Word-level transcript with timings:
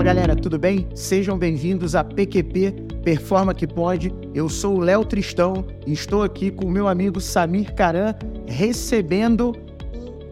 Fala 0.00 0.14
galera, 0.14 0.34
tudo 0.34 0.58
bem? 0.58 0.88
Sejam 0.94 1.36
bem-vindos 1.36 1.94
a 1.94 2.02
PQP 2.02 2.72
Performa 3.04 3.52
que 3.52 3.66
Pode. 3.66 4.10
Eu 4.34 4.48
sou 4.48 4.78
o 4.78 4.80
Léo 4.80 5.04
Tristão 5.04 5.62
e 5.86 5.92
estou 5.92 6.22
aqui 6.22 6.50
com 6.50 6.64
o 6.64 6.70
meu 6.70 6.88
amigo 6.88 7.20
Samir 7.20 7.74
Caran, 7.74 8.14
recebendo 8.46 9.52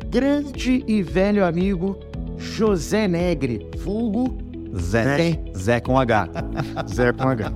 grande 0.08 0.82
e 0.88 1.02
velho 1.02 1.44
amigo 1.44 2.00
José 2.38 3.06
Negre, 3.06 3.68
vulgo 3.76 4.38
Zé. 4.74 5.38
Zé 5.54 5.80
com 5.80 5.98
H. 5.98 6.30
Zé 6.90 7.12
com 7.12 7.28
H. 7.28 7.52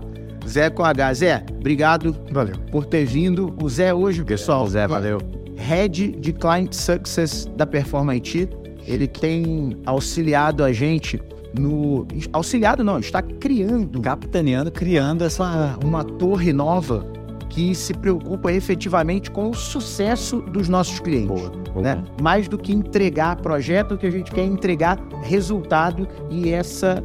Zé 0.47 0.69
com 0.69 0.85
H. 0.85 1.15
Zé, 1.15 1.47
obrigado 1.49 2.15
Valeu. 2.31 2.57
por 2.71 2.85
ter 2.85 3.07
vindo. 3.07 3.57
O 3.59 3.71
Zé 3.71 3.95
hoje, 3.95 4.23
pessoal, 4.23 4.67
Zé, 4.67 4.87
valeu. 4.87 5.17
Head 5.57 6.13
de 6.21 6.33
Client 6.35 6.75
Success 6.75 7.51
da 7.57 7.67
Performa 7.67 8.13
IT. 8.13 8.51
Ele 8.87 9.09
tem 9.09 9.81
auxiliado 9.87 10.63
a 10.63 10.75
gente 10.75 11.19
no. 11.59 12.07
Auxiliado 12.33 12.83
não, 12.83 12.99
está 12.99 13.23
criando 13.23 14.01
Capitaneando, 14.01 14.71
criando 14.71 15.25
essa. 15.25 15.79
uma 15.83 16.05
torre 16.05 16.53
nova 16.53 17.07
que 17.49 17.75
se 17.75 17.93
preocupa 17.93 18.51
efetivamente 18.51 19.31
com 19.31 19.51
o 19.51 19.55
sucesso 19.55 20.41
dos 20.41 20.69
nossos 20.69 20.99
clientes. 21.01 21.29
Boa. 21.29 21.51
boa. 21.51 21.83
Né? 21.83 22.05
Mais 22.21 22.49
do 22.49 22.57
que 22.57 22.73
entregar 22.73 23.37
projeto, 23.37 23.95
o 23.95 23.99
que 23.99 24.07
a 24.07 24.11
gente 24.11 24.33
quer 24.33 24.41
é 24.41 24.47
entregar 24.47 24.99
resultado 25.23 26.09
e 26.31 26.51
essa 26.51 27.05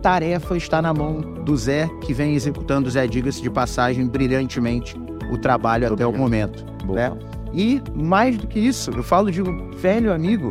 tarefa 0.00 0.56
está 0.56 0.80
na 0.80 0.94
mão 0.94 1.20
do 1.44 1.56
Zé, 1.56 1.88
que 2.00 2.14
vem 2.14 2.34
executando, 2.34 2.90
Zé, 2.90 3.06
diga-se 3.06 3.42
de 3.42 3.50
passagem, 3.50 4.06
brilhantemente 4.06 4.96
o 5.30 5.36
trabalho 5.36 5.92
até 5.92 6.06
o 6.06 6.12
momento. 6.12 6.64
Boa. 6.84 7.10
né? 7.10 7.18
E 7.52 7.82
mais 7.94 8.38
do 8.38 8.46
que 8.46 8.58
isso, 8.58 8.90
eu 8.90 9.02
falo 9.02 9.30
de 9.30 9.42
um 9.42 9.70
velho 9.72 10.12
amigo, 10.12 10.50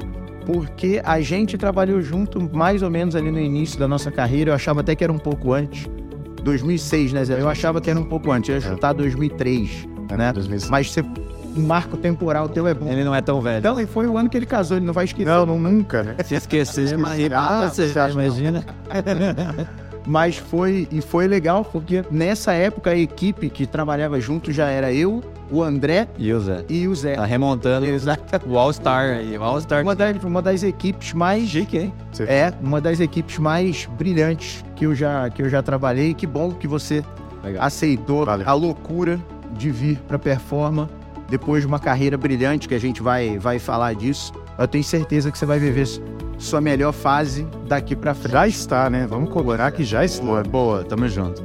porque 0.52 1.02
a 1.04 1.22
gente 1.22 1.58
trabalhou 1.58 2.02
junto 2.02 2.40
mais 2.54 2.82
ou 2.82 2.90
menos 2.90 3.16
ali 3.16 3.32
no 3.32 3.40
início 3.40 3.80
da 3.80 3.88
nossa 3.88 4.12
carreira, 4.12 4.52
eu 4.52 4.56
achava 4.56 4.82
até 4.82 4.96
que 4.96 5.04
era 5.04 5.12
um 5.14 5.18
pouco 5.18 5.54
antes. 5.54 5.88
2006, 6.44 7.14
né, 7.14 7.24
Zé? 7.24 7.40
Eu 7.40 7.48
achava 7.48 7.80
que 7.80 7.90
era 7.90 8.00
um 8.00 8.04
pouco 8.04 8.32
antes, 8.32 8.50
eu 8.50 8.56
ia 8.56 8.62
chutar 8.62 8.94
2003, 8.94 9.88
né? 10.18 10.34
2006. 10.34 10.70
Mas 10.72 10.92
você, 10.92 11.02
um 11.56 11.62
marco 11.62 11.96
temporal 11.98 12.50
teu 12.50 12.68
é 12.68 12.74
bom. 12.74 12.88
Ele 12.92 13.04
não 13.04 13.14
é 13.14 13.22
tão 13.22 13.40
velho. 13.40 13.60
Então, 13.60 13.80
e 13.80 13.86
foi 13.86 14.08
o 14.08 14.18
ano 14.18 14.28
que 14.30 14.38
ele 14.38 14.46
casou, 14.48 14.78
ele 14.78 14.86
não 14.86 14.94
vai 14.94 15.06
esquecer. 15.06 15.30
Não, 15.30 15.46
não, 15.46 15.60
nunca, 15.60 16.02
né? 16.04 16.16
Se 16.26 16.36
esquecer, 16.36 16.98
mas 16.98 17.20
Ah, 17.32 17.70
você 17.70 17.88
você 17.90 18.00
acha- 18.00 18.14
imagina. 18.14 18.66
Mas 20.04 20.36
foi, 20.38 20.88
e 20.92 21.00
foi 21.00 21.28
legal, 21.28 21.64
porque 21.64 22.04
nessa 22.10 22.54
época 22.54 22.90
a 22.90 22.96
equipe 22.98 23.52
que 23.52 23.68
trabalhava 23.68 24.20
junto 24.20 24.52
já 24.52 24.68
era 24.68 24.92
eu, 24.92 25.22
o 25.52 25.62
André 25.64 26.08
E 26.18 26.32
o 26.34 26.40
Zé? 26.40 26.64
e 26.70 26.88
o 26.88 26.96
Zé. 26.96 27.16
Tá 27.16 27.26
remontando 27.26 27.86
Exato. 27.86 28.42
o 28.48 28.58
All-Star 28.58 29.18
aí. 29.18 29.38
O 29.38 29.44
All-Star. 29.44 29.84
Uma 29.84 29.96
das, 29.96 30.24
uma 30.24 30.42
das 30.42 30.64
equipes 30.64 31.14
mais 31.14 31.48
Chique, 31.50 31.78
hein? 31.78 31.94
É, 32.22 32.54
uma 32.62 32.80
das 32.80 33.00
equipes 33.00 33.38
mais 33.38 33.86
brilhantes 33.98 34.64
que 34.76 34.86
eu 34.86 34.96
já, 34.96 35.30
que 35.30 35.42
eu 35.42 35.50
já 35.50 35.62
trabalhei. 35.62 36.14
Que 36.14 36.26
bom 36.26 36.52
que 36.52 36.68
você 36.68 37.04
Legal. 37.44 37.64
aceitou 37.64 38.26
Valeu. 38.26 38.48
a 38.48 38.54
loucura 38.54 39.20
de 39.58 39.70
vir 39.70 39.98
para 40.08 40.18
Performa 40.18 40.90
depois 41.30 41.62
de 41.62 41.68
uma 41.68 41.80
carreira 41.80 42.18
brilhante, 42.18 42.68
que 42.68 42.76
a 42.76 42.80
gente 42.80 43.02
vai, 43.02 43.38
vai 43.38 43.58
falar 43.60 43.94
disso. 43.96 44.34
Eu 44.58 44.68
tenho 44.68 44.84
certeza 44.84 45.32
que 45.32 45.38
você 45.38 45.46
vai 45.46 45.60
viver 45.60 45.86
su- 45.86 46.02
sua 46.38 46.60
melhor 46.60 46.92
fase 46.92 47.48
daqui 47.68 47.96
para 47.96 48.14
frente. 48.14 48.34
Já 48.34 48.48
está, 48.48 48.90
né? 48.90 49.08
Vamos 49.10 49.30
cobrar 49.30 49.72
que 49.72 49.84
já 49.84 50.04
está. 50.04 50.26
Boa, 50.26 50.44
boa, 50.44 50.84
tamo 50.84 51.08
junto. 51.08 51.42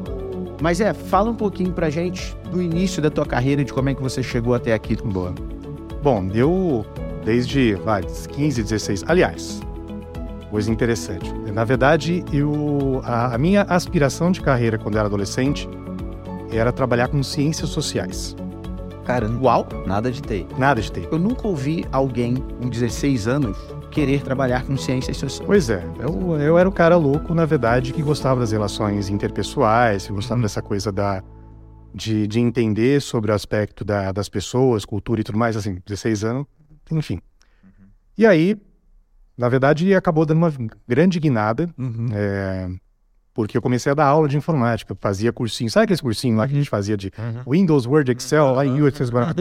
Mas 0.61 0.81
é, 0.81 0.93
fala 0.95 1.31
um 1.31 1.35
pouquinho 1.35 1.73
pra 1.73 1.91
gente 1.91 2.37
do 2.51 2.63
início 2.63 3.03
da 3.03 3.11
tua 3.11 3.27
carreira, 3.27 3.65
de 3.65 3.73
como 3.73 3.89
é 3.89 3.95
que 3.95 4.03
você 4.03 4.23
chegou 4.23 4.55
até 4.55 4.73
aqui. 4.73 4.97
Boa. 4.97 5.35
Bom, 6.03 6.29
eu 6.35 6.85
desde 7.25 7.75
vai, 7.75 8.03
15, 8.03 8.63
16. 8.63 9.05
Aliás, 9.07 9.61
coisa 10.51 10.71
interessante. 10.71 11.33
Na 11.53 11.65
verdade, 11.65 12.25
eu 12.33 13.01
a, 13.05 13.35
a 13.35 13.39
minha 13.39 13.63
aspiração 13.63 14.31
de 14.31 14.41
carreira 14.41 14.79
quando 14.79 14.95
eu 14.95 15.01
era 15.01 15.09
adolescente 15.09 15.69
era 16.51 16.73
trabalhar 16.73 17.09
com 17.09 17.23
ciências 17.23 17.71
sociais. 17.71 18.37
Cara, 19.05 19.31
Uau! 19.41 19.67
nada 19.87 20.11
de 20.11 20.21
TI. 20.21 20.47
Nada 20.59 20.81
de 20.81 20.91
TI. 20.91 21.09
Eu 21.11 21.19
nunca 21.19 21.47
ouvi 21.47 21.85
alguém 21.93 22.37
com 22.37 22.69
16 22.69 23.29
anos 23.29 23.57
querer 23.97 24.23
trabalhar 24.23 24.63
com 24.67 24.77
ciências 24.77 25.17
sociais. 25.17 25.47
Pois 25.47 25.71
é, 25.71 25.83
eu, 25.99 26.39
eu 26.39 26.59
era 26.59 26.69
o 26.69 26.73
cara 26.73 26.97
louco, 26.97 27.33
na 27.35 27.47
verdade, 27.47 27.95
que 27.95 28.03
gostava 28.03 28.41
das 28.41 28.53
relações 28.53 29.09
interpessoais, 29.09 30.07
que 30.07 30.13
gostava 30.13 30.43
dessa 30.43 30.61
coisa 30.61 30.93
da, 30.93 31.23
de, 31.95 32.27
de 32.27 32.39
entender 32.39 33.01
sobre 33.01 33.31
o 33.33 33.35
aspecto 33.35 33.85
da- 33.87 34.13
das 34.13 34.29
pessoas, 34.29 34.85
cultura 34.85 35.23
e 35.23 35.25
tudo 35.25 35.39
mais, 35.39 35.57
assim, 35.57 35.79
16 35.87 36.25
anos, 36.25 36.45
enfim. 36.93 37.21
E 38.19 38.27
aí, 38.27 38.57
na 39.37 39.49
verdade, 39.49 39.95
acabou 39.95 40.27
dando 40.27 40.39
uma 40.39 40.53
grande 40.87 41.19
guinada, 41.19 41.69
Uhum. 41.79 42.09
é, 42.13 42.69
porque 43.33 43.57
eu 43.57 43.63
comecei 43.63 43.93
a 43.93 43.95
dar 43.95 44.05
aula 44.07 44.29
de 44.29 44.37
informática, 44.37 44.93
eu 44.93 44.97
fazia 45.01 45.33
cursinho, 45.33 45.71
sabe 45.71 45.85
aqueles 45.85 46.01
cursinhos 46.03 46.37
lá 46.39 46.47
que 46.47 46.53
a 46.53 46.57
gente 46.59 46.69
fazia 46.71 46.99
de 46.99 47.11
Windows, 47.49 47.87
Word, 47.87 48.13
Excel, 48.13 48.53
lá 48.53 48.67
em 48.67 48.83
UX, 48.83 49.01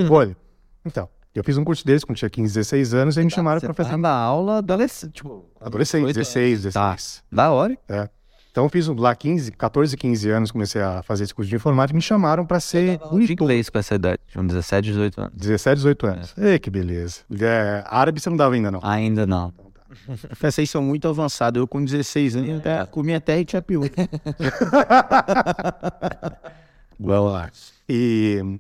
olha. 0.10 0.36
Então, 0.86 1.10
eu 1.40 1.44
fiz 1.44 1.57
um 1.57 1.63
curso 1.63 1.85
desse 1.85 2.06
quando 2.06 2.18
tinha 2.18 2.29
15, 2.29 2.53
16 2.53 2.94
anos, 2.94 3.16
e 3.16 3.19
aí 3.19 3.25
me 3.25 3.31
chamaram 3.31 3.59
Você 3.59 3.66
para 3.66 3.73
fazer 3.73 3.91
tá 3.91 3.97
na 3.97 4.09
aula 4.12 4.57
adolescente, 4.59 5.13
tipo... 5.13 5.46
Adolescente, 5.59 6.01
18 6.01 6.16
16, 6.16 6.63
anos. 6.63 6.73
Tá. 6.73 6.91
16. 6.91 7.23
Da 7.31 7.51
hora. 7.51 7.78
Então 8.51 8.63
eu 8.63 8.69
fiz 8.69 8.88
lá 8.88 9.13
15, 9.13 9.51
14, 9.51 9.97
15 9.97 10.29
anos, 10.29 10.50
comecei 10.51 10.81
a 10.81 11.03
fazer 11.03 11.25
esse 11.25 11.35
curso 11.35 11.50
de 11.50 11.57
informática, 11.57 11.94
me 11.94 12.01
chamaram 12.01 12.46
para 12.46 12.62
ser 12.62 12.97
De 13.00 13.03
monitor. 13.03 13.31
inglês 13.34 13.69
com 13.69 13.78
essa 13.78 13.96
idade, 13.96 14.22
de 14.31 14.40
uns 14.40 14.47
17, 14.47 14.88
18 14.88 15.22
anos. 15.22 15.34
17, 15.35 15.75
18 15.75 16.07
anos. 16.07 16.34
Ei, 16.38 16.57
que 16.57 16.69
beleza. 16.69 17.19
É, 17.38 17.84
árabe 17.85 18.22
você 18.22 18.29
não 18.29 18.38
dava 18.38 18.56
ainda, 18.56 18.72
não. 18.72 18.79
Ainda 18.81 19.28
não. 19.28 19.53
Vocês 20.40 20.69
são 20.69 20.81
muito 20.81 21.07
avançados. 21.07 21.59
Eu 21.59 21.67
com 21.67 21.84
16 21.84 22.35
anos 22.38 22.59
até, 22.59 22.85
comia 22.85 23.17
até 23.17 23.40
e 23.40 23.46
tinha 23.46 23.62
pior. 23.62 23.90
Vamos 27.00 27.31
lá. 27.34 27.52
E, 27.88 28.59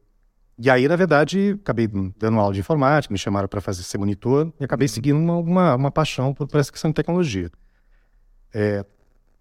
e 0.57 0.69
aí, 0.69 0.87
na 0.87 0.95
verdade, 0.95 1.57
acabei 1.61 1.87
dando 2.17 2.39
aula 2.39 2.53
de 2.53 2.61
informática, 2.61 3.11
me 3.11 3.17
chamaram 3.17 3.47
para 3.47 3.59
fazer 3.59 3.83
ser 3.83 3.97
monitor 3.97 4.53
e 4.59 4.63
acabei 4.63 4.87
seguindo 4.87 5.17
uma, 5.17 5.35
uma, 5.37 5.75
uma 5.75 5.91
paixão 5.91 6.33
por, 6.33 6.47
por 6.47 6.59
essa 6.59 6.71
questão 6.71 6.91
de 6.91 6.95
tecnologia. 6.95 7.51
É, 8.53 8.85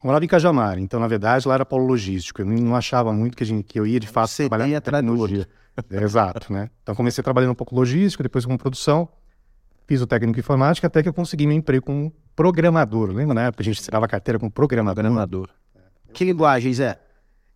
morava 0.03 0.25
em 0.25 0.29
Cajamar, 0.29 0.79
então, 0.79 0.99
na 0.99 1.07
verdade, 1.07 1.47
lá 1.47 1.55
era 1.55 1.65
polo 1.65 1.87
logístico. 1.87 2.43
Eu 2.43 2.47
não, 2.47 2.75
achava 2.75 3.13
muito 3.13 3.37
que, 3.37 3.45
a 3.45 3.47
gente, 3.47 3.65
que 3.65 3.79
eu 3.79 3.87
ia, 3.87 4.01
de 4.01 4.09
fato, 4.09 4.29
Você 4.29 4.49
trabalhar 4.49 4.81
com 4.81 4.91
tecnologia. 4.91 5.49
É, 5.91 6.03
Exato, 6.03 6.53
né? 6.53 6.69
Então, 6.83 6.95
comecei 6.97 7.23
trabalhando 7.23 7.53
um 7.53 7.55
pouco 7.55 7.77
logístico, 7.77 8.23
depois 8.23 8.45
com 8.45 8.57
produção, 8.57 9.09
fiz 9.87 10.01
o 10.01 10.07
técnico 10.07 10.39
em 10.39 10.41
informática, 10.41 10.89
até 10.89 11.01
que 11.01 11.09
eu 11.09 11.15
consegui 11.15 11.47
meu 11.47 11.57
emprego 11.57 11.87
como 11.87 12.13
programador. 12.35 13.11
Lembra, 13.11 13.35
na 13.35 13.43
época, 13.43 13.63
a 13.63 13.65
gente 13.65 13.81
tirava 13.81 14.09
carteira 14.09 14.39
como 14.39 14.51
programador. 14.51 15.05
Programador. 15.05 15.49
Que 16.13 16.25
linguagem, 16.25 16.73
Zé? 16.73 16.99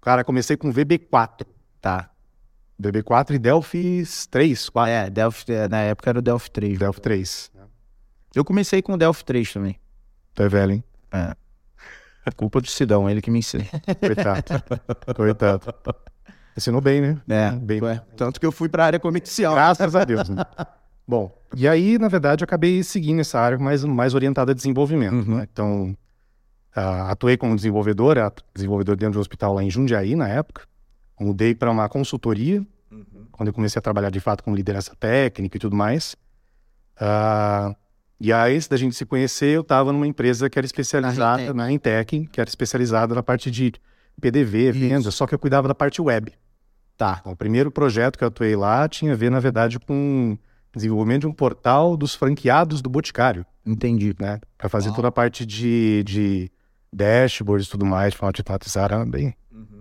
Cara, 0.00 0.22
comecei 0.22 0.56
com 0.56 0.72
VB4. 0.72 1.44
Tá. 1.80 2.10
VB4 2.80 3.34
e 3.34 3.38
Delphi 3.38 4.04
3, 4.30 4.68
4. 4.68 4.90
É, 4.90 5.10
Delphi, 5.10 5.52
é, 5.52 5.68
na 5.68 5.78
época 5.80 6.10
era 6.10 6.18
o 6.18 6.22
Delphi 6.22 6.50
3. 6.50 6.78
Delphi 6.78 7.00
3. 7.00 7.50
Eu 8.34 8.44
comecei 8.44 8.80
com 8.80 8.92
o 8.92 8.96
Delphi 8.96 9.24
3 9.24 9.52
também. 9.52 9.76
Tu 10.34 10.42
é 10.42 10.48
velho, 10.48 10.72
hein? 10.72 10.84
É. 11.12 11.34
Culpa 12.36 12.60
do 12.60 12.68
Sidão, 12.68 13.08
ele 13.08 13.20
que 13.20 13.30
me 13.30 13.40
ensinou. 13.40 13.66
Coitado. 14.00 14.44
Coitado. 15.16 15.74
Ensinou 16.56 16.80
bem, 16.80 17.00
né? 17.00 17.20
É, 17.28 17.50
Bem. 17.52 17.82
ué. 17.82 18.02
Tanto 18.16 18.38
que 18.38 18.46
eu 18.46 18.52
fui 18.52 18.68
pra 18.68 18.84
área 18.84 18.98
comercial. 18.98 19.54
Graças 19.54 19.94
a 19.94 20.04
Deus. 20.04 20.28
Né? 20.28 20.44
Bom, 21.06 21.32
e 21.56 21.66
aí, 21.66 21.98
na 21.98 22.08
verdade, 22.08 22.42
eu 22.42 22.44
acabei 22.44 22.82
seguindo 22.82 23.20
essa 23.20 23.40
área 23.40 23.58
mais, 23.58 23.82
mais 23.82 24.14
orientada 24.14 24.52
a 24.52 24.54
desenvolvimento. 24.54 25.14
Uhum. 25.14 25.36
né? 25.38 25.48
Então, 25.50 25.96
ah, 26.74 27.10
atuei 27.10 27.36
como 27.36 27.56
desenvolvedor, 27.56 28.16
desenvolvedor 28.54 28.96
dentro 28.96 29.12
de 29.12 29.18
um 29.18 29.20
hospital 29.20 29.54
lá 29.54 29.62
em 29.62 29.70
Jundiaí, 29.70 30.14
na 30.14 30.28
época. 30.28 30.67
Mudei 31.20 31.54
para 31.54 31.70
uma 31.70 31.88
consultoria, 31.88 32.64
quando 33.32 33.48
eu 33.48 33.52
comecei 33.52 33.78
a 33.78 33.82
trabalhar 33.82 34.10
de 34.10 34.20
fato 34.20 34.42
com 34.42 34.54
liderança 34.54 34.94
técnica 34.96 35.56
e 35.56 35.60
tudo 35.60 35.76
mais. 35.76 36.16
Ah, 36.98 37.75
e 38.20 38.32
aí, 38.32 38.56
antes 38.56 38.66
da 38.66 38.76
gente 38.76 38.96
se 38.96 39.06
conhecer, 39.06 39.54
eu 39.54 39.60
estava 39.60 39.93
numa 39.93 40.06
empresa 40.06 40.50
que 40.50 40.58
era 40.58 40.66
especializada 40.66 41.54
na 41.54 41.70
Intec, 41.70 42.26
que 42.26 42.40
era 42.40 42.48
especializada 42.48 43.14
na 43.14 43.22
parte 43.22 43.50
de 43.50 43.72
PDV, 44.20 44.70
Isso. 44.70 44.78
venda, 44.78 45.10
só 45.10 45.26
que 45.26 45.34
eu 45.34 45.38
cuidava 45.38 45.69
da 45.69 45.75
parte 45.75 46.02
web. 46.02 46.32
Tá. 46.96 47.19
Então, 47.20 47.32
o 47.32 47.37
primeiro 47.37 47.70
projeto 47.70 48.19
que 48.19 48.25
eu 48.25 48.28
atuei 48.28 48.56
lá 48.56 48.88
tinha 48.88 49.12
a 49.12 49.16
ver, 49.16 49.31
na 49.31 49.38
verdade, 49.38 49.78
com 49.78 50.37
o 50.75 50.76
desenvolvimento 50.76 51.20
de 51.20 51.26
um 51.28 51.32
portal 51.32 51.96
dos 51.96 52.16
franqueados 52.16 52.82
do 52.82 52.90
Boticário, 52.90 53.46
Entendi. 53.64 54.16
né? 54.19 54.40
Para 54.56 54.69
fazer 54.69 54.88
Uau. 54.88 54.96
toda 54.96 55.08
a 55.08 55.12
parte 55.12 55.46
de, 55.46 56.02
de 56.04 56.50
dashboards 56.93 57.69
e 57.69 57.70
tudo 57.70 57.87
mais, 57.87 58.12
de 58.12 58.19
forma 58.19 58.31
automatizada, 58.31 58.96
era 58.96 59.06
bem, 59.06 59.32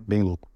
bem 0.07 0.21
louco. 0.21 0.47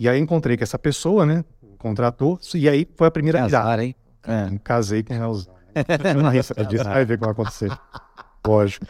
E 0.00 0.08
aí 0.08 0.18
encontrei 0.18 0.56
com 0.56 0.64
essa 0.64 0.78
pessoa, 0.78 1.24
né? 1.26 1.44
Contratou, 1.78 2.40
e 2.54 2.68
aí 2.68 2.88
foi 2.96 3.06
a 3.06 3.10
primeira 3.10 3.44
virada. 3.44 3.68
Azar, 3.68 3.80
hein? 3.80 3.94
É. 4.26 4.58
Casei 4.64 5.02
com 5.02 5.12
ela. 5.14 5.34
Não 6.22 6.30
disso, 6.32 6.54
vai 6.84 7.04
ver 7.04 7.14
o 7.14 7.18
que 7.18 7.24
vai 7.24 7.30
acontecer. 7.32 7.70
Lógico. 8.46 8.86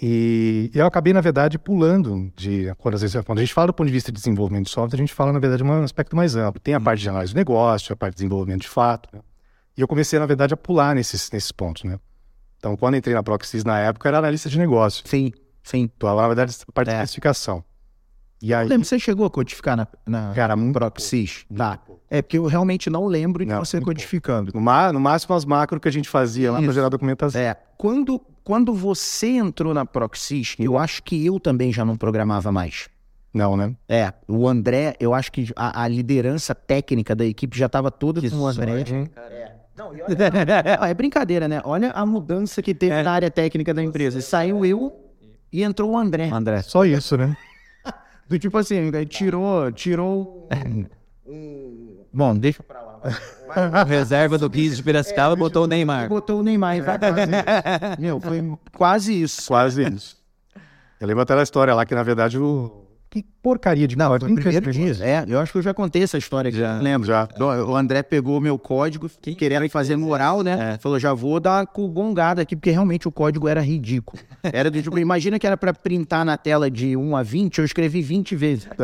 E 0.00 0.70
eu 0.74 0.86
acabei, 0.86 1.12
na 1.12 1.20
verdade, 1.20 1.58
pulando 1.58 2.32
de. 2.36 2.72
Quando, 2.78 2.94
às 2.94 3.02
vezes, 3.02 3.20
quando 3.24 3.38
a 3.38 3.40
gente 3.42 3.52
fala 3.52 3.68
do 3.68 3.72
ponto 3.72 3.86
de 3.88 3.92
vista 3.92 4.12
de 4.12 4.18
desenvolvimento 4.18 4.66
de 4.66 4.70
software, 4.70 4.96
a 4.96 5.00
gente 5.02 5.12
fala, 5.12 5.32
na 5.32 5.38
verdade, 5.40 5.62
de 5.62 5.68
um 5.68 5.82
aspecto 5.82 6.14
mais 6.14 6.36
amplo. 6.36 6.60
Tem 6.60 6.74
a 6.74 6.80
parte 6.80 7.00
de 7.00 7.08
análise 7.08 7.32
do 7.32 7.36
negócio, 7.36 7.92
a 7.92 7.96
parte 7.96 8.12
de 8.14 8.18
desenvolvimento 8.18 8.62
de 8.62 8.68
fato. 8.68 9.08
né? 9.12 9.20
E 9.76 9.80
eu 9.80 9.88
comecei, 9.88 10.18
na 10.18 10.26
verdade, 10.26 10.54
a 10.54 10.56
pular 10.56 10.94
nesses, 10.94 11.30
nesses 11.32 11.50
pontos, 11.50 11.82
né? 11.84 11.98
Então, 12.58 12.76
quando 12.76 12.96
entrei 12.96 13.14
na 13.14 13.22
Proxys 13.22 13.64
na 13.64 13.78
época, 13.80 14.08
era 14.08 14.18
analista 14.18 14.48
de 14.48 14.58
negócio. 14.58 15.02
Sim. 15.06 15.32
Sim. 15.64 15.90
Então, 15.96 16.14
na 16.14 16.26
verdade, 16.28 16.56
a 16.68 16.72
parte 16.72 16.88
de 16.88 16.94
É. 16.94 16.98
especificação. 16.98 17.64
E 18.40 18.54
aí, 18.54 18.68
Lembra, 18.68 18.84
você 18.84 18.98
chegou 18.98 19.26
a 19.26 19.30
codificar 19.30 19.76
na, 19.76 19.86
na 20.06 20.32
cara, 20.32 20.54
muito 20.54 20.72
Proxys? 20.72 21.44
Tá. 21.54 21.80
É 22.08 22.22
porque 22.22 22.38
eu 22.38 22.46
realmente 22.46 22.88
não 22.88 23.06
lembro 23.06 23.44
de 23.44 23.50
Não, 23.52 23.64
você 23.64 23.80
codificando. 23.80 24.52
No, 24.54 24.60
no 24.92 25.00
máximo 25.00 25.34
as 25.34 25.44
macro 25.44 25.80
que 25.80 25.88
a 25.88 25.92
gente 25.92 26.08
fazia 26.08 26.52
lá 26.52 26.62
para 26.62 26.72
gerar 26.72 26.88
documentação. 26.88 27.40
É, 27.40 27.56
quando, 27.76 28.20
quando 28.44 28.72
você 28.72 29.28
entrou 29.30 29.74
na 29.74 29.84
Proxys, 29.84 30.54
eu 30.58 30.78
acho 30.78 31.02
que 31.02 31.26
eu 31.26 31.40
também 31.40 31.72
já 31.72 31.84
não 31.84 31.96
programava 31.96 32.52
mais. 32.52 32.88
Não, 33.34 33.56
né? 33.56 33.74
É, 33.88 34.12
o 34.26 34.48
André, 34.48 34.94
eu 34.98 35.12
acho 35.12 35.30
que 35.30 35.52
a, 35.54 35.82
a 35.82 35.88
liderança 35.88 36.54
técnica 36.54 37.14
da 37.14 37.26
equipe 37.26 37.58
já 37.58 37.66
estava 37.66 37.90
toda 37.90 38.20
com 38.30 38.36
o 38.36 38.46
André. 38.46 38.84
Não, 39.76 39.94
e 39.94 40.02
olha- 40.02 40.88
é 40.88 40.94
brincadeira, 40.94 41.46
né? 41.46 41.60
Olha 41.64 41.90
a 41.90 42.06
mudança 42.06 42.62
que 42.62 42.74
teve 42.74 43.02
na 43.02 43.12
área 43.12 43.30
técnica 43.30 43.74
da 43.74 43.82
empresa. 43.82 44.20
Saiu 44.20 44.64
eu 44.64 44.92
e 45.52 45.62
entrou 45.62 45.92
o 45.92 45.96
André. 45.96 46.30
André. 46.32 46.62
Só 46.62 46.84
isso, 46.84 47.16
né? 47.16 47.36
Do 48.28 48.38
tipo 48.38 48.58
assim, 48.58 48.90
aí 48.94 49.06
tirou, 49.06 49.70
tirou. 49.72 50.48
um- 51.26 51.96
Bom, 52.12 52.36
deixa 52.36 52.62
pra 52.62 52.80
lá. 52.80 53.00
Reserva 53.84 54.36
do 54.38 54.50
15 54.50 54.76
de 54.76 54.82
Piracicaba 54.82 55.34
botou 55.36 55.64
o 55.64 55.66
Neymar. 55.66 56.08
Botou 56.08 56.40
o 56.40 56.42
Neymar, 56.42 56.76
exatamente. 56.76 57.30
Meu, 57.98 58.20
foi 58.20 58.42
quase 58.76 59.22
isso. 59.22 59.46
Quase 59.46 59.82
isso. 59.88 60.16
Eu 61.00 61.06
lembro 61.06 61.22
até 61.22 61.34
da 61.36 61.42
história 61.42 61.74
lá 61.74 61.86
que, 61.86 61.94
na 61.94 62.02
verdade, 62.02 62.38
o. 62.38 62.84
Que 63.10 63.24
porcaria 63.42 63.88
de 63.88 63.96
Não, 63.96 64.14
o 64.14 64.18
primeiro 64.18 64.70
dia. 64.70 64.92
É, 65.00 65.24
eu 65.26 65.40
acho 65.40 65.50
que 65.50 65.58
eu 65.58 65.62
já 65.62 65.72
contei 65.72 66.02
essa 66.02 66.18
história 66.18 66.50
aqui. 66.50 66.58
Já. 66.58 66.78
Lembro. 66.78 67.06
Já. 67.06 67.26
O 67.66 67.74
André 67.74 68.02
pegou 68.02 68.36
o 68.36 68.40
meu 68.40 68.58
código, 68.58 69.08
querendo 69.38 69.66
fazer 69.70 69.96
moral, 69.96 70.42
né? 70.42 70.76
Falou, 70.78 70.98
já 70.98 71.14
vou 71.14 71.40
dar 71.40 71.66
com 71.66 71.88
gongada 71.88 72.42
aqui, 72.42 72.54
porque 72.54 72.70
realmente 72.70 73.08
o 73.08 73.12
código 73.12 73.48
era 73.48 73.62
ridículo. 73.62 74.22
Era 74.52 74.70
do 74.70 74.82
tipo, 74.82 74.98
imagina 74.98 75.38
que 75.38 75.46
era 75.46 75.56
pra 75.56 75.74
printar 75.74 76.24
na 76.24 76.36
tela 76.36 76.70
de 76.70 76.96
1 76.96 77.16
a 77.16 77.22
20, 77.22 77.58
eu 77.58 77.64
escrevi 77.64 78.00
20 78.00 78.36
vezes. 78.36 78.68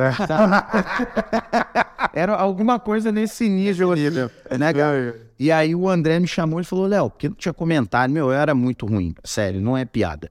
Era 2.12 2.34
alguma 2.34 2.78
coisa 2.78 3.10
nesse 3.10 3.48
nível, 3.48 3.92
assim, 3.92 4.10
né, 4.58 4.72
cara? 4.72 5.20
E 5.38 5.50
aí 5.50 5.74
o 5.74 5.88
André 5.88 6.18
me 6.20 6.26
chamou 6.26 6.60
e 6.60 6.64
falou, 6.64 6.86
Léo, 6.86 7.10
porque 7.10 7.28
não 7.28 7.36
tinha 7.36 7.52
comentário, 7.52 8.12
meu, 8.12 8.26
eu 8.26 8.32
era 8.32 8.54
muito 8.54 8.86
ruim, 8.86 9.14
sério, 9.24 9.60
não 9.60 9.76
é 9.76 9.84
piada. 9.84 10.30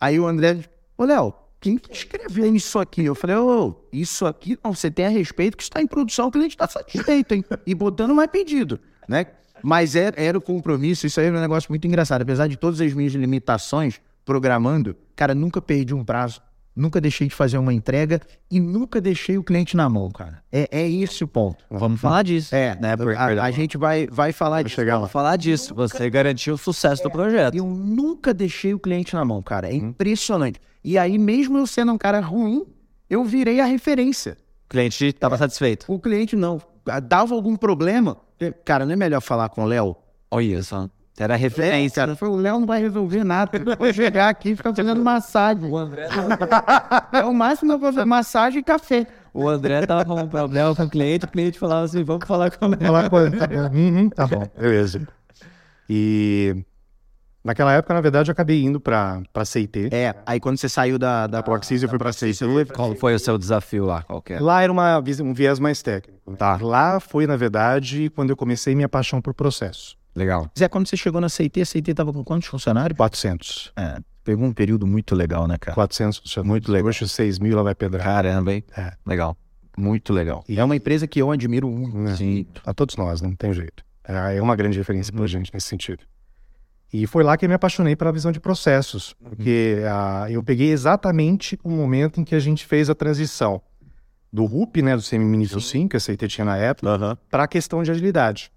Aí 0.00 0.18
o 0.18 0.26
André, 0.26 0.58
ô 0.96 1.04
Léo, 1.04 1.34
quem 1.62 1.78
que 1.78 1.92
escreveu 1.92 2.52
isso 2.54 2.76
aqui? 2.80 3.04
Eu 3.04 3.14
falei, 3.14 3.36
ô, 3.36 3.76
isso 3.92 4.26
aqui, 4.26 4.58
não, 4.64 4.74
você 4.74 4.90
tem 4.90 5.06
a 5.06 5.08
respeito 5.08 5.56
que 5.56 5.62
está 5.62 5.80
em 5.80 5.86
produção, 5.86 6.26
o 6.26 6.30
cliente 6.30 6.56
está 6.56 6.66
satisfeito, 6.66 7.32
hein? 7.32 7.44
E 7.64 7.72
botando 7.72 8.12
mais 8.12 8.28
pedido, 8.28 8.80
né? 9.08 9.26
Mas 9.62 9.94
era, 9.94 10.20
era 10.20 10.36
o 10.36 10.40
compromisso, 10.40 11.06
isso 11.06 11.20
aí 11.20 11.26
era 11.26 11.38
um 11.38 11.40
negócio 11.40 11.70
muito 11.70 11.86
engraçado. 11.86 12.22
Apesar 12.22 12.48
de 12.48 12.56
todas 12.56 12.80
as 12.80 12.92
minhas 12.92 13.12
limitações 13.12 14.00
programando, 14.24 14.96
cara, 15.14 15.36
nunca 15.36 15.62
perdi 15.62 15.94
um 15.94 16.04
prazo, 16.04 16.42
nunca 16.74 17.00
deixei 17.00 17.28
de 17.28 17.34
fazer 17.34 17.58
uma 17.58 17.72
entrega 17.72 18.20
e 18.50 18.58
nunca 18.60 19.00
deixei 19.00 19.36
o 19.38 19.42
cliente 19.44 19.76
na 19.76 19.88
mão, 19.88 20.10
cara. 20.10 20.42
É, 20.50 20.68
é 20.70 20.90
esse 20.90 21.22
o 21.24 21.28
ponto. 21.28 21.64
Vamos 21.70 22.00
falar 22.00 22.22
disso. 22.22 22.54
É, 22.54 22.74
né? 22.80 22.96
Porque- 22.96 23.16
a, 23.16 23.44
a 23.44 23.50
gente 23.50 23.76
vai, 23.76 24.06
vai 24.06 24.32
falar 24.32 24.62
disso. 24.62 24.76
chegar 24.76 24.94
lá. 24.94 24.98
Vamos 25.00 25.12
falar 25.12 25.36
disso. 25.36 25.74
Você 25.74 26.08
garantiu 26.10 26.54
o 26.54 26.58
sucesso 26.58 27.02
do 27.02 27.10
projeto. 27.10 27.54
Eu 27.54 27.66
nunca 27.66 28.32
deixei 28.34 28.72
o 28.74 28.78
cliente 28.78 29.14
na 29.14 29.24
mão, 29.24 29.42
cara. 29.42 29.68
É 29.68 29.74
impressionante. 29.74 30.60
E 30.84 30.98
aí, 30.98 31.18
mesmo 31.18 31.58
eu 31.58 31.66
sendo 31.66 31.92
um 31.92 31.98
cara 31.98 32.20
ruim, 32.20 32.64
eu 33.08 33.24
virei 33.24 33.60
a 33.60 33.64
referência. 33.64 34.36
O 34.66 34.68
cliente 34.68 35.04
estava 35.06 35.36
satisfeito. 35.36 35.84
O 35.88 35.98
cliente 36.00 36.34
não. 36.34 36.60
Dava 37.04 37.34
algum 37.34 37.54
problema. 37.54 38.16
Cara, 38.64 38.84
não 38.84 38.92
é 38.92 38.96
melhor 38.96 39.20
falar 39.20 39.48
com 39.50 39.62
o 39.62 39.66
Léo? 39.66 39.94
Olha 40.30 40.62
só. 40.62 40.88
Era 41.18 41.34
É, 41.34 41.36
referência. 41.36 42.02
cara, 42.02 42.16
foi, 42.16 42.28
o 42.28 42.36
Léo 42.36 42.58
não 42.60 42.66
vai 42.66 42.80
resolver 42.80 43.22
nada. 43.22 43.50
Ele 43.54 43.76
vai 43.76 43.92
chegar 43.92 44.28
aqui 44.28 44.50
e 44.50 44.56
ficar 44.56 44.74
fazendo 44.74 45.02
massagem. 45.02 45.70
O 45.70 45.76
André 45.76 46.08
É 47.12 47.24
o 47.24 47.34
máximo 47.34 47.70
que 47.70 47.74
eu 47.74 47.78
vou 47.80 47.92
fazer 47.92 48.04
massagem 48.06 48.60
e 48.60 48.62
café. 48.62 49.06
O 49.34 49.48
André 49.48 49.86
tava 49.86 50.04
com 50.04 50.14
um 50.14 50.28
problema 50.28 50.74
com 50.74 50.82
o 50.82 50.90
cliente, 50.90 51.24
o 51.24 51.28
cliente 51.28 51.58
falava 51.58 51.84
assim, 51.84 52.02
vamos 52.02 52.26
falar 52.26 52.50
com 52.50 52.66
o 52.66 52.68
Léo. 52.68 52.80
Falar 52.80 53.10
com 53.10 53.16
Uhum, 53.16 54.10
tá 54.10 54.26
bom, 54.26 54.46
beleza. 54.58 55.06
E 55.88 56.56
naquela 57.44 57.72
época, 57.72 57.94
na 57.94 58.00
verdade, 58.00 58.30
eu 58.30 58.32
acabei 58.32 58.62
indo 58.62 58.80
para 58.80 59.22
para 59.32 59.44
CIT. 59.44 59.88
É, 59.92 60.14
aí 60.26 60.38
quando 60.40 60.58
você 60.58 60.68
saiu 60.68 60.98
da, 60.98 61.26
da 61.26 61.38
Da 61.38 61.42
Proxys, 61.42 61.82
eu 61.82 61.88
fui 61.88 61.98
para 61.98 62.12
CIT. 62.12 62.38
Qual 62.74 62.94
foi 62.94 63.14
o 63.14 63.18
seu 63.18 63.36
desafio 63.38 63.84
lá? 63.86 64.02
Qual 64.02 64.20
que 64.22 64.34
é? 64.34 64.40
Lá 64.40 64.62
era 64.62 64.72
uma, 64.72 64.98
um 64.98 65.32
viés 65.34 65.58
mais 65.58 65.82
técnico. 65.82 66.36
Tá. 66.36 66.58
Lá 66.60 67.00
foi, 67.00 67.26
na 67.26 67.36
verdade, 67.36 68.10
quando 68.14 68.30
eu 68.30 68.36
comecei 68.36 68.74
minha 68.74 68.88
paixão 68.88 69.20
por 69.20 69.34
processo. 69.34 69.96
Legal. 70.14 70.50
Zé, 70.58 70.68
quando 70.68 70.86
você 70.86 70.96
chegou 70.96 71.20
na 71.20 71.28
CIT, 71.28 71.60
a 71.60 71.66
CIT 71.66 71.94
tava 71.94 72.12
com 72.12 72.22
quantos 72.22 72.48
funcionários? 72.48 72.96
400. 72.96 73.72
É, 73.76 73.98
pegou 74.22 74.44
um 74.46 74.52
período 74.52 74.86
muito 74.86 75.14
legal, 75.14 75.46
né, 75.46 75.56
cara? 75.58 75.74
400 75.74 76.18
funcionários. 76.18 76.50
Muito 76.50 76.72
legal. 76.72 76.88
Hoje, 76.88 77.08
6 77.08 77.38
mil, 77.38 77.52
ela 77.52 77.62
vai 77.62 77.74
pedrar. 77.74 78.04
Caramba, 78.04 78.52
hein? 78.52 78.64
É. 78.76 78.92
Legal. 79.06 79.36
Muito 79.76 80.12
legal. 80.12 80.44
E 80.48 80.60
é 80.60 80.64
uma 80.64 80.76
empresa 80.76 81.06
que 81.06 81.20
eu 81.20 81.30
admiro 81.30 81.68
muito. 81.68 82.12
É. 82.12 82.16
Sim. 82.16 82.46
A 82.64 82.74
todos 82.74 82.96
nós, 82.96 83.22
né? 83.22 83.28
não 83.28 83.36
tem 83.36 83.52
jeito. 83.52 83.82
É 84.06 84.36
é 84.36 84.42
uma 84.42 84.54
grande 84.54 84.76
referência 84.76 85.12
pra 85.12 85.26
gente 85.26 85.52
nesse 85.52 85.68
sentido. 85.68 86.04
E 86.92 87.06
foi 87.06 87.24
lá 87.24 87.38
que 87.38 87.46
eu 87.46 87.48
me 87.48 87.54
apaixonei 87.54 87.96
pela 87.96 88.12
visão 88.12 88.30
de 88.30 88.38
processos, 88.38 89.14
porque 89.14 89.78
ah, 89.88 90.26
eu 90.28 90.42
peguei 90.42 90.70
exatamente 90.70 91.58
o 91.64 91.70
momento 91.70 92.20
em 92.20 92.24
que 92.24 92.34
a 92.34 92.38
gente 92.38 92.66
fez 92.66 92.90
a 92.90 92.94
transição 92.94 93.62
do 94.30 94.44
RUP, 94.44 94.82
né, 94.82 94.94
do 94.94 95.00
semi-nível 95.00 95.60
5, 95.60 95.90
que 95.90 95.96
a 95.96 96.00
CIT 96.00 96.28
tinha 96.28 96.44
na 96.44 96.56
época, 96.58 97.18
para 97.30 97.44
a 97.44 97.48
questão 97.48 97.82
de 97.82 97.90
agilidade. 97.90 98.52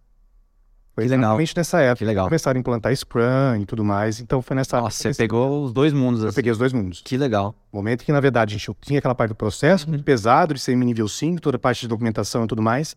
Foi 0.96 1.04
Que 1.04 1.10
legal. 1.10 1.24
exatamente 1.24 1.58
nessa 1.58 1.82
época. 1.82 1.98
Que 1.98 2.06
legal. 2.06 2.26
Começaram 2.28 2.58
a 2.58 2.60
implantar 2.62 2.96
Scrum 2.96 3.58
e 3.62 3.66
tudo 3.66 3.84
mais, 3.84 4.22
então 4.22 4.42
foi 4.42 4.56
nessa 4.56 4.80
Nossa, 4.80 4.98
você 4.98 5.10
eu 5.10 5.16
pegou 5.16 5.64
os 5.66 5.74
dois 5.74 5.92
mundos 5.92 6.22
eu 6.24 6.30
assim. 6.30 6.36
peguei 6.38 6.52
os 6.54 6.58
dois 6.58 6.72
mundos. 6.72 7.02
Que 7.04 7.18
legal. 7.18 7.54
Momento 7.72 8.06
que, 8.06 8.12
na 8.14 8.22
verdade, 8.22 8.56
a 8.56 8.58
gente 8.58 8.72
tinha 8.82 9.00
aquela 9.00 9.14
parte 9.14 9.30
do 9.32 9.36
processo 9.36 9.90
muito 9.90 10.06
pesado, 10.06 10.54
de 10.54 10.60
ser 10.62 10.74
nível 10.76 11.08
5, 11.08 11.42
toda 11.42 11.58
a 11.58 11.60
parte 11.60 11.82
de 11.82 11.90
documentação 11.90 12.46
e 12.46 12.48
tudo 12.48 12.62
mais, 12.62 12.96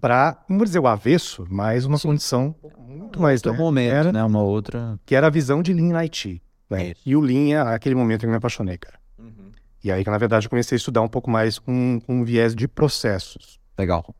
para, 0.00 0.36
não 0.48 0.58
vou 0.58 0.64
dizer 0.64 0.78
o 0.78 0.86
avesso, 0.86 1.44
mas 1.50 1.84
uma 1.84 1.98
condição 1.98 2.54
muito 2.86 3.20
mais 3.20 3.40
Outro 3.40 3.52
né, 3.52 3.58
momento, 3.58 3.92
era, 3.92 4.12
né? 4.12 4.22
Uma 4.22 4.42
outra... 4.42 4.98
que 5.04 5.14
era 5.16 5.26
a 5.26 5.30
visão 5.30 5.60
de 5.60 5.72
Lean 5.72 5.96
IT. 6.04 6.40
né? 6.70 6.90
Isso. 6.92 7.00
E 7.04 7.16
o 7.16 7.20
Lean, 7.20 7.56
é 7.68 7.74
aquele 7.74 7.94
momento 7.96 8.20
que 8.20 8.26
eu 8.26 8.30
me 8.30 8.36
apaixonei, 8.36 8.78
cara. 8.78 8.98
E 9.82 9.90
aí 9.92 10.02
que, 10.04 10.10
na 10.10 10.16
verdade, 10.18 10.46
eu 10.46 10.50
comecei 10.50 10.76
a 10.76 10.78
estudar 10.78 11.02
um 11.02 11.08
pouco 11.08 11.30
mais 11.30 11.58
com, 11.58 12.00
com 12.06 12.20
um 12.20 12.24
viés 12.24 12.54
de 12.54 12.66
processos. 12.66 13.58
Legal. 13.78 14.14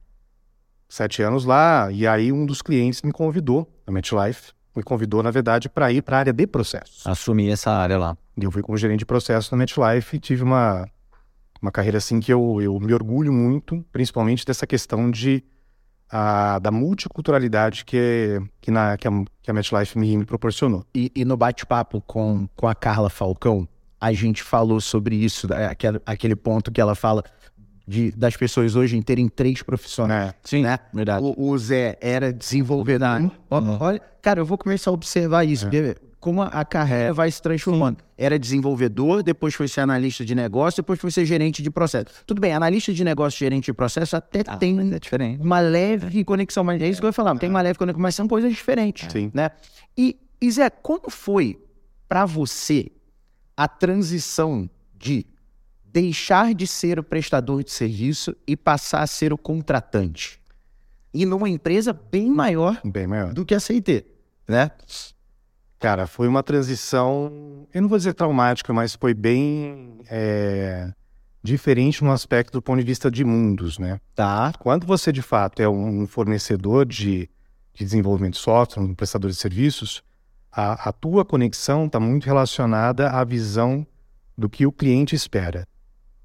Sete 0.88 1.22
anos 1.22 1.44
lá, 1.44 1.90
e 1.90 2.06
aí 2.06 2.31
um 2.31 2.46
dos 2.46 2.62
clientes 2.62 3.02
me 3.02 3.10
convidou, 3.12 3.69
a 3.86 3.90
MetLife, 3.90 4.52
me 4.76 4.82
convidou, 4.82 5.23
na 5.23 5.30
verdade, 5.30 5.68
para 5.68 5.90
ir 5.92 6.02
para 6.02 6.16
a 6.16 6.18
área 6.20 6.32
de 6.32 6.47
processos. 6.47 7.06
Assumir 7.06 7.50
essa 7.50 7.70
área 7.70 7.99
lá. 7.99 8.16
E 8.37 8.44
eu 8.44 8.50
fui 8.50 8.62
como 8.62 8.76
gerente 8.76 9.00
de 9.00 9.06
processo 9.06 9.54
na 9.54 9.59
MetLife 9.59 10.16
e 10.16 10.20
tive 10.20 10.42
uma, 10.42 10.87
uma 11.62 11.70
carreira 11.73 11.99
assim 11.99 12.20
que 12.20 12.32
eu, 12.32 12.61
eu 12.61 12.78
me 12.80 12.92
orgulho 12.92 13.32
muito, 13.32 13.85
principalmente 13.92 14.44
dessa 14.44 14.66
questão 14.66 15.11
de 15.11 15.42
a, 16.11 16.59
da 16.59 16.70
multiculturalidade 16.70 17.85
que, 17.85 18.40
que, 18.61 18.70
na, 18.70 18.97
que, 18.97 19.09
a, 19.09 19.11
que 19.42 19.50
a 19.50 19.54
MetLife 19.54 19.99
me, 19.99 20.16
me 20.18 20.25
proporcionou. 20.25 20.85
E, 20.94 21.11
e 21.14 21.25
no 21.25 21.37
bate-papo 21.37 22.00
com, 22.02 22.49
com 22.56 22.68
a 22.68 22.75
Carla 22.75 23.09
Falcão, 23.11 23.68
a 24.00 24.12
gente 24.12 24.42
falou 24.42 24.80
sobre 24.80 25.16
isso, 25.16 25.47
da- 25.49 25.70
aquele, 25.70 26.00
aquele 26.04 26.37
ponto 26.37 26.70
que 26.70 26.80
ela 26.80 26.94
fala 26.94 27.23
de, 27.87 28.11
das 28.12 28.37
pessoas 28.37 28.75
hoje 28.76 28.97
em 28.97 29.03
terem 29.03 29.29
três 29.29 29.62
profissionais. 29.62 30.33
Sim, 30.43 30.62
né? 30.62 30.79
verdade. 30.93 31.25
O, 31.37 31.50
o 31.50 31.59
Zé 31.59 31.99
era 32.00 32.33
desenvolvedor. 32.33 33.31
Ó, 33.50 33.61
Olha, 33.81 34.00
cara, 34.23 34.41
eu 34.41 34.47
vou 34.47 34.57
começar 34.59 34.91
a 34.91 34.95
observar 34.95 35.45
isso, 35.45 35.67
porque 35.67 35.97
como 36.19 36.41
a- 36.41 36.64
carreira 36.64 37.12
vai 37.12 37.31
se 37.31 37.43
transformando. 37.43 37.99
Era 38.17 38.38
desenvolvedor, 38.38 39.23
depois 39.23 39.55
foi 39.55 39.69
ser 39.69 39.83
analista 39.83 40.25
de 40.25 40.35
negócio, 40.35 40.83
depois 40.83 40.99
foi 40.99 41.11
ser 41.11 41.26
gerente 41.26 41.62
de 41.62 41.71
processo. 41.71 42.07
Tudo 42.26 42.41
bem, 42.41 42.55
analista 42.55 42.95
de 42.95 43.05
negócio, 43.05 43.38
gerente 43.38 43.67
de 43.67 43.75
processo 43.75 44.17
até 44.17 44.43
tem 44.43 44.95
É 44.95 44.99
diferente. 44.99 45.43
uma 45.43 45.61
leve 45.61 46.25
conexão, 46.25 46.64
mas 46.64 46.81
é 46.81 46.88
isso 46.88 47.00
que 47.00 47.05
eu 47.05 47.11
ia 47.11 47.12
falar, 47.12 47.37
tem 47.37 47.50
uma 47.50 47.61
leve 47.61 47.79
conexão, 47.79 48.00
mas 48.00 48.14
são 48.14 48.26
coisas 48.26 48.50
diferentes, 48.50 49.12
Sim. 49.12 49.31
né? 49.35 49.50
E, 49.99 50.17
e 50.41 50.50
Zé, 50.50 50.71
como 50.71 51.11
foi 51.11 51.59
para 52.09 52.25
você 52.25 52.91
a 53.55 53.69
transição 53.69 54.69
de 54.99 55.26
deixar 55.94 56.52
de 56.52 56.66
ser 56.66 56.98
o 56.98 57.04
prestador 57.04 57.62
de 57.62 57.70
serviço 57.70 58.34
e 58.48 58.56
passar 58.56 59.02
a 59.02 59.06
ser 59.06 59.32
o 59.32 59.38
contratante? 59.38 60.40
E 61.14 61.24
numa 61.24 61.48
empresa 61.48 61.92
bem 61.92 62.28
maior 62.28 62.80
Bem 62.84 63.06
maior. 63.06 63.32
do 63.32 63.44
que 63.46 63.54
a 63.54 63.60
CIT, 63.60 64.04
né? 64.48 64.72
Cara, 65.78 66.08
foi 66.08 66.26
uma 66.26 66.42
transição, 66.42 67.68
eu 67.72 67.80
não 67.80 67.88
vou 67.88 67.96
dizer 67.96 68.12
traumática, 68.14 68.72
mas 68.72 68.96
foi 68.96 69.14
bem 69.14 70.00
é, 70.10 70.92
diferente 71.40 72.02
no 72.02 72.10
aspecto 72.10 72.54
do 72.54 72.62
ponto 72.62 72.80
de 72.80 72.86
vista 72.86 73.08
de 73.08 73.24
mundos, 73.24 73.78
né? 73.78 74.00
Tá. 74.16 74.52
Quando 74.58 74.88
você, 74.88 75.12
de 75.12 75.22
fato, 75.22 75.62
é 75.62 75.68
um 75.68 76.08
fornecedor 76.08 76.84
de, 76.84 77.30
de 77.72 77.84
desenvolvimento 77.84 78.34
de 78.34 78.40
software, 78.40 78.82
um 78.82 78.94
prestador 78.94 79.30
de 79.30 79.36
serviços, 79.36 80.02
a, 80.50 80.88
a 80.88 80.92
tua 80.92 81.24
conexão 81.24 81.86
está 81.86 82.00
muito 82.00 82.24
relacionada 82.24 83.10
à 83.10 83.22
visão 83.22 83.86
do 84.36 84.48
que 84.48 84.66
o 84.66 84.72
cliente 84.72 85.14
espera, 85.14 85.68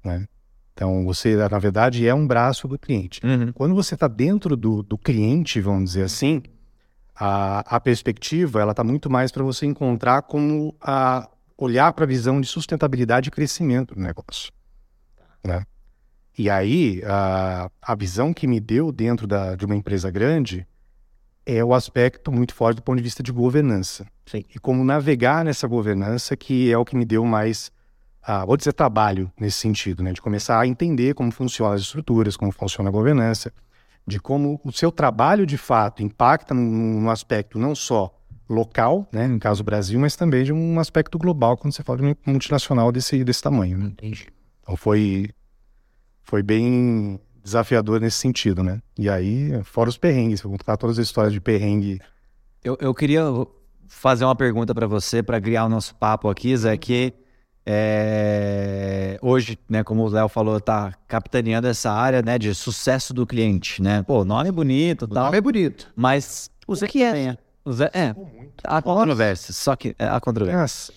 né? 0.04 0.26
Então, 0.72 1.04
você, 1.04 1.36
na 1.36 1.58
verdade, 1.58 2.06
é 2.06 2.14
um 2.14 2.26
braço 2.26 2.66
do 2.66 2.78
cliente. 2.78 3.20
Uhum. 3.22 3.52
Quando 3.52 3.74
você 3.74 3.94
está 3.94 4.08
dentro 4.08 4.56
do, 4.56 4.82
do 4.82 4.96
cliente, 4.96 5.60
vamos 5.60 5.90
dizer 5.90 6.04
assim, 6.04 6.42
a, 7.14 7.76
a 7.76 7.78
perspectiva 7.78 8.62
ela 8.62 8.70
está 8.70 8.82
muito 8.82 9.10
mais 9.10 9.30
para 9.30 9.44
você 9.44 9.66
encontrar 9.66 10.22
como 10.22 10.74
a, 10.80 11.28
olhar 11.58 11.92
para 11.92 12.04
a 12.04 12.08
visão 12.08 12.40
de 12.40 12.46
sustentabilidade 12.46 13.28
e 13.28 13.30
crescimento 13.30 13.94
do 13.94 14.00
negócio. 14.00 14.50
Né? 15.44 15.64
E 16.38 16.48
aí, 16.48 17.02
a, 17.04 17.70
a 17.82 17.94
visão 17.94 18.32
que 18.32 18.46
me 18.46 18.58
deu 18.58 18.90
dentro 18.90 19.26
da, 19.26 19.54
de 19.54 19.66
uma 19.66 19.76
empresa 19.76 20.10
grande 20.10 20.66
é 21.44 21.62
o 21.62 21.74
aspecto 21.74 22.32
muito 22.32 22.54
forte 22.54 22.76
do 22.76 22.82
ponto 22.82 22.96
de 22.96 23.02
vista 23.02 23.22
de 23.22 23.32
governança. 23.32 24.06
Sim. 24.24 24.44
E 24.54 24.58
como 24.58 24.84
navegar 24.84 25.44
nessa 25.44 25.66
governança, 25.66 26.36
que 26.36 26.72
é 26.72 26.78
o 26.78 26.84
que 26.84 26.96
me 26.96 27.04
deu 27.04 27.24
mais, 27.24 27.70
ah, 28.22 28.44
vou 28.44 28.56
dizer, 28.56 28.72
trabalho 28.72 29.32
nesse 29.38 29.58
sentido, 29.58 30.02
né? 30.02 30.12
De 30.12 30.20
começar 30.20 30.60
a 30.60 30.66
entender 30.66 31.14
como 31.14 31.30
funcionam 31.30 31.74
as 31.74 31.80
estruturas, 31.80 32.36
como 32.36 32.52
funciona 32.52 32.88
a 32.88 32.92
governança, 32.92 33.52
de 34.06 34.20
como 34.20 34.60
o 34.64 34.72
seu 34.72 34.92
trabalho 34.92 35.46
de 35.46 35.56
fato 35.56 36.02
impacta 36.02 36.52
num, 36.52 37.00
num 37.00 37.10
aspecto 37.10 37.58
não 37.58 37.74
só 37.74 38.14
local, 38.48 39.08
né, 39.12 39.28
no 39.28 39.38
caso 39.38 39.62
do 39.62 39.66
Brasil, 39.66 39.98
mas 40.00 40.16
também 40.16 40.42
de 40.42 40.52
um 40.52 40.80
aspecto 40.80 41.16
global 41.16 41.56
quando 41.56 41.72
você 41.72 41.84
fala 41.84 41.98
de 41.98 42.04
uma 42.04 42.16
multinacional 42.26 42.90
desse, 42.90 43.22
desse 43.22 43.40
tamanho. 43.40 43.78
Né? 43.78 43.86
Entendi. 43.86 44.26
Então 44.60 44.76
foi, 44.76 45.30
foi 46.20 46.42
bem 46.42 47.20
desafiador 47.42 48.00
nesse 48.00 48.16
sentido, 48.18 48.62
né? 48.62 48.82
E 48.98 49.08
aí, 49.08 49.62
fora 49.62 49.88
os 49.88 49.96
perrengues, 49.96 50.42
vou 50.42 50.52
contar 50.52 50.76
todas 50.76 50.98
as 50.98 51.06
histórias 51.06 51.32
de 51.32 51.40
perrengue. 51.40 52.00
Eu, 52.62 52.76
eu 52.80 52.92
queria 52.92 53.22
fazer 53.86 54.24
uma 54.24 54.36
pergunta 54.36 54.74
para 54.74 54.86
você, 54.86 55.22
para 55.22 55.40
criar 55.40 55.64
o 55.64 55.68
nosso 55.68 55.94
papo 55.94 56.28
aqui, 56.28 56.54
Zé, 56.56 56.76
que 56.76 57.14
é, 57.72 59.16
hoje, 59.22 59.56
né, 59.68 59.84
como 59.84 60.02
o 60.02 60.08
Léo 60.08 60.28
falou, 60.28 60.60
tá 60.60 60.92
capitaneando 61.06 61.68
essa 61.68 61.92
área, 61.92 62.20
né, 62.20 62.36
de 62.36 62.52
sucesso 62.52 63.14
do 63.14 63.24
cliente, 63.24 63.80
né? 63.80 64.02
Pô, 64.02 64.24
nome 64.24 64.48
bonito, 64.50 65.04
O 65.04 65.08
tal, 65.08 65.26
nome 65.26 65.38
é 65.38 65.40
bonito. 65.40 65.86
mas 65.94 66.50
O 66.66 66.74
Zé 66.74 66.88
que 66.88 67.00
é. 67.00 67.38
o 67.64 67.72
Zé, 67.72 67.88
é, 67.94 68.12
há 68.64 68.82
controvérsias, 68.82 69.56
só 69.56 69.76
que 69.76 69.94
é, 70.00 70.06
há 70.08 70.18
controvérsias. 70.18 70.88
Nossa, 70.90 70.92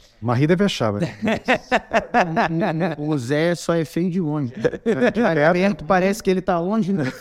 achar, 0.65 0.91
velho. 0.93 1.05
O 2.97 3.15
Zé 3.19 3.53
só 3.53 3.75
é 3.75 3.85
feio 3.85 4.09
de 4.09 4.19
longe. 4.19 4.51
Perto 4.83 5.85
parece 5.85 6.23
que 6.23 6.31
ele 6.31 6.41
tá 6.41 6.59
longe. 6.59 6.91
Né? 6.91 7.03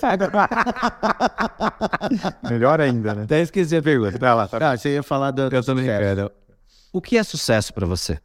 Melhor 2.48 2.80
ainda, 2.80 3.14
né? 3.14 3.24
Até 3.24 3.42
esqueci 3.42 3.76
a 3.76 3.82
pergunta. 3.82 4.18
Vai 4.18 4.34
lá, 4.34 4.48
tá. 4.48 4.70
Ah, 4.70 4.76
você 4.78 4.94
ia 4.94 5.02
falar 5.02 5.30
do, 5.30 5.54
Eu 5.54 5.62
também 5.62 5.84
quero. 5.84 6.30
O 6.92 7.02
que 7.02 7.18
é 7.18 7.22
sucesso 7.22 7.74
para 7.74 7.84
você? 7.86 8.18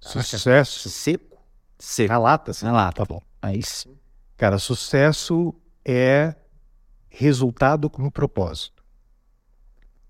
Sucesso. 0.00 0.88
seco. 0.88 1.38
Ser. 1.78 2.08
Na 2.08 2.18
lata, 2.18 2.50
assim. 2.50 2.64
Na 2.66 2.72
lata. 2.72 3.04
Tá 3.04 3.04
bom. 3.04 3.22
Aí 3.40 3.62
sim. 3.62 3.96
Cara, 4.36 4.58
sucesso 4.58 5.54
é 5.84 6.34
resultado 7.08 7.90
com 7.90 8.10
propósito. 8.10 8.82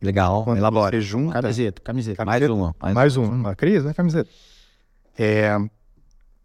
Legal, 0.02 0.44
Quando 0.44 0.58
elabora. 0.58 0.96
você 0.96 1.00
junta 1.02 1.42
Camiseta, 1.42 1.82
camiseta. 1.82 2.24
Mais 2.24 2.48
uma. 2.48 2.74
Mais, 2.80 2.94
Mais 2.94 3.16
um, 3.16 3.24
uma 3.24 3.54
crise, 3.54 3.86
né, 3.86 3.92
camiseta? 3.92 4.30
É, 5.18 5.56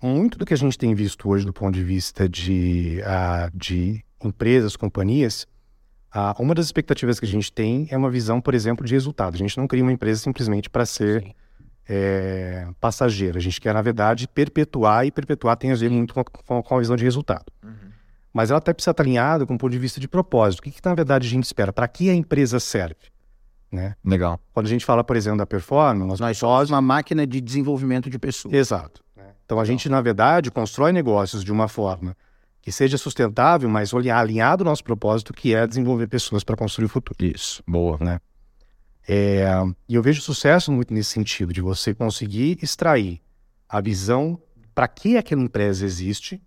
muito 0.02 0.38
do 0.38 0.46
que 0.46 0.54
a 0.54 0.58
gente 0.58 0.78
tem 0.78 0.94
visto 0.94 1.30
hoje 1.30 1.46
do 1.46 1.54
ponto 1.54 1.74
de 1.74 1.84
vista 1.84 2.28
de, 2.28 3.02
ah, 3.06 3.50
de 3.54 4.04
empresas, 4.24 4.76
companhias, 4.76 5.48
ah, 6.12 6.36
uma 6.38 6.54
das 6.54 6.66
expectativas 6.66 7.20
que 7.20 7.26
a 7.26 7.30
gente 7.30 7.52
tem 7.52 7.88
é 7.90 7.98
uma 7.98 8.10
visão, 8.10 8.42
por 8.42 8.54
exemplo, 8.54 8.86
de 8.86 8.94
resultado. 8.94 9.36
A 9.36 9.38
gente 9.38 9.58
não 9.58 9.68
cria 9.68 9.84
uma 9.84 9.92
empresa 9.94 10.22
simplesmente 10.22 10.70
para 10.70 10.86
ser 10.86 11.24
Sim. 11.24 11.34
É, 11.88 12.68
passageira. 12.80 13.38
A 13.38 13.42
gente 13.42 13.60
quer, 13.62 13.74
na 13.74 13.82
verdade, 13.82 14.28
perpetuar, 14.28 15.06
e 15.06 15.12
perpetuar 15.12 15.56
tem 15.58 15.72
a 15.72 15.76
ver 15.76 15.90
muito 15.90 16.14
com 16.14 16.20
a, 16.20 16.64
com 16.64 16.76
a- 16.76 16.80
visão 16.80 16.96
de 16.96 17.04
resultado. 17.04 17.46
Mas 18.34 18.50
ela 18.50 18.58
até 18.58 18.74
precisa 18.74 18.92
estar 18.92 19.04
alinhada 19.04 19.46
com 19.46 19.56
o 19.56 19.58
ponto 19.58 19.72
de 19.72 19.80
vista 19.80 20.00
de 20.00 20.08
propósito. 20.08 20.60
O 20.60 20.64
que, 20.64 20.72
que 20.72 20.82
na 20.84 20.94
verdade, 20.94 21.26
a 21.26 21.30
gente 21.30 21.46
espera? 21.46 21.72
Para 21.72 21.88
que 21.88 22.10
a 22.10 22.14
empresa 22.14 22.60
serve? 22.60 22.98
Né? 23.72 23.96
Legal. 24.04 24.40
Quando 24.54 24.66
a 24.66 24.70
gente 24.70 24.86
fala, 24.86 25.04
por 25.04 25.16
exemplo, 25.16 25.38
da 25.40 25.46
performance, 25.46 26.08
nós 26.08 26.20
Nós 26.20 26.38
somos 26.38 26.70
uma 26.70 26.82
máquina 26.82 27.26
de 27.26 27.40
desenvolvimento 27.40 28.10
de 28.10 28.20
pessoas. 28.20 28.54
Exato. 28.54 29.02
Então 29.46 29.60
a 29.60 29.66
gente, 29.66 29.88
na 29.88 30.02
verdade, 30.02 30.50
constrói 30.52 30.92
negócios 30.92 31.44
de 31.44 31.52
uma 31.52 31.68
forma 31.68 32.16
que 32.62 32.72
seja 32.72 32.98
sustentável, 32.98 33.70
mas 33.70 33.94
alinhado 33.94 34.64
ao 34.64 34.66
nosso 34.66 34.84
propósito, 34.84 35.32
que 35.34 35.54
é 35.54 35.68
desenvolver 35.68 36.08
pessoas 36.08 36.44
para 36.44 36.56
construir 36.58 36.86
o 36.86 36.90
futuro. 36.90 37.16
Isso. 37.24 37.62
Boa. 37.68 37.98
Né? 38.02 38.20
É, 39.08 39.46
e 39.88 39.96
eu 39.96 40.02
vejo 40.02 40.22
sucesso 40.22 40.72
muito 40.72 40.94
nesse 40.94 41.12
sentido, 41.12 41.54
de 41.54 41.62
você 41.62 41.94
conseguir 41.94 42.58
extrair 42.62 43.22
a 43.70 43.80
visão 43.80 44.40
para 44.74 44.88
que 44.88 45.16
aquela 45.16 45.42
empresa 45.42 45.86
existe, 45.86 46.42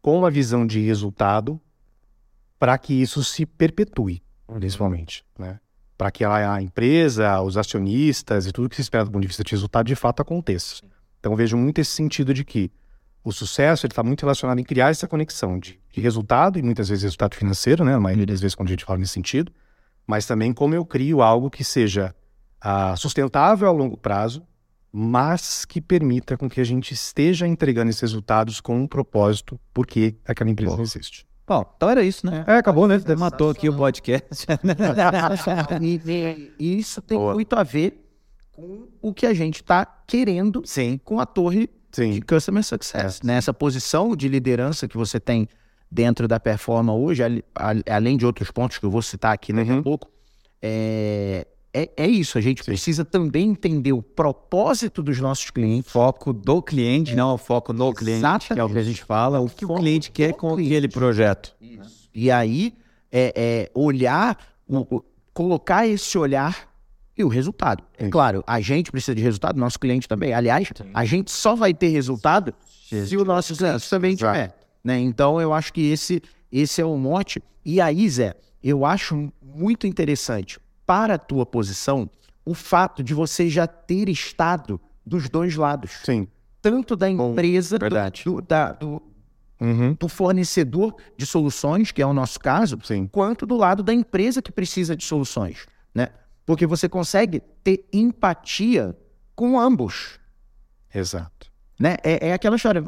com 0.00 0.18
uma 0.18 0.30
visão 0.30 0.66
de 0.66 0.80
resultado, 0.80 1.60
para 2.58 2.76
que 2.76 2.92
isso 2.92 3.22
se 3.22 3.46
perpetue, 3.46 4.22
principalmente. 4.46 5.24
Né? 5.38 5.58
Para 5.96 6.10
que 6.10 6.24
a, 6.24 6.54
a 6.54 6.62
empresa, 6.62 7.40
os 7.40 7.56
acionistas 7.56 8.46
e 8.46 8.52
tudo 8.52 8.68
que 8.68 8.76
se 8.76 8.82
espera 8.82 9.04
do 9.04 9.10
ponto 9.10 9.22
de 9.22 9.28
vista 9.28 9.44
de 9.44 9.50
resultado, 9.52 9.86
de 9.86 9.94
fato 9.94 10.20
aconteça. 10.20 10.82
Então 11.20 11.32
eu 11.32 11.36
vejo 11.36 11.56
muito 11.56 11.80
esse 11.80 11.92
sentido 11.92 12.34
de 12.34 12.44
que 12.44 12.70
o 13.24 13.30
sucesso 13.30 13.86
está 13.86 14.02
muito 14.02 14.22
relacionado 14.22 14.58
em 14.58 14.64
criar 14.64 14.90
essa 14.90 15.06
conexão 15.06 15.58
de, 15.58 15.80
de 15.92 16.00
resultado, 16.00 16.58
e 16.58 16.62
muitas 16.62 16.88
vezes 16.88 17.04
resultado 17.04 17.36
financeiro, 17.36 17.84
né? 17.84 17.94
a 17.94 18.00
maioria 18.00 18.26
das 18.26 18.40
vezes 18.40 18.56
quando 18.56 18.68
a 18.68 18.72
gente 18.72 18.84
fala 18.84 18.98
nesse 18.98 19.12
sentido, 19.12 19.52
mas 20.06 20.26
também 20.26 20.52
como 20.52 20.74
eu 20.74 20.84
crio 20.84 21.22
algo 21.22 21.50
que 21.50 21.64
seja 21.64 22.14
ah, 22.60 22.94
sustentável 22.96 23.68
a 23.68 23.72
longo 23.72 23.96
prazo, 23.96 24.42
mas 24.92 25.64
que 25.64 25.80
permita 25.80 26.36
com 26.36 26.48
que 26.48 26.60
a 26.60 26.64
gente 26.64 26.92
esteja 26.92 27.46
entregando 27.46 27.90
esses 27.90 28.02
resultados 28.02 28.60
com 28.60 28.78
um 28.78 28.86
propósito, 28.86 29.58
porque 29.72 30.16
aquela 30.26 30.50
empresa 30.50 30.72
Boa. 30.72 30.82
existe. 30.82 31.26
Bom, 31.46 31.64
então 31.76 31.90
era 31.90 32.04
isso, 32.04 32.24
né? 32.26 32.44
É, 32.46 32.56
acabou, 32.56 32.86
né? 32.86 33.00
Matou 33.18 33.50
aqui 33.50 33.68
o 33.68 33.76
podcast. 33.76 34.46
e, 35.80 36.52
isso 36.78 37.02
tem 37.02 37.18
Boa. 37.18 37.34
muito 37.34 37.54
a 37.54 37.62
ver 37.62 37.98
com 38.52 38.86
o 39.00 39.12
que 39.12 39.26
a 39.26 39.34
gente 39.34 39.56
está 39.56 39.84
querendo 40.06 40.62
Sim. 40.64 41.00
com 41.02 41.18
a 41.18 41.26
torre 41.26 41.68
Sim. 41.90 42.12
de 42.12 42.22
Customer 42.22 42.62
Success. 42.62 43.22
Nessa 43.22 43.52
posição 43.52 44.14
de 44.14 44.28
liderança 44.28 44.86
que 44.86 44.96
você 44.96 45.18
tem 45.18 45.48
dentro 45.92 46.26
da 46.26 46.40
Performa 46.40 46.94
hoje, 46.94 47.22
além 47.86 48.16
de 48.16 48.24
outros 48.24 48.50
pontos 48.50 48.78
que 48.78 48.86
eu 48.86 48.90
vou 48.90 49.02
citar 49.02 49.34
aqui 49.34 49.52
daqui 49.52 49.70
a 49.70 49.82
pouco, 49.82 50.08
é, 50.60 51.46
é, 51.74 51.90
é 51.96 52.06
isso. 52.06 52.38
A 52.38 52.40
gente 52.40 52.64
precisa 52.64 53.04
também 53.04 53.50
entender 53.50 53.92
o 53.92 54.00
propósito 54.02 55.02
dos 55.02 55.20
nossos 55.20 55.50
clientes. 55.50 55.92
Foco 55.92 56.32
do 56.32 56.62
cliente, 56.62 57.14
não 57.14 57.34
o 57.34 57.38
foco 57.38 57.72
no 57.74 57.92
cliente, 57.92 58.22
que 58.54 58.60
é 58.60 58.64
o 58.64 58.70
que 58.70 58.78
a 58.78 58.82
gente 58.82 59.04
fala. 59.04 59.38
O 59.40 59.48
que 59.50 59.64
o 59.66 59.74
cliente 59.74 60.10
quer 60.10 60.32
com 60.32 60.54
aquele 60.54 60.88
projeto. 60.88 61.54
E 62.14 62.30
aí, 62.30 62.74
é, 63.10 63.32
é 63.36 63.70
olhar, 63.74 64.38
o- 64.66 65.02
colocar 65.34 65.86
esse 65.86 66.16
olhar 66.16 66.70
e 67.16 67.22
o 67.22 67.28
resultado. 67.28 67.82
É 67.98 68.08
claro, 68.08 68.42
a 68.46 68.60
gente 68.62 68.90
precisa 68.90 69.14
de 69.14 69.20
resultado, 69.22 69.58
nosso 69.60 69.78
cliente 69.78 70.08
também. 70.08 70.32
Aliás, 70.32 70.68
a 70.94 71.04
gente 71.04 71.30
só 71.30 71.54
vai 71.54 71.74
ter 71.74 71.88
resultado 71.88 72.54
se 73.06 73.16
o 73.16 73.24
nosso 73.26 73.54
cliente 73.54 73.90
também 73.90 74.16
tiver. 74.16 74.54
Né? 74.84 74.98
Então, 74.98 75.40
eu 75.40 75.52
acho 75.52 75.72
que 75.72 75.80
esse, 75.90 76.22
esse 76.50 76.80
é 76.80 76.84
o 76.84 76.96
mote. 76.96 77.42
E 77.64 77.80
aí, 77.80 78.08
Zé, 78.08 78.34
eu 78.62 78.84
acho 78.84 79.32
muito 79.40 79.86
interessante 79.86 80.58
para 80.86 81.14
a 81.14 81.18
tua 81.18 81.46
posição 81.46 82.10
o 82.44 82.54
fato 82.54 83.02
de 83.02 83.14
você 83.14 83.48
já 83.48 83.66
ter 83.66 84.08
estado 84.08 84.80
dos 85.06 85.28
dois 85.28 85.54
lados. 85.56 85.92
Sim. 86.04 86.26
Tanto 86.60 86.96
da 86.96 87.08
empresa, 87.08 87.78
do- 87.78 87.80
verdade. 87.82 88.22
do, 88.24 88.40
da- 88.42 88.72
do, 88.72 89.00
Uhum. 89.60 89.94
do 89.94 90.08
fornecedor 90.08 90.96
de 91.16 91.24
soluções, 91.24 91.92
que 91.92 92.02
é 92.02 92.06
o 92.06 92.12
nosso 92.12 92.40
caso, 92.40 92.76
Sim. 92.82 93.06
quanto 93.06 93.46
do 93.46 93.56
lado 93.56 93.80
da 93.84 93.94
empresa 93.94 94.42
que 94.42 94.50
precisa 94.50 94.96
de 94.96 95.04
soluções, 95.04 95.66
né? 95.94 96.08
Porque 96.44 96.66
você 96.66 96.88
consegue 96.88 97.38
ter 97.62 97.84
empatia 97.92 98.96
com 99.36 99.60
ambos, 99.60 100.18
Exato. 100.92 101.51
Né? 101.82 101.96
É, 102.04 102.28
é 102.28 102.32
aquela 102.32 102.54
história, 102.54 102.80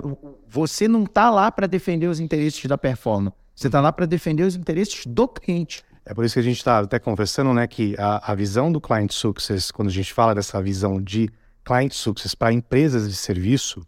você 0.49 0.87
não 0.87 1.05
tá 1.05 1.29
lá 1.29 1.51
para 1.51 1.67
defender 1.67 2.07
os 2.07 2.21
interesses 2.21 2.65
da 2.67 2.79
performance, 2.79 3.37
você 3.53 3.69
tá 3.69 3.81
lá 3.81 3.91
para 3.91 4.07
defender 4.07 4.45
os 4.45 4.55
interesses 4.55 5.05
do 5.05 5.27
cliente. 5.27 5.83
É 6.07 6.15
por 6.15 6.25
isso 6.25 6.35
que 6.35 6.39
a 6.39 6.45
gente 6.45 6.59
está 6.59 6.79
até 6.79 7.01
conversando, 7.01 7.53
né, 7.53 7.67
que 7.67 7.97
a, 7.99 8.31
a 8.31 8.35
visão 8.37 8.71
do 8.71 8.81
Client 8.81 9.11
Success, 9.11 9.73
quando 9.73 9.89
a 9.89 9.93
gente 9.93 10.13
fala 10.13 10.33
dessa 10.33 10.63
visão 10.63 11.03
de 11.03 11.29
Client 11.65 11.93
Success 11.93 12.37
para 12.37 12.53
empresas 12.53 13.09
de 13.09 13.17
serviço, 13.17 13.83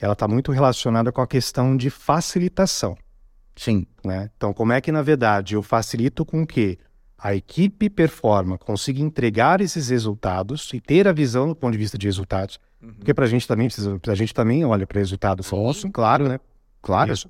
ela 0.00 0.12
está 0.12 0.28
muito 0.28 0.52
relacionada 0.52 1.10
com 1.10 1.20
a 1.20 1.26
questão 1.26 1.76
de 1.76 1.90
facilitação. 1.90 2.96
Sim, 3.56 3.88
Né? 4.04 4.30
Então, 4.36 4.52
como 4.54 4.72
é 4.72 4.80
que, 4.80 4.92
na 4.92 5.02
verdade, 5.02 5.56
eu 5.56 5.64
facilito 5.64 6.24
com 6.24 6.46
que 6.46 6.78
a 7.18 7.34
equipe 7.34 7.90
performa, 7.90 8.56
consiga 8.56 9.00
entregar 9.00 9.60
esses 9.60 9.88
resultados 9.88 10.70
e 10.72 10.80
ter 10.80 11.08
a 11.08 11.12
visão 11.12 11.48
do 11.48 11.56
ponto 11.56 11.72
de 11.72 11.78
vista 11.78 11.98
de 11.98 12.06
resultados, 12.06 12.60
porque 12.80 13.12
para 13.12 13.24
a 13.24 13.28
gente 13.28 13.46
também 13.46 13.66
precisa, 13.66 14.00
a 14.06 14.14
gente 14.14 14.32
também 14.32 14.64
olha 14.64 14.86
para 14.86 15.00
resultados 15.00 15.50
nosso, 15.50 15.90
claro, 15.90 16.28
né? 16.28 16.38
Claro. 16.80 17.12
Isso. 17.12 17.28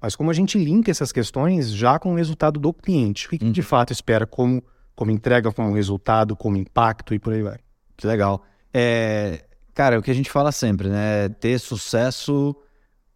Mas 0.00 0.14
como 0.14 0.30
a 0.30 0.34
gente 0.34 0.56
linka 0.56 0.90
essas 0.90 1.10
questões 1.10 1.72
já 1.72 1.98
com 1.98 2.12
o 2.12 2.16
resultado 2.16 2.60
do 2.60 2.72
cliente, 2.72 3.26
o 3.26 3.30
que, 3.30 3.38
que 3.38 3.50
de 3.50 3.62
fato 3.62 3.92
espera 3.92 4.26
como, 4.26 4.62
como 4.94 5.10
entrega, 5.10 5.50
como 5.50 5.74
resultado, 5.74 6.36
como 6.36 6.56
impacto 6.56 7.12
e 7.12 7.18
por 7.18 7.32
aí 7.32 7.42
vai. 7.42 7.58
Que 7.96 8.06
legal. 8.06 8.44
É, 8.72 9.44
cara, 9.72 9.98
o 9.98 10.02
que 10.02 10.10
a 10.10 10.14
gente 10.14 10.30
fala 10.30 10.52
sempre, 10.52 10.88
né? 10.88 11.28
Ter 11.40 11.58
sucesso 11.58 12.54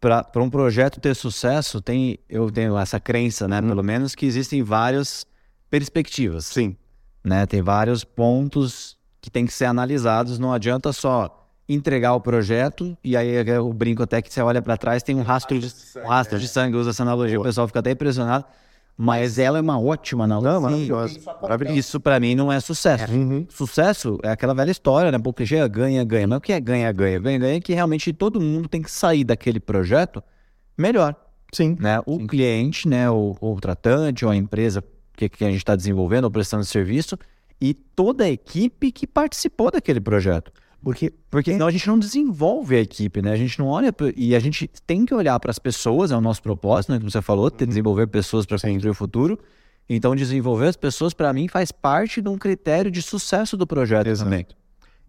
para 0.01 0.43
um 0.43 0.49
projeto 0.49 1.01
ter 1.01 1.15
sucesso, 1.15 1.81
tem 1.81 2.19
eu 2.29 2.51
tenho 2.51 2.77
essa 2.79 2.99
crença, 2.99 3.47
né? 3.47 3.61
Pelo 3.61 3.83
menos 3.83 4.15
que 4.15 4.27
existem 4.27 4.63
várias 4.63 5.27
perspectivas, 5.71 6.47
Sim. 6.47 6.77
né? 7.25 7.47
Tem 7.47 7.63
vários 7.63 8.05
pontos 8.05 8.97
que 9.21 9.31
tem 9.31 9.47
que 9.47 9.53
ser 9.53 9.67
analisados. 9.67 10.39
Não 10.39 10.53
adianta 10.53 10.93
só 10.93 11.39
entregar 11.69 12.15
o 12.15 12.21
projeto 12.21 12.97
e 13.05 13.17
aí 13.17 13.29
eu 13.47 13.73
brinco 13.73 14.03
até 14.03 14.23
que 14.23 14.33
você 14.33 14.41
olha 14.41 14.63
para 14.63 14.77
trás 14.77 15.03
tem 15.03 15.15
um 15.15 15.23
rastro 15.23 15.59
de, 15.59 15.71
um 16.03 16.09
rastro 16.09 16.39
de 16.39 16.49
sangue, 16.49 16.77
usa 16.77 16.91
essa 16.91 17.03
analogia, 17.03 17.39
o 17.39 17.43
pessoal 17.43 17.67
fica 17.67 17.81
até 17.81 17.91
impressionado. 17.91 18.45
Mas 19.01 19.39
ela 19.39 19.59
é 19.59 19.61
uma 19.61 19.81
ótima 19.81 20.25
analogia. 20.25 20.55
Não, 20.55 20.61
maravilhosa. 20.61 21.79
Isso 21.79 22.01
pra 22.01 22.19
mim 22.19 22.35
não 22.35 22.51
é 22.51 22.59
sucesso. 22.59 23.13
Uhum. 23.13 23.47
Sucesso 23.49 24.19
é 24.25 24.31
aquela 24.31 24.53
velha 24.53 24.73
história, 24.73 25.13
né? 25.13 25.21
Porque 25.21 25.47
chega, 25.47 25.69
ganha, 25.69 26.03
ganha. 26.03 26.27
Mas 26.27 26.39
o 26.39 26.41
que 26.41 26.53
é 26.53 26.59
ganha, 26.59 26.91
ganha? 26.91 27.21
Ganha, 27.21 27.39
ganha 27.39 27.57
é 27.59 27.61
que 27.61 27.73
realmente 27.73 28.13
todo 28.13 28.41
mundo 28.41 28.69
tem 28.69 28.83
que 28.83 28.91
sair 28.91 29.23
daquele 29.23 29.61
projeto 29.61 30.21
melhor, 30.77 31.15
Sim. 31.53 31.77
né? 31.79 32.01
O 32.07 32.27
cliente, 32.27 32.89
né? 32.89 33.09
O, 33.09 33.37
o 33.41 33.61
tratante 33.61 34.25
ou 34.25 34.33
a 34.33 34.37
empresa 34.37 34.83
que, 35.19 35.29
que 35.29 35.45
a 35.45 35.51
gente 35.51 35.59
está 35.59 35.75
desenvolvendo 35.75 36.25
ou 36.25 36.31
prestando 36.31 36.65
serviço 36.65 37.19
e 37.61 37.75
toda 37.75 38.25
a 38.25 38.31
equipe 38.31 38.93
que 38.93 39.07
participou 39.07 39.71
daquele 39.71 40.01
projeto. 40.01 40.53
Porque 40.81 41.13
Porque 41.29 41.53
senão 41.53 41.67
a 41.67 41.71
gente 41.73 41.89
não 41.89 41.99
desenvolve 41.99 42.77
a 42.77 42.81
equipe, 42.81 43.21
né? 43.21 43.33
A 43.33 43.37
gente 43.37 43.59
não 43.59 43.67
olha 43.67 43.93
e 44.17 44.35
a 44.37 44.39
gente 44.39 44.71
tem 44.87 45.05
que 45.05 45.13
olhar 45.13 45.39
para 45.41 45.51
as 45.51 45.59
pessoas, 45.59 46.13
é 46.13 46.17
o 46.17 46.21
nosso 46.21 46.41
propósito, 46.41 46.93
né? 46.93 46.99
Como 46.99 47.11
você 47.11 47.21
falou, 47.21 47.51
ter, 47.51 47.67
desenvolver 47.67 48.07
pessoas 48.07 48.47
para 48.47 48.59
construir 48.59 48.91
o 48.91 48.95
futuro. 48.95 49.39
Então, 49.89 50.15
desenvolver 50.15 50.69
as 50.69 50.77
pessoas, 50.77 51.13
para 51.13 51.33
mim, 51.33 51.49
faz 51.49 51.73
parte 51.73 52.21
de 52.21 52.29
um 52.29 52.39
critério 52.39 52.91
de 52.91 53.03
sucesso 53.03 53.57
do 53.57 53.67
projeto 53.67 54.07
Exato. 54.07 54.31
também. 54.31 54.47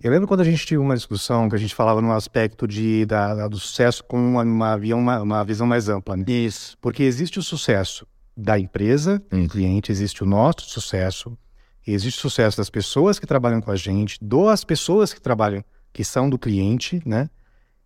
Eu 0.01 0.09
lembro 0.09 0.27
quando 0.27 0.39
a 0.39 0.45
gente 0.45 0.65
tinha 0.65 0.79
uma 0.79 0.95
discussão 0.95 1.49
que 1.49 1.55
a 1.55 1.59
gente 1.59 1.75
falava 1.75 2.01
no 2.01 2.13
aspecto 2.13 2.65
de, 2.65 3.05
da, 3.05 3.47
do 3.49 3.59
sucesso 3.59 4.01
com 4.05 4.17
uma, 4.17 4.43
uma, 4.43 4.75
uma, 4.75 5.21
uma 5.21 5.43
visão 5.43 5.67
mais 5.67 5.89
ampla. 5.89 6.15
Né? 6.15 6.23
Isso. 6.25 6.77
Porque 6.79 7.03
existe 7.03 7.37
o 7.37 7.43
sucesso 7.43 8.07
da 8.41 8.57
empresa, 8.57 9.21
do 9.29 9.47
cliente, 9.49 9.91
existe 9.91 10.23
o 10.23 10.25
nosso 10.25 10.61
sucesso, 10.69 11.37
existe 11.85 12.19
o 12.19 12.21
sucesso 12.21 12.57
das 12.57 12.69
pessoas 12.69 13.19
que 13.19 13.25
trabalham 13.27 13.59
com 13.61 13.71
a 13.71 13.75
gente, 13.75 14.17
das 14.23 14.63
pessoas 14.63 15.13
que 15.13 15.19
trabalham, 15.19 15.63
que 15.91 16.03
são 16.03 16.29
do 16.29 16.37
cliente, 16.39 17.01
né? 17.05 17.29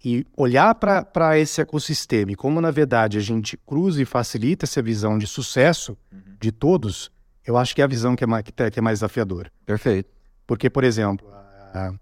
E 0.05 0.25
olhar 0.37 0.75
para 0.75 1.39
esse 1.39 1.61
ecossistema 1.61 2.31
e 2.31 2.35
como, 2.35 2.59
na 2.59 2.69
verdade, 2.71 3.17
a 3.17 3.21
gente 3.21 3.57
cruza 3.65 4.01
e 4.01 4.05
facilita 4.05 4.65
essa 4.65 4.81
visão 4.81 5.17
de 5.17 5.25
sucesso 5.25 5.97
de 6.39 6.51
todos, 6.51 7.09
eu 7.47 7.57
acho 7.57 7.73
que 7.73 7.81
é 7.81 7.85
a 7.85 7.87
visão 7.87 8.13
que 8.15 8.23
é 8.23 8.27
mais, 8.27 8.43
que 8.43 8.51
tá- 8.51 8.69
que 8.69 8.77
é 8.77 8.81
mais 8.81 8.99
desafiadora. 8.99 9.49
Perfeito. 9.65 10.09
Porque, 10.45 10.69
por 10.69 10.83
exemplo, 10.83 11.25
a- 11.73 11.93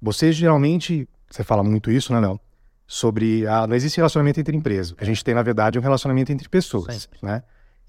você 0.00 0.30
geralmente, 0.30 1.08
você 1.30 1.42
fala 1.42 1.62
muito 1.64 1.90
isso, 1.90 2.12
né, 2.12 2.20
Léo? 2.20 2.38
Sobre 2.86 3.46
a, 3.46 3.66
não 3.66 3.74
existe 3.74 3.96
relacionamento 3.96 4.38
entre 4.38 4.54
empresas. 4.54 4.94
A 4.98 5.04
gente 5.04 5.24
tem, 5.24 5.34
na 5.34 5.42
verdade, 5.42 5.78
um 5.78 5.82
relacionamento 5.82 6.30
entre 6.30 6.48
pessoas, 6.50 7.08
né? 7.22 7.42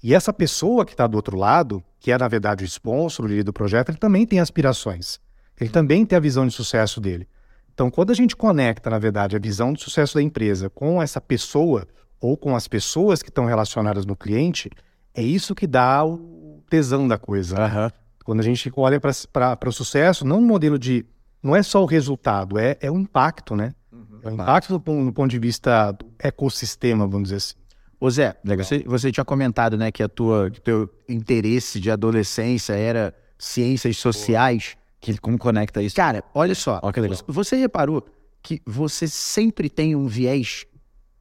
E 0.04 0.12
essa 0.12 0.34
pessoa 0.34 0.84
que 0.84 0.92
está 0.92 1.06
do 1.06 1.14
outro 1.14 1.34
lado, 1.34 1.82
que 1.98 2.12
é, 2.12 2.18
na 2.18 2.28
verdade, 2.28 2.62
o 2.62 2.66
sponsor 2.66 3.24
o 3.24 3.28
líder 3.28 3.44
do 3.44 3.54
projeto, 3.54 3.88
ele 3.88 3.96
também 3.96 4.26
tem 4.26 4.38
aspirações. 4.38 5.18
Ele 5.58 5.70
também 5.70 6.04
tem 6.04 6.14
a 6.14 6.20
visão 6.20 6.46
de 6.46 6.52
sucesso 6.52 7.00
dele. 7.00 7.26
Então, 7.72 7.90
quando 7.90 8.10
a 8.10 8.14
gente 8.14 8.36
conecta, 8.36 8.90
na 8.90 8.98
verdade, 8.98 9.34
a 9.34 9.38
visão 9.38 9.72
de 9.72 9.82
sucesso 9.82 10.16
da 10.16 10.22
empresa 10.22 10.68
com 10.68 11.00
essa 11.00 11.22
pessoa 11.22 11.88
ou 12.20 12.36
com 12.36 12.54
as 12.54 12.68
pessoas 12.68 13.22
que 13.22 13.30
estão 13.30 13.46
relacionadas 13.46 14.04
no 14.04 14.14
cliente, 14.14 14.68
é 15.14 15.22
isso 15.22 15.54
que 15.54 15.66
dá 15.66 16.04
o 16.04 16.62
tesão 16.68 17.08
da 17.08 17.16
coisa. 17.16 17.56
né? 17.56 17.90
Quando 18.26 18.40
a 18.40 18.44
gente 18.44 18.70
olha 18.76 19.00
para 19.00 19.68
o 19.68 19.72
sucesso, 19.72 20.26
não 20.26 20.38
no 20.38 20.46
modelo 20.46 20.78
de. 20.78 21.06
Não 21.42 21.56
é 21.56 21.62
só 21.62 21.82
o 21.82 21.86
resultado, 21.86 22.58
é, 22.58 22.76
é 22.78 22.90
o 22.90 22.98
impacto, 22.98 23.56
né? 23.56 23.74
É 24.22 24.28
o 24.28 24.32
impacto 24.32 24.78
do, 24.78 25.04
do 25.06 25.12
ponto 25.14 25.30
de 25.30 25.38
vista 25.38 25.92
do 25.92 26.12
ecossistema, 26.18 27.06
vamos 27.06 27.30
dizer 27.30 27.36
assim. 27.36 27.63
Ô 28.04 28.10
Zé, 28.10 28.36
você, 28.44 28.84
você 28.84 29.10
tinha 29.10 29.24
comentado, 29.24 29.78
né, 29.78 29.90
que 29.90 30.02
a 30.02 30.08
tua, 30.10 30.50
teu 30.62 30.90
interesse 31.08 31.80
de 31.80 31.90
adolescência 31.90 32.74
era 32.74 33.14
ciências 33.38 33.96
sociais. 33.96 34.76
Que, 35.00 35.16
como 35.16 35.38
conecta 35.38 35.82
isso? 35.82 35.96
Cara, 35.96 36.22
olha 36.34 36.54
só. 36.54 36.80
Olha 36.82 36.92
que 36.92 37.00
legal. 37.00 37.18
Você 37.26 37.56
reparou 37.56 38.06
que 38.42 38.60
você 38.66 39.08
sempre 39.08 39.70
tem 39.70 39.96
um 39.96 40.06
viés 40.06 40.66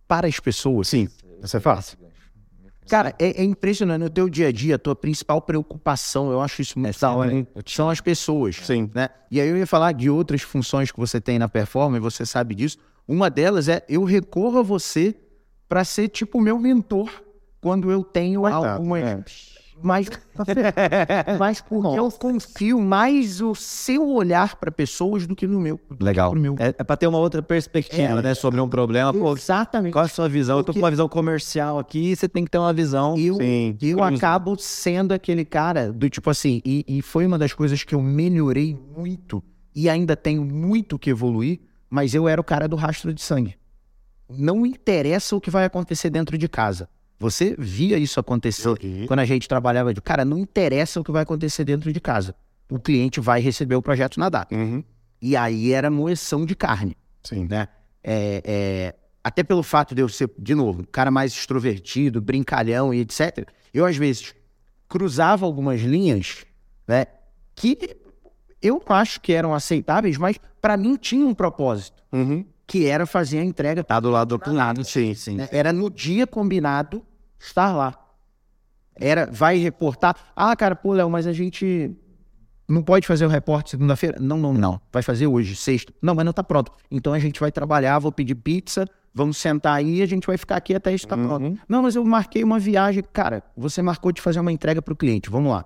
para 0.10 0.28
as 0.28 0.42
pessoas? 0.42 0.90
Sim, 0.90 1.08
isso 1.42 1.56
é 1.56 1.60
fácil. 1.62 1.98
Cara, 2.90 3.16
é, 3.18 3.42
é 3.42 3.46
impressionante. 3.46 4.02
No 4.02 4.10
teu 4.10 4.28
dia 4.28 4.50
a 4.50 4.52
dia, 4.52 4.76
a 4.76 4.78
tua 4.78 4.94
principal 4.94 5.42
preocupação, 5.42 6.34
eu 6.34 6.42
acho 6.42 6.62
isso 6.62 6.78
muito 6.78 7.00
da 7.00 7.12
hora, 7.16 7.34
hein? 7.34 7.48
são 7.66 7.90
as 7.90 8.02
pessoas. 8.02 8.58
Sim. 8.58 8.92
Né? 8.94 9.08
E 9.32 9.40
aí 9.40 9.48
eu 9.48 9.56
ia 9.56 9.66
falar 9.66 9.94
de 9.94 10.10
outras 10.10 10.42
funções 10.42 10.92
que 10.92 11.00
você 11.00 11.22
tem 11.22 11.40
na 11.40 11.48
performance, 11.48 12.02
você 12.02 12.26
sabe 12.26 12.54
disso. 12.56 12.78
Uma 13.08 13.30
delas 13.30 13.70
é 13.70 13.86
eu 13.88 14.04
recorro 14.04 14.60
a 14.60 14.62
você 14.62 15.16
para 15.68 15.84
ser 15.84 16.10
tipo 16.10 16.40
meu 16.42 16.58
mentor 16.60 17.10
quando 17.62 17.92
eu 17.92 18.04
tenho 18.04 18.46
alguma. 18.46 19.00
é. 19.00 19.24
Mas, 19.82 20.08
mas 21.38 21.60
porque 21.60 22.00
eu 22.00 22.10
confio 22.12 22.80
mais 22.80 23.42
o 23.42 23.54
seu 23.54 24.08
olhar 24.08 24.56
para 24.56 24.72
pessoas 24.72 25.28
do 25.28 25.36
que 25.36 25.46
no 25.46 25.60
meu. 25.60 25.78
Legal. 26.00 26.34
Meu. 26.34 26.56
É, 26.58 26.70
é 26.78 26.84
para 26.84 26.96
ter 26.96 27.08
uma 27.08 27.18
outra 27.18 27.42
perspectiva, 27.42 28.20
É. 28.20 28.22
né? 28.22 28.34
Sobre 28.34 28.62
um 28.62 28.70
problema. 28.70 29.12
Pô, 29.14 29.34
Exatamente. 29.34 29.92
qual 29.92 30.04
é 30.04 30.06
a 30.06 30.10
sua 30.10 30.30
visão? 30.30 30.58
Eu 30.58 30.64
tô 30.64 30.72
com 30.74 30.80
uma 30.80 30.90
visão 30.92 31.10
comercial 31.10 31.80
aqui, 31.80 32.16
você 32.16 32.30
tem 32.30 32.46
que 32.46 32.52
ter 32.52 32.60
uma 32.60 32.72
visão. 32.72 33.18
eu, 33.18 33.36
Sim. 33.36 33.78
eu 33.82 34.02
acabo 34.04 34.56
sendo 34.58 35.12
aquele 35.14 35.44
cara 35.44 35.92
do 35.92 36.10
tipo 36.10 36.30
assim, 36.30 36.62
e, 36.64 36.86
e 36.88 37.02
foi 37.02 37.26
uma 37.26 37.38
das 37.38 37.52
coisas 37.52 37.84
que 37.84 37.94
eu 37.94 38.02
melhorei 38.02 38.78
muito 38.96 39.44
e 39.76 39.90
ainda 39.90 40.16
tenho 40.16 40.46
muito 40.46 40.98
que 40.98 41.10
evoluir, 41.10 41.60
mas 41.90 42.14
eu 42.14 42.28
era 42.28 42.40
o 42.40 42.44
cara 42.44 42.68
do 42.68 42.76
rastro 42.76 43.14
de 43.14 43.22
sangue. 43.22 43.56
Não 44.38 44.66
interessa 44.66 45.36
o 45.36 45.42
que 45.42 45.50
vai 45.50 45.66
acontecer 45.66 46.10
dentro 46.10 46.38
de 46.38 46.48
casa. 46.48 46.90
Você 47.20 47.56
via 47.58 47.98
isso 47.98 48.20
acontecer 48.20 48.68
Ok. 48.68 49.06
quando 49.08 49.20
a 49.20 49.26
gente 49.26 49.48
trabalhava 49.48 49.94
de 49.94 50.02
cara, 50.02 50.26
não 50.26 50.38
interessa 50.38 51.00
o 51.00 51.04
que 51.04 51.12
vai 51.12 51.24
acontecer 51.24 51.64
dentro 51.64 51.92
de 51.94 52.00
casa. 52.00 52.36
O 52.70 52.80
cliente 52.80 53.20
vai 53.20 53.40
receber 53.40 53.76
o 53.76 53.82
projeto 53.82 54.20
na 54.20 54.30
data. 54.30 54.54
Uhum. 54.56 54.84
E 55.22 55.36
aí 55.38 55.72
era 55.72 55.90
moeção 55.90 56.46
de 56.46 56.56
carne 56.56 56.98
Sim. 57.24 57.48
né? 57.50 57.68
É, 58.04 58.42
é, 58.44 58.96
até 59.24 59.42
pelo 59.44 59.64
fato 59.64 59.96
de 59.96 60.02
eu 60.02 60.10
ser, 60.10 60.30
de 60.38 60.54
novo, 60.54 60.82
um 60.82 60.86
cara 60.86 61.10
mais 61.10 61.32
extrovertido, 61.32 62.22
brincalhão 62.22 62.94
e 62.94 63.00
etc., 63.00 63.48
eu 63.74 63.86
às 63.86 63.96
vezes 63.96 64.36
cruzava 64.90 65.46
algumas 65.46 65.80
linhas, 65.82 66.46
né? 66.88 67.06
Que 67.56 67.78
eu 68.62 68.82
acho 68.90 69.22
que 69.22 69.32
eram 69.32 69.54
aceitáveis, 69.54 70.18
mas 70.18 70.38
para 70.62 70.76
mim 70.76 70.96
tinha 70.98 71.26
um 71.26 71.34
propósito, 71.34 72.04
Uhum. 72.12 72.46
Que 72.66 72.86
era 72.86 73.06
fazer 73.06 73.40
a 73.40 73.44
entrega. 73.44 73.84
Tá 73.84 74.00
do 74.00 74.10
lado 74.10 74.38
do 74.38 74.54
lado. 74.54 74.84
Sim. 74.84 75.14
Sim. 75.14 75.36
né? 75.36 75.50
Era 75.52 75.72
no 75.74 75.90
dia 75.90 76.26
combinado 76.26 77.06
estar 77.40 77.74
lá. 77.74 77.98
Era, 78.96 79.26
vai 79.32 79.58
reportar. 79.58 80.16
Ah, 80.36 80.56
cara, 80.56 80.76
pô, 80.76 80.94
Léo, 80.94 81.10
mas 81.10 81.26
a 81.28 81.34
gente 81.34 81.92
não 82.68 82.82
pode 82.84 83.06
fazer 83.08 83.26
o 83.26 83.30
reporte 83.30 83.72
segunda-feira? 83.72 84.18
Não, 84.20 84.38
não, 84.38 84.54
não. 84.54 84.80
Vai 84.92 85.02
fazer 85.02 85.28
hoje, 85.28 85.56
sexta. 85.56 85.92
Não, 86.02 86.14
mas 86.16 86.26
não 86.26 86.34
tá 86.34 86.44
pronto. 86.44 86.72
Então 86.92 87.12
a 87.14 87.20
gente 87.20 87.40
vai 87.40 87.52
trabalhar, 87.52 87.98
vou 88.00 88.12
pedir 88.12 88.36
pizza, 88.36 88.86
vamos 89.14 89.38
sentar 89.38 89.76
aí 89.78 89.98
e 89.98 90.02
a 90.02 90.06
gente 90.06 90.26
vai 90.28 90.38
ficar 90.38 90.58
aqui 90.58 90.74
até 90.76 90.94
estar 90.94 91.18
Uhum. 91.18 91.28
pronto. 91.28 91.60
Não, 91.68 91.82
mas 91.82 91.96
eu 91.96 92.06
marquei 92.06 92.44
uma 92.44 92.60
viagem. 92.60 93.04
Cara, 93.12 93.44
você 93.58 93.82
marcou 93.82 94.12
de 94.12 94.22
fazer 94.22 94.40
uma 94.40 94.52
entrega 94.52 94.82
para 94.82 94.94
o 94.94 94.98
cliente. 94.98 95.30
Vamos 95.30 95.52
lá. 95.52 95.66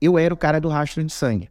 Eu 0.00 0.18
era 0.18 0.32
o 0.32 0.36
cara 0.36 0.60
do 0.60 0.68
rastro 0.68 1.02
de 1.02 1.12
sangue. 1.12 1.50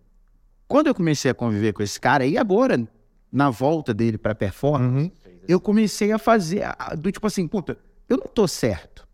Quando 0.67 0.87
eu 0.87 0.95
comecei 0.95 1.29
a 1.29 1.33
conviver 1.33 1.73
com 1.73 1.83
esse 1.83 1.99
cara, 1.99 2.25
e 2.25 2.37
agora, 2.37 2.87
na 3.35 3.49
volta 3.49 3.93
dele 3.93 4.17
para 4.17 4.33
performance, 4.33 5.11
Uhum. 5.25 5.33
eu 5.47 5.59
comecei 5.59 6.11
a 6.13 6.17
fazer 6.17 6.63
a- 6.63 6.95
do 6.95 7.11
tipo 7.11 7.27
assim, 7.27 7.47
puta, 7.47 7.77
eu 8.07 8.17
não 8.17 8.27
tô 8.27 8.47
certo. 8.47 9.05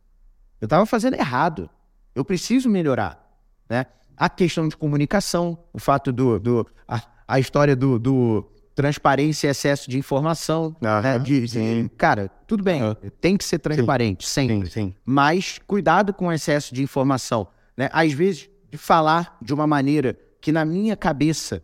Eu 0.62 0.68
tava 0.68 0.86
fazendo 0.86 1.16
errado. 1.16 1.68
Eu 2.14 2.24
preciso 2.24 2.70
melhorar, 2.70 3.20
né? 3.68 3.88
A 4.16 4.30
questão 4.30 4.68
de 4.68 4.78
comunicação, 4.78 5.58
o 5.74 5.80
fato 5.80 6.12
do, 6.14 6.40
do 6.40 6.68
a, 6.88 7.02
a 7.28 7.40
história 7.40 7.76
do, 7.76 7.98
do 7.98 8.46
transparência 8.76 9.48
e 9.48 9.50
excesso 9.50 9.90
de 9.90 9.98
informação, 9.98 10.76
Aham, 10.84 11.02
né? 11.02 11.20
De, 11.20 11.42
de- 11.42 11.48
sim. 11.48 11.90
cara, 11.98 12.30
tudo 12.46 12.64
bem, 12.64 12.82
tem 13.20 13.36
que 13.36 13.44
ser 13.44 13.58
transparente, 13.60 14.28
sempre. 14.28 14.68
Sim, 14.68 14.72
sim. 14.72 14.96
Mas 15.04 15.60
cuidado 15.66 16.14
com 16.14 16.28
o 16.28 16.32
excesso 16.32 16.76
de 16.76 16.84
informação, 16.84 17.48
né? 17.76 17.90
Às 17.92 18.14
vezes, 18.14 18.48
de 18.70 18.78
falar 18.78 19.36
de 19.42 19.52
uma 19.54 19.66
maneira 19.66 20.16
que 20.40 20.52
na 20.52 20.64
minha 20.64 20.96
cabeça, 20.96 21.64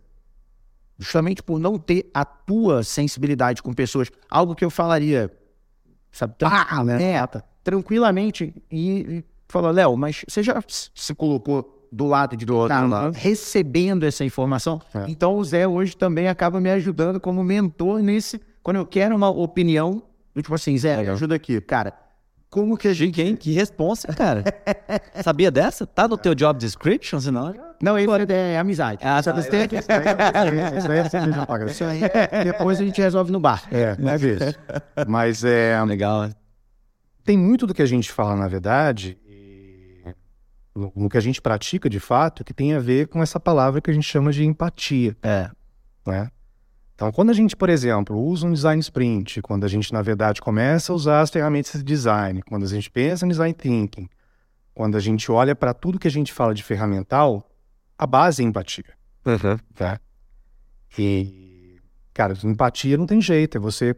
justamente 0.98 1.42
por 1.42 1.58
não 1.58 1.78
ter 1.78 2.10
a 2.12 2.24
tua 2.24 2.82
sensibilidade 2.82 3.62
com 3.62 3.72
pessoas, 3.72 4.10
algo 4.28 4.54
que 4.54 4.64
eu 4.64 4.70
falaria, 4.70 5.30
sabe, 6.10 6.34
ah, 6.42 6.82
né? 6.82 7.12
É, 7.12 7.26
tranquilamente, 7.62 8.54
e, 8.70 9.00
e 9.00 9.24
falou, 9.48 9.70
Léo, 9.70 9.96
mas 9.96 10.24
você 10.28 10.42
já 10.42 10.62
se 10.66 11.14
colocou 11.14 11.86
do 11.90 12.06
lado 12.06 12.36
de 12.36 12.44
do 12.44 12.54
outro 12.56 12.76
Tá, 12.76 12.84
lado, 12.86 13.14
recebendo 13.14 14.04
essa 14.04 14.24
informação? 14.24 14.80
É. 14.94 15.04
Então 15.08 15.36
o 15.36 15.44
Zé 15.44 15.66
hoje 15.66 15.96
também 15.96 16.28
acaba 16.28 16.60
me 16.60 16.70
ajudando 16.70 17.20
como 17.20 17.42
mentor 17.44 18.00
nesse, 18.00 18.40
quando 18.62 18.76
eu 18.78 18.86
quero 18.86 19.14
uma 19.14 19.28
opinião, 19.30 20.02
eu, 20.34 20.42
tipo 20.42 20.54
assim, 20.54 20.76
Zé, 20.76 21.02
me 21.02 21.08
ajuda 21.08 21.36
aqui, 21.36 21.60
cara, 21.60 21.94
como 22.50 22.76
que 22.76 22.88
a 22.88 22.94
gente... 22.94 23.14
Quem? 23.14 23.36
Que 23.36 23.52
responsa, 23.52 24.08
cara. 24.08 24.42
Sabia 25.22 25.50
dessa? 25.50 25.86
Tá 25.86 26.08
no 26.08 26.16
teu 26.16 26.34
job 26.34 26.58
description, 26.58 27.20
senão... 27.20 27.54
Não, 27.80 27.98
isso 27.98 28.32
é, 28.32 28.54
é 28.54 28.58
amizade. 28.58 29.00
Ah, 29.04 29.22
Sabe, 29.22 29.42
tá. 29.42 29.46
Isso 29.46 29.56
aí 29.56 29.62
é. 29.62 29.66
Isso 31.70 31.84
aí, 31.84 32.00
depois 32.44 32.80
a 32.80 32.84
gente 32.84 33.00
resolve 33.00 33.30
no 33.30 33.38
bar. 33.38 33.62
É, 33.70 33.96
não 33.98 34.10
é 34.10 34.16
isso. 34.16 34.58
Mas 35.06 35.44
é, 35.44 35.80
Legal, 35.84 36.22
né? 36.22 36.32
tem 37.28 37.36
muito 37.36 37.66
do 37.66 37.74
que 37.74 37.82
a 37.82 37.86
gente 37.86 38.10
fala, 38.10 38.34
na 38.34 38.48
verdade, 38.48 39.18
e 39.26 40.02
no, 40.74 40.90
no 40.96 41.08
que 41.10 41.18
a 41.18 41.20
gente 41.20 41.42
pratica 41.42 41.88
de 41.88 42.00
fato, 42.00 42.42
que 42.42 42.54
tem 42.54 42.72
a 42.72 42.78
ver 42.78 43.08
com 43.08 43.22
essa 43.22 43.38
palavra 43.38 43.82
que 43.82 43.90
a 43.90 43.92
gente 43.92 44.06
chama 44.06 44.32
de 44.32 44.46
empatia. 44.46 45.14
É. 45.22 45.50
né? 46.06 46.30
Então, 46.98 47.12
quando 47.12 47.30
a 47.30 47.32
gente, 47.32 47.54
por 47.54 47.68
exemplo, 47.68 48.18
usa 48.20 48.44
um 48.44 48.52
design 48.52 48.80
sprint, 48.80 49.40
quando 49.40 49.62
a 49.62 49.68
gente, 49.68 49.92
na 49.92 50.02
verdade, 50.02 50.40
começa 50.42 50.92
a 50.92 50.96
usar 50.96 51.20
as 51.20 51.30
ferramentas 51.30 51.70
de 51.74 51.84
design, 51.84 52.42
quando 52.42 52.64
a 52.64 52.66
gente 52.66 52.90
pensa 52.90 53.24
em 53.24 53.28
design 53.28 53.54
thinking, 53.54 54.08
quando 54.74 54.96
a 54.96 55.00
gente 55.00 55.30
olha 55.30 55.54
para 55.54 55.72
tudo 55.72 55.96
que 55.96 56.08
a 56.08 56.10
gente 56.10 56.32
fala 56.32 56.52
de 56.52 56.60
ferramental, 56.64 57.48
a 57.96 58.04
base 58.04 58.42
é 58.42 58.44
empatia. 58.44 58.84
Uhum. 59.24 59.56
Tá? 59.76 60.00
E, 60.98 61.80
cara, 62.12 62.34
empatia 62.42 62.96
não 62.98 63.06
tem 63.06 63.20
jeito. 63.20 63.56
É 63.58 63.60
você. 63.60 63.94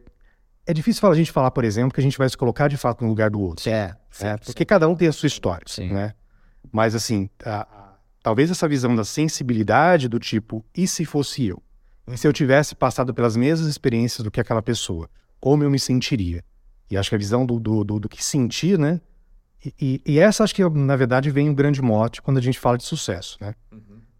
É 0.66 0.74
difícil 0.74 1.08
a 1.10 1.14
gente 1.14 1.32
falar, 1.32 1.52
por 1.52 1.64
exemplo, 1.64 1.94
que 1.94 2.00
a 2.00 2.02
gente 2.02 2.18
vai 2.18 2.28
se 2.28 2.36
colocar 2.36 2.68
de 2.68 2.76
fato 2.76 3.02
no 3.02 3.08
lugar 3.08 3.30
do 3.30 3.40
outro. 3.40 3.66
É, 3.70 3.96
né? 4.20 4.36
Porque 4.44 4.66
cada 4.66 4.86
um 4.86 4.94
tem 4.94 5.08
a 5.08 5.12
sua 5.12 5.26
história. 5.26 5.64
Sim. 5.66 5.88
Né? 5.90 6.12
Mas, 6.70 6.94
assim, 6.94 7.30
a- 7.46 7.62
a- 7.62 7.94
talvez 8.22 8.50
essa 8.50 8.68
visão 8.68 8.94
da 8.94 9.04
sensibilidade 9.04 10.06
do 10.06 10.18
tipo, 10.18 10.62
e 10.76 10.86
se 10.86 11.06
fosse 11.06 11.46
eu? 11.46 11.62
Se 12.16 12.26
eu 12.26 12.32
tivesse 12.32 12.74
passado 12.74 13.12
pelas 13.14 13.36
mesmas 13.36 13.68
experiências 13.68 14.22
do 14.24 14.30
que 14.30 14.40
aquela 14.40 14.62
pessoa? 14.62 15.08
Como 15.40 15.62
eu 15.64 15.70
me 15.70 15.78
sentiria? 15.78 16.44
E 16.90 16.96
acho 16.96 17.08
que 17.08 17.14
a 17.14 17.18
visão 17.18 17.46
do, 17.46 17.58
do, 17.60 17.84
do, 17.84 18.00
do 18.00 18.08
que 18.08 18.22
sentir, 18.24 18.78
né? 18.78 19.00
E, 19.64 19.74
e- 19.80 20.02
e 20.14 20.18
essa, 20.18 20.42
acho 20.42 20.54
que, 20.54 20.66
na 20.68 20.96
verdade, 20.96 21.30
vem 21.30 21.48
um 21.48 21.54
grande 21.54 21.80
mote 21.82 22.20
quando 22.22 22.38
a 22.38 22.42
gente 22.42 22.58
fala 22.58 22.76
de 22.78 22.84
sucesso, 22.84 23.36
né? 23.40 23.54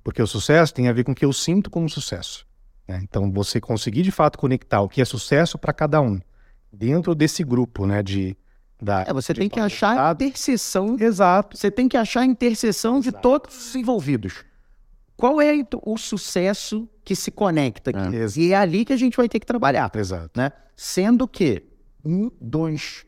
Porque 0.04 0.22
o 0.22 0.26
sucesso 0.26 0.72
tem 0.72 0.88
a 0.88 0.92
ver 0.92 1.04
com 1.04 1.12
o 1.12 1.14
que 1.14 1.24
eu 1.24 1.32
sinto 1.32 1.68
como 1.70 1.88
sucesso. 1.88 2.46
né? 2.86 3.00
Então, 3.02 3.30
você 3.32 3.60
conseguir, 3.60 4.02
de 4.02 4.10
fato, 4.10 4.38
conectar 4.38 4.80
o 4.80 4.88
que 4.88 5.00
é 5.00 5.04
sucesso 5.04 5.58
para 5.58 5.72
cada 5.72 6.00
um, 6.00 6.20
dentro 6.72 7.14
desse 7.14 7.42
grupo, 7.44 7.86
né? 7.86 8.02
De, 8.02 8.36
da, 8.80 9.02
É, 9.02 9.12
você 9.12 9.32
de 9.32 9.40
tem 9.40 9.48
que 9.48 9.60
achar 9.60 10.08
a 10.08 10.12
interseção. 10.12 10.96
Exato. 10.98 11.56
Você 11.56 11.70
tem 11.70 11.88
que 11.88 11.96
achar 11.96 12.20
a 12.20 12.26
interseção 12.26 13.00
de 13.00 13.10
todos 13.12 13.68
os 13.68 13.74
envolvidos. 13.74 14.44
Qual 15.16 15.40
é 15.40 15.54
então, 15.54 15.82
o 15.84 15.98
sucesso 15.98 16.88
que 17.10 17.16
se 17.16 17.32
conecta 17.32 17.90
aqui? 17.90 18.16
É. 18.16 18.26
E 18.40 18.52
é 18.52 18.56
ali 18.56 18.84
que 18.84 18.92
a 18.92 18.96
gente 18.96 19.16
vai 19.16 19.28
ter 19.28 19.40
que 19.40 19.46
trabalhar, 19.46 19.90
Exato. 19.96 20.30
né? 20.36 20.52
Sendo 20.76 21.26
que 21.26 21.60
um 22.04 22.30
dos 22.40 23.04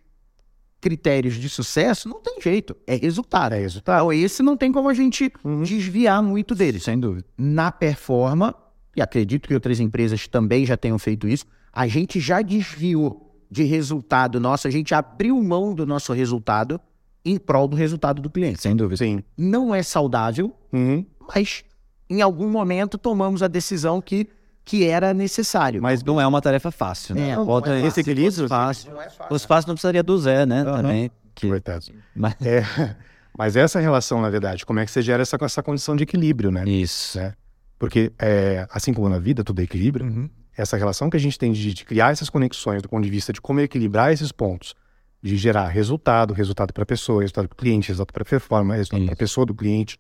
critérios 0.80 1.34
de 1.36 1.48
sucesso 1.48 2.08
não 2.08 2.20
tem 2.20 2.40
jeito, 2.42 2.76
é 2.84 2.96
resultado. 2.96 3.52
É 3.54 3.60
resultado. 3.60 3.94
Então, 4.00 4.12
esse 4.12 4.42
não 4.42 4.56
tem 4.56 4.72
como 4.72 4.88
a 4.88 4.94
gente 4.94 5.32
Uhum. 5.44 5.62
desviar 5.62 6.20
muito 6.20 6.52
dele. 6.52 6.80
Sem 6.80 6.98
dúvida. 6.98 7.24
Na 7.38 7.70
performa, 7.70 8.52
e 8.96 9.00
acredito 9.00 9.46
que 9.46 9.54
outras 9.54 9.78
empresas 9.78 10.26
também 10.26 10.66
já 10.66 10.76
tenham 10.76 10.98
feito 10.98 11.28
isso, 11.28 11.46
a 11.72 11.86
gente 11.86 12.18
já 12.18 12.42
desviou 12.42 13.40
de 13.48 13.62
resultado 13.62 14.40
nosso, 14.40 14.66
a 14.66 14.70
gente 14.72 14.92
abriu 14.92 15.40
mão 15.40 15.72
do 15.74 15.86
nosso 15.86 16.12
resultado 16.12 16.80
em 17.24 17.38
prol 17.38 17.68
do 17.68 17.76
resultado 17.76 18.20
do 18.20 18.28
cliente. 18.28 18.60
Sem 18.60 18.74
dúvida. 18.74 18.96
Sim. 18.96 19.22
Não 19.38 19.72
é 19.72 19.80
saudável, 19.84 20.52
Uhum. 20.72 21.06
mas 21.32 21.62
em 22.08 22.20
algum 22.22 22.48
momento 22.48 22.98
tomamos 22.98 23.42
a 23.42 23.48
decisão 23.48 24.00
que, 24.00 24.28
que 24.64 24.86
era 24.86 25.12
necessário. 25.14 25.80
Mas 25.82 26.02
não 26.02 26.20
é 26.20 26.26
uma 26.26 26.40
tarefa 26.40 26.70
fácil, 26.70 27.14
né? 27.14 27.30
É, 27.30 27.36
não 27.36 27.44
Volta 27.44 27.70
é 27.74 27.78
esse 27.78 27.86
fácil. 27.86 28.00
equilíbrio. 28.00 28.48
Fácil. 28.48 28.92
Os 29.30 29.44
fácil 29.44 29.68
não 29.68 29.74
precisaria 29.74 30.02
do 30.02 30.18
Zé, 30.18 30.44
né? 30.46 30.64
Também. 30.64 31.10
Que... 31.34 31.48
Coitado. 31.48 31.86
Mas... 32.14 32.34
É, 32.44 32.62
mas 33.36 33.56
essa 33.56 33.80
relação, 33.80 34.20
na 34.20 34.28
verdade, 34.30 34.66
como 34.66 34.78
é 34.80 34.84
que 34.84 34.90
você 34.90 35.00
gera 35.02 35.22
essa, 35.22 35.36
essa 35.40 35.62
condição 35.62 35.96
de 35.96 36.02
equilíbrio, 36.02 36.50
né? 36.50 36.64
Isso. 36.68 37.18
Né? 37.18 37.32
Porque, 37.78 38.12
é, 38.18 38.66
assim 38.70 38.92
como 38.92 39.08
na 39.08 39.18
vida, 39.18 39.42
tudo 39.42 39.60
é 39.60 39.64
equilíbrio, 39.64 40.06
Uhum. 40.06 40.30
essa 40.56 40.76
relação 40.76 41.10
que 41.10 41.16
a 41.16 41.20
gente 41.20 41.38
tem 41.38 41.50
de, 41.52 41.74
de 41.74 41.84
criar 41.84 42.12
essas 42.12 42.30
conexões 42.30 42.82
do 42.82 42.88
ponto 42.88 43.02
de 43.02 43.10
vista 43.10 43.32
de 43.32 43.40
como 43.40 43.58
equilibrar 43.60 44.12
esses 44.12 44.30
pontos, 44.30 44.74
de 45.20 45.36
gerar 45.36 45.66
resultado, 45.68 46.32
resultado 46.34 46.72
para 46.72 46.82
a 46.82 46.86
pessoa, 46.86 47.22
resultado 47.22 47.48
para 47.48 47.54
o 47.54 47.56
cliente, 47.56 47.88
resultado 47.88 48.12
para 48.12 48.22
a 48.22 48.26
performance, 48.26 48.76
resultado 48.78 49.04
para 49.06 49.14
a 49.14 49.16
pessoa 49.16 49.46
do 49.46 49.54
cliente. 49.54 49.98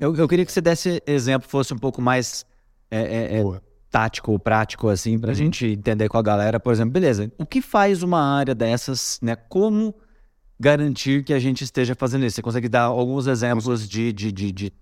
Eu, 0.00 0.14
eu 0.16 0.28
queria 0.28 0.44
que 0.44 0.52
você 0.52 0.60
desse 0.60 1.02
exemplo, 1.06 1.48
fosse 1.48 1.72
um 1.74 1.78
pouco 1.78 2.00
mais 2.00 2.44
é, 2.90 3.00
é, 3.00 3.40
é, 3.40 3.60
tático 3.90 4.32
ou 4.32 4.38
prático, 4.38 4.88
assim, 4.88 5.18
pra 5.18 5.32
gente 5.32 5.66
entender 5.66 6.08
com 6.08 6.18
a 6.18 6.22
galera. 6.22 6.60
Por 6.60 6.72
exemplo, 6.72 6.92
beleza, 6.92 7.30
o 7.38 7.46
que 7.46 7.60
faz 7.60 8.02
uma 8.02 8.20
área 8.20 8.54
dessas, 8.54 9.18
né? 9.22 9.36
Como 9.36 9.94
garantir 10.58 11.24
que 11.24 11.32
a 11.32 11.38
gente 11.38 11.64
esteja 11.64 11.94
fazendo 11.94 12.24
isso? 12.24 12.36
Você 12.36 12.42
consegue 12.42 12.68
dar 12.68 12.84
alguns 12.84 13.26
exemplos 13.26 13.88
de, 13.88 14.12
de, 14.12 14.32
de, 14.32 14.52
de 14.52 14.72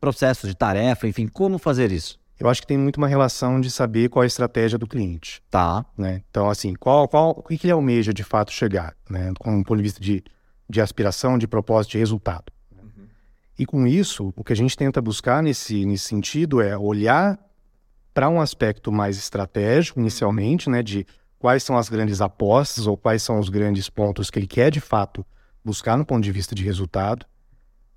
processos, 0.00 0.48
de 0.48 0.56
tarefa, 0.56 1.06
enfim, 1.06 1.26
como 1.26 1.58
fazer 1.58 1.90
isso? 1.90 2.20
Eu 2.38 2.48
acho 2.48 2.60
que 2.60 2.66
tem 2.66 2.76
muito 2.76 2.96
uma 2.96 3.06
relação 3.06 3.60
de 3.60 3.70
saber 3.70 4.08
qual 4.08 4.24
é 4.24 4.26
a 4.26 4.26
estratégia 4.26 4.76
do 4.76 4.86
cliente. 4.86 5.40
Tá. 5.48 5.84
né? 5.96 6.22
Então, 6.28 6.50
assim, 6.50 6.74
qual, 6.74 7.06
qual, 7.06 7.30
o 7.30 7.42
que 7.42 7.56
que 7.56 7.66
ele 7.66 7.72
almeja 7.72 8.12
de 8.12 8.24
fato 8.24 8.50
chegar, 8.50 8.96
né? 9.08 9.32
Com 9.38 9.58
um 9.58 9.62
ponto 9.62 9.76
de 9.76 9.82
vista 9.84 10.00
de, 10.00 10.24
de 10.68 10.80
aspiração, 10.80 11.38
de 11.38 11.46
propósito, 11.46 11.92
de 11.92 11.98
resultado. 11.98 12.52
E 13.62 13.64
com 13.64 13.86
isso, 13.86 14.34
o 14.34 14.42
que 14.42 14.52
a 14.52 14.56
gente 14.56 14.76
tenta 14.76 15.00
buscar 15.00 15.40
nesse, 15.40 15.86
nesse 15.86 16.06
sentido 16.06 16.60
é 16.60 16.76
olhar 16.76 17.38
para 18.12 18.28
um 18.28 18.40
aspecto 18.40 18.90
mais 18.90 19.16
estratégico, 19.16 20.00
inicialmente, 20.00 20.68
né? 20.68 20.82
De 20.82 21.06
quais 21.38 21.62
são 21.62 21.78
as 21.78 21.88
grandes 21.88 22.20
apostas 22.20 22.88
ou 22.88 22.96
quais 22.96 23.22
são 23.22 23.38
os 23.38 23.48
grandes 23.48 23.88
pontos 23.88 24.30
que 24.30 24.38
ele 24.40 24.48
quer 24.48 24.72
de 24.72 24.80
fato 24.80 25.24
buscar 25.64 25.96
no 25.96 26.04
ponto 26.04 26.24
de 26.24 26.32
vista 26.32 26.56
de 26.56 26.64
resultado, 26.64 27.24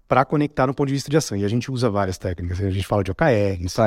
para 0.08 0.24
conectar 0.24 0.68
no 0.68 0.74
ponto 0.74 0.88
de 0.88 0.94
vista 0.94 1.10
de 1.10 1.18
ação. 1.18 1.38
E 1.38 1.44
a 1.44 1.48
gente 1.48 1.72
usa 1.72 1.90
várias 1.90 2.18
técnicas. 2.18 2.60
A 2.60 2.70
gente 2.70 2.86
fala 2.86 3.04
de 3.04 3.12
OKR, 3.12 3.26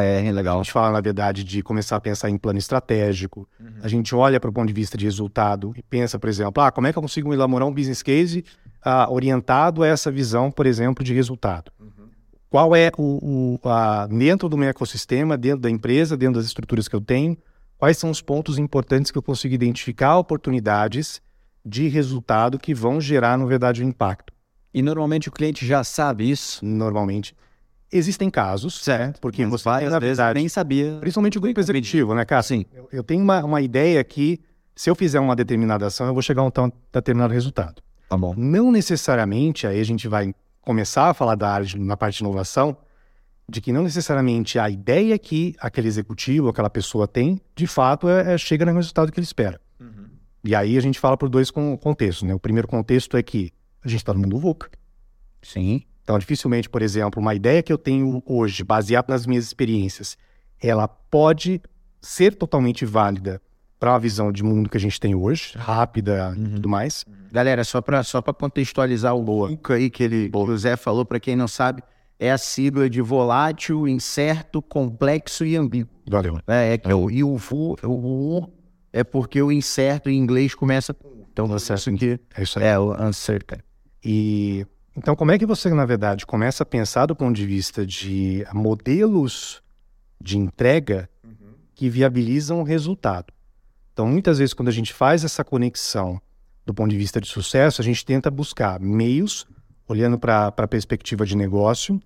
é 0.03 0.33
legal. 0.33 0.61
a 0.61 0.63
gente 0.63 0.73
fala, 0.73 0.91
na 0.91 1.01
verdade, 1.01 1.45
de 1.45 1.63
começar 1.63 1.97
a 1.97 2.01
pensar 2.01 2.29
em 2.29 2.37
plano 2.37 2.59
estratégico. 2.59 3.49
A 3.83 3.89
gente 3.89 4.15
olha 4.15 4.41
para 4.41 4.51
o 4.51 4.53
ponto 4.53 4.67
de 4.67 4.73
vista 4.73 4.99
de 4.99 5.05
resultado 5.05 5.73
e 5.77 5.83
pensa, 5.83 6.19
por 6.19 6.29
exemplo, 6.29 6.63
ah, 6.63 6.73
como 6.73 6.87
é 6.87 6.93
que 6.93 6.99
eu 6.99 7.03
consigo 7.03 7.33
elaborar 7.33 7.69
um 7.69 7.73
business 7.73 8.03
case 8.03 8.45
ah, 8.83 9.09
orientado 9.11 9.83
a 9.83 9.87
essa 9.87 10.11
visão, 10.11 10.51
por 10.51 10.67
exemplo, 10.67 11.05
de 11.05 11.15
resultado? 11.15 11.71
Qual 12.51 12.75
é 12.75 12.91
o, 12.97 13.59
o 13.63 13.69
a, 13.69 14.07
dentro 14.07 14.49
do 14.49 14.57
meu 14.57 14.71
ecossistema, 14.71 15.37
dentro 15.37 15.61
da 15.61 15.71
empresa, 15.71 16.17
dentro 16.17 16.37
das 16.37 16.47
estruturas 16.47 16.89
que 16.89 16.97
eu 16.97 17.01
tenho, 17.01 17.37
quais 17.77 17.99
são 17.99 18.11
os 18.11 18.23
pontos 18.23 18.59
importantes 18.59 19.11
que 19.11 19.19
eu 19.19 19.23
consigo 19.23 19.55
identificar 19.55 20.17
oportunidades 20.17 21.21
de 21.65 21.89
resultado 21.89 22.59
que 22.59 22.75
vão 22.75 23.01
gerar, 23.01 23.37
na 23.37 23.45
verdade, 23.45 23.85
um 23.85 23.89
impacto? 23.89 24.33
E 24.73 24.83
normalmente 24.83 25.29
o 25.29 25.33
cliente 25.33 25.67
já 25.67 25.83
sabe 25.85 26.31
isso. 26.31 26.65
Normalmente. 26.65 27.35
Existem 27.91 28.29
casos, 28.29 28.85
Certo. 28.85 29.19
porque 29.19 29.47
você, 29.47 29.65
várias 29.65 29.91
na 29.93 29.99
vezes 29.99 30.19
verdade, 30.19 30.39
nem 30.39 30.49
sabia. 30.49 30.99
Principalmente 31.01 31.39
o 31.39 31.41
grupo 31.41 31.59
executivo, 31.59 32.15
né, 32.15 32.23
cara? 32.27 32.43
Sim. 32.43 32.67
Eu, 32.75 32.87
eu 32.93 33.03
tenho 33.03 33.23
uma, 33.23 33.43
uma 33.43 33.63
ideia 33.63 34.05
que, 34.05 34.39
se 34.77 34.91
eu 34.91 34.95
fizer 34.95 35.19
uma 35.21 35.35
determinada 35.35 35.87
ação, 35.87 36.07
eu 36.07 36.13
vou 36.13 36.21
chegar 36.23 36.43
a 36.43 36.45
um 36.45 36.51
tão 36.51 36.71
determinado 36.93 37.33
resultado. 37.33 37.81
Tá 38.11 38.15
bom. 38.17 38.35
Não 38.37 38.71
necessariamente, 38.71 39.67
aí 39.67 39.81
a 39.81 39.85
gente 39.85 40.07
vai 40.07 40.35
começar 40.61 41.09
a 41.09 41.15
falar 41.15 41.35
da 41.35 41.49
área 41.51 41.67
de, 41.67 41.79
na 41.79 41.97
parte 41.97 42.19
de 42.19 42.25
inovação, 42.25 42.77
de 43.49 43.63
que 43.63 43.73
não 43.73 43.83
necessariamente 43.83 44.59
a 44.59 44.69
ideia 44.69 45.19
que 45.19 45.55
aquele 45.59 45.89
executivo, 45.89 46.49
aquela 46.51 46.69
pessoa 46.69 47.09
tem, 47.09 47.41
de 47.57 47.67
fato, 47.67 48.07
é, 48.07 48.35
é- 48.35 48.39
chega 48.39 48.67
no 48.67 48.75
resultado 48.75 49.11
que 49.11 49.19
ele 49.19 49.25
espera. 49.25 49.59
E 50.45 50.55
aí 50.55 50.77
a 50.77 50.81
gente 50.83 51.01
fala 51.01 51.17
por 51.17 51.31
dois 51.31 51.51
con- 51.51 51.75
contextos, 51.79 52.29
né? 52.29 52.35
O 52.35 52.39
primeiro 52.39 52.69
contexto 52.69 53.17
é 53.17 53.23
que 53.23 53.51
a 53.89 53.91
gente 53.91 54.01
está 54.01 54.13
no 54.15 54.21
mundo 54.21 54.39
VUCA. 54.39 54.71
Sim. 55.43 55.83
Então, 56.03 56.19
dificilmente, 56.19 56.69
por 56.69 56.81
exemplo, 56.83 57.21
uma 57.21 57.35
ideia 57.35 57.63
que 57.63 57.73
eu 57.73 57.79
tenho 57.79 58.23
hoje, 58.25 58.65
baseada 58.65 59.13
nas 59.13 59.27
minhas 59.27 59.45
experiências, 59.45 60.17
ela 60.61 60.89
pode 60.89 61.61
ser 62.01 62.35
totalmente 62.35 62.85
válida 62.87 63.43
para 63.79 63.95
a 63.95 63.99
visão 63.99 64.33
de 64.33 64.43
mundo 64.43 64.69
que 64.69 64.77
a 64.77 64.81
gente 64.81 64.99
tem 64.99 65.15
hoje, 65.15 65.53
rápida 65.57 66.35
e 66.37 66.49
tudo 66.55 66.69
mais. 66.69 67.05
Galera, 67.31 67.63
só 67.63 67.81
para 67.81 68.03
só 68.03 68.21
pra 68.21 68.33
contextualizar 68.33 69.15
o 69.15 69.25
VUCA 69.25 69.75
aí 69.75 69.91
que 69.91 70.03
ele, 70.03 70.31
que 70.31 70.37
o 70.37 70.57
Zé 70.59 70.77
falou, 70.77 71.05
para 71.05 71.21
quem 71.21 71.37
não 71.37 71.47
sabe, 71.47 71.83
é 72.19 72.33
a 72.33 72.39
sigla 72.39 72.91
de 72.91 73.01
volátil, 73.01 73.87
incerto, 73.87 74.61
complexo 74.61 75.45
e 75.45 75.57
ambíguo. 75.57 75.91
Valeu. 76.09 76.41
É, 76.49 76.73
é 76.73 76.79
que 76.79 76.93
o, 76.93 77.11
e 77.11 77.23
o 77.23 77.37
VU, 77.37 77.77
o 77.85 78.39
U 78.39 78.53
é 78.93 79.05
porque 79.05 79.41
o 79.41 79.53
incerto 79.53 80.09
em 80.11 80.17
inglês 80.19 80.55
começa 80.55 80.93
com. 80.93 81.25
Então, 81.33 81.55
isso 81.55 81.73
aqui 81.73 82.19
É 82.35 82.43
isso 82.43 82.59
aí. 82.59 82.65
é 82.65 82.79
o 82.79 82.93
uncertain. 83.01 83.61
E 84.05 84.67
então, 84.99 85.15
como 85.15 85.31
é 85.31 85.39
que 85.39 85.47
você, 85.47 85.73
na 85.73 85.87
verdade, 85.87 86.27
começa 86.27 86.65
a 86.65 86.67
pensar 86.67 87.07
do 87.07 87.15
ponto 87.15 87.37
de 87.37 87.47
vista 87.47 87.87
de 87.87 88.45
modelos 88.53 89.63
de 90.21 90.37
entrega 90.37 91.09
que 91.73 91.89
viabilizam 91.89 92.61
o 92.61 92.65
resultado? 92.65 93.33
Então, 93.93 94.09
muitas 94.09 94.39
vezes, 94.39 94.53
quando 94.53 94.69
a 94.69 94.73
gente 94.73 94.93
faz 94.93 95.23
essa 95.23 95.45
conexão 95.45 96.21
do 96.67 96.75
ponto 96.75 96.91
de 96.91 96.97
vista 96.97 97.21
de 97.21 97.29
sucesso, 97.29 97.81
a 97.81 97.85
gente 97.85 98.05
tenta 98.05 98.29
buscar 98.29 98.81
meios, 98.81 99.47
olhando 99.87 100.19
para 100.19 100.49
a 100.49 100.67
perspectiva 100.67 101.25
de 101.25 101.37
negócio, 101.37 102.01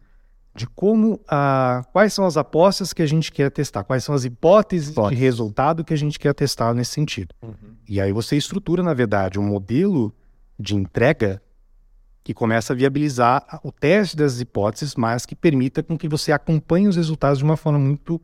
de 0.54 0.66
como, 0.66 1.18
ah, 1.26 1.82
quais 1.92 2.12
são 2.12 2.26
as 2.26 2.36
apostas 2.36 2.92
que 2.92 3.00
a 3.00 3.06
gente 3.06 3.32
quer 3.32 3.50
testar, 3.50 3.84
quais 3.84 4.04
são 4.04 4.14
as 4.14 4.26
hipóteses 4.26 4.94
de 4.94 5.14
resultado 5.14 5.82
que 5.82 5.94
a 5.94 5.96
gente 5.96 6.18
quer 6.18 6.34
testar 6.34 6.74
nesse 6.74 6.92
sentido. 6.92 7.34
E 7.88 8.00
aí 8.00 8.12
você 8.12 8.36
estrutura, 8.36 8.82
na 8.82 8.92
verdade, 8.92 9.40
um 9.40 9.44
modelo 9.44 10.14
de 10.58 10.76
entrega 10.76 11.42
que 12.24 12.32
começa 12.32 12.72
a 12.72 12.76
viabilizar 12.76 13.60
o 13.64 13.72
teste 13.72 14.16
das 14.16 14.40
hipóteses, 14.40 14.94
mas 14.94 15.26
que 15.26 15.34
permita 15.34 15.82
com 15.82 15.98
que 15.98 16.08
você 16.08 16.32
acompanhe 16.32 16.86
os 16.86 16.96
resultados 16.96 17.38
de 17.38 17.44
uma 17.44 17.56
forma 17.56 17.78
muito 17.78 18.20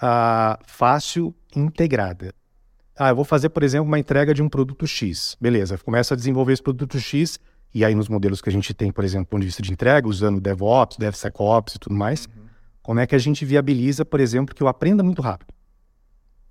ah, 0.00 0.58
fácil 0.64 1.34
e 1.54 1.58
integrada. 1.58 2.32
Ah, 2.96 3.08
eu 3.08 3.16
vou 3.16 3.24
fazer, 3.24 3.48
por 3.48 3.62
exemplo, 3.62 3.86
uma 3.86 3.98
entrega 3.98 4.32
de 4.32 4.42
um 4.42 4.48
produto 4.48 4.86
X. 4.86 5.36
Beleza, 5.40 5.78
começa 5.78 6.14
a 6.14 6.16
desenvolver 6.16 6.52
esse 6.52 6.62
produto 6.62 6.98
X, 7.00 7.38
e 7.74 7.84
aí 7.84 7.94
nos 7.94 8.08
modelos 8.08 8.40
que 8.40 8.48
a 8.48 8.52
gente 8.52 8.72
tem, 8.74 8.92
por 8.92 9.02
exemplo, 9.02 9.26
do 9.26 9.28
ponto 9.30 9.40
de 9.40 9.46
vista 9.46 9.62
de 9.62 9.72
entrega, 9.72 10.06
usando 10.06 10.40
DevOps, 10.40 10.98
DevSecOps 10.98 11.74
e 11.74 11.78
tudo 11.78 11.94
mais, 11.94 12.28
como 12.82 13.00
é 13.00 13.06
que 13.06 13.14
a 13.14 13.18
gente 13.18 13.44
viabiliza, 13.44 14.04
por 14.04 14.20
exemplo, 14.20 14.54
que 14.54 14.62
eu 14.62 14.68
aprenda 14.68 15.02
muito 15.02 15.22
rápido? 15.22 15.52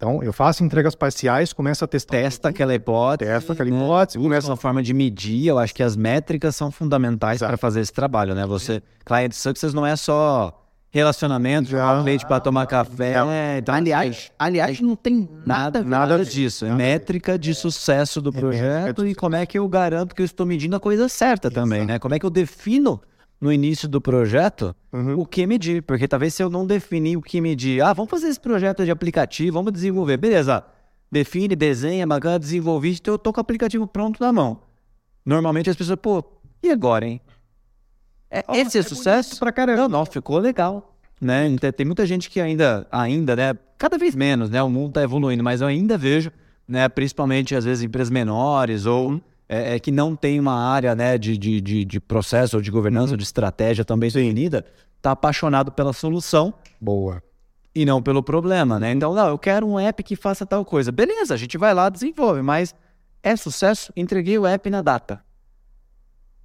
Então, 0.02 0.24
eu 0.24 0.34
faço 0.34 0.64
entregas 0.64 0.96
parciais, 0.96 1.54
começo 1.54 1.86
a 1.86 1.88
testar. 1.88 2.18
Testa 2.18 2.50
aquela 2.50 2.74
hipótese. 2.74 3.30
Testa 3.30 3.54
aquela 3.54 3.70
né? 3.70 3.76
hipótese, 3.78 4.18
Usa 4.18 4.28
começa 4.28 4.48
uma 4.48 4.58
forma 4.58 4.82
de 4.82 4.96
medir. 4.96 5.46
Eu 5.46 5.60
acho 5.60 5.76
que 5.76 5.84
as 5.84 5.96
métricas 5.96 6.56
são 6.56 6.72
fundamentais 6.72 7.38
para 7.38 7.56
fazer 7.56 7.82
esse 7.82 7.94
trabalho, 7.94 8.34
né? 8.34 8.44
Você, 8.48 8.82
client 9.06 9.32
success 9.34 9.76
não 9.76 9.86
é 9.86 9.96
só 9.96 10.60
relacionamento, 10.90 11.70
Já. 11.70 12.00
o 12.00 12.04
cliente 12.04 12.26
para 12.26 12.40
tomar 12.40 12.66
café. 12.66 13.14
É, 13.14 13.60
então, 13.60 13.76
aliás, 13.76 14.32
aliás, 14.40 14.82
não 14.82 14.96
tem 14.96 15.30
nada, 15.46 15.80
a 15.80 15.82
ver. 15.84 15.88
Nada, 15.88 16.18
nada 16.18 16.26
disso. 16.26 16.66
É 16.66 16.72
métrica 16.72 17.38
de 17.38 17.54
sucesso 17.54 18.20
do 18.20 18.34
projeto 18.34 19.06
e 19.06 19.14
como 19.14 19.36
é 19.36 19.46
que 19.46 19.60
eu 19.60 19.68
garanto 19.68 20.16
que 20.16 20.24
eu 20.24 20.26
estou 20.26 20.48
medindo 20.48 20.76
a 20.76 20.80
coisa 20.80 21.08
certa 21.08 21.52
também, 21.52 21.86
né? 21.86 22.00
Como 22.00 22.16
é 22.16 22.18
que 22.18 22.26
eu 22.26 22.32
defino 22.32 23.00
no 23.42 23.52
início 23.52 23.90
do 23.90 24.00
projeto 24.00 24.76
Uhum. 24.94 25.20
o 25.20 25.26
que 25.26 25.48
medir. 25.48 25.82
Porque 25.82 26.08
talvez 26.08 26.34
se 26.34 26.44
eu 26.44 26.50
não 26.50 26.66
definir 26.66 27.18
o 27.18 27.22
que 27.22 27.42
medir, 27.42 27.82
ah, 27.82 27.92
vamos 27.92 28.12
fazer 28.12 28.28
esse 28.28 28.40
projeto 28.40 28.86
de 28.86 28.92
aplicativo, 28.92 29.56
vamos 29.56 29.74
desenvolver. 29.74 30.18
Beleza, 30.18 30.64
define, 31.12 31.56
desenha, 31.56 32.06
bacana, 32.06 32.38
desenvolvi, 32.38 32.92
então 32.92 33.16
eu 33.16 33.18
tô 33.18 33.34
com 33.34 33.40
o 33.40 33.42
aplicativo 33.42 33.88
pronto 33.88 34.22
na 34.22 34.32
mão. 34.32 34.62
Normalmente 35.26 35.70
as 35.70 35.76
pessoas, 35.76 36.00
pô, 36.00 36.24
e 36.62 36.70
agora, 36.70 37.06
hein? 37.06 37.20
É, 38.30 38.44
esse 38.60 38.78
é, 38.78 38.82
sucesso? 38.82 39.40
pra 39.40 39.52
caramba. 39.52 39.82
Não, 39.82 39.90
não, 39.90 40.06
ficou 40.06 40.38
legal. 40.38 40.96
Né? 41.20 41.48
Então, 41.48 41.72
Tem 41.72 41.86
muita 41.86 42.06
gente 42.06 42.30
que 42.30 42.40
ainda, 42.40 42.88
ainda, 42.92 43.36
né? 43.36 43.54
Cada 43.78 43.98
vez 43.98 44.16
menos, 44.16 44.50
né? 44.50 44.62
O 44.64 44.70
mundo 44.70 44.94
tá 44.94 45.04
evoluindo, 45.04 45.44
mas 45.44 45.62
eu 45.62 45.68
ainda 45.68 45.98
vejo, 45.98 46.32
né? 46.68 46.88
Principalmente, 46.88 47.56
às 47.56 47.66
vezes, 47.66 47.84
empresas 47.84 48.10
menores 48.10 48.86
ou 48.86 49.22
é, 49.52 49.76
é, 49.76 49.80
que 49.80 49.92
não 49.92 50.16
tem 50.16 50.40
uma 50.40 50.56
área, 50.56 50.96
né? 50.96 51.18
De, 51.18 51.38
de, 51.38 51.60
de, 51.60 51.84
de 51.84 52.00
processo 52.00 52.56
ou 52.56 52.62
de 52.62 52.72
governança, 52.72 53.12
ou 53.12 53.18
de 53.18 53.24
estratégia 53.24 53.84
também 53.84 54.10
definida, 54.10 54.66
tá 55.02 55.12
apaixonado 55.12 55.74
pela 55.74 55.92
solução 55.92 56.54
Boa. 56.80 57.22
e 57.76 57.84
não 57.84 58.02
pelo 58.02 58.24
problema, 58.24 58.80
né? 58.80 58.94
Então, 58.94 59.14
não, 59.14 59.28
eu 59.28 59.38
quero 59.38 59.68
um 59.68 59.78
app 59.78 60.02
que 60.04 60.16
faça 60.16 60.46
tal 60.46 60.64
coisa. 60.64 60.90
Beleza, 60.90 61.34
a 61.34 61.38
gente 61.38 61.58
vai 61.58 61.74
lá, 61.74 61.90
desenvolve, 61.90 62.42
mas 62.42 62.74
é 63.22 63.36
sucesso? 63.36 63.92
Entreguei 63.94 64.38
o 64.40 64.48
app 64.48 64.70
na 64.70 64.82
data. 64.82 65.22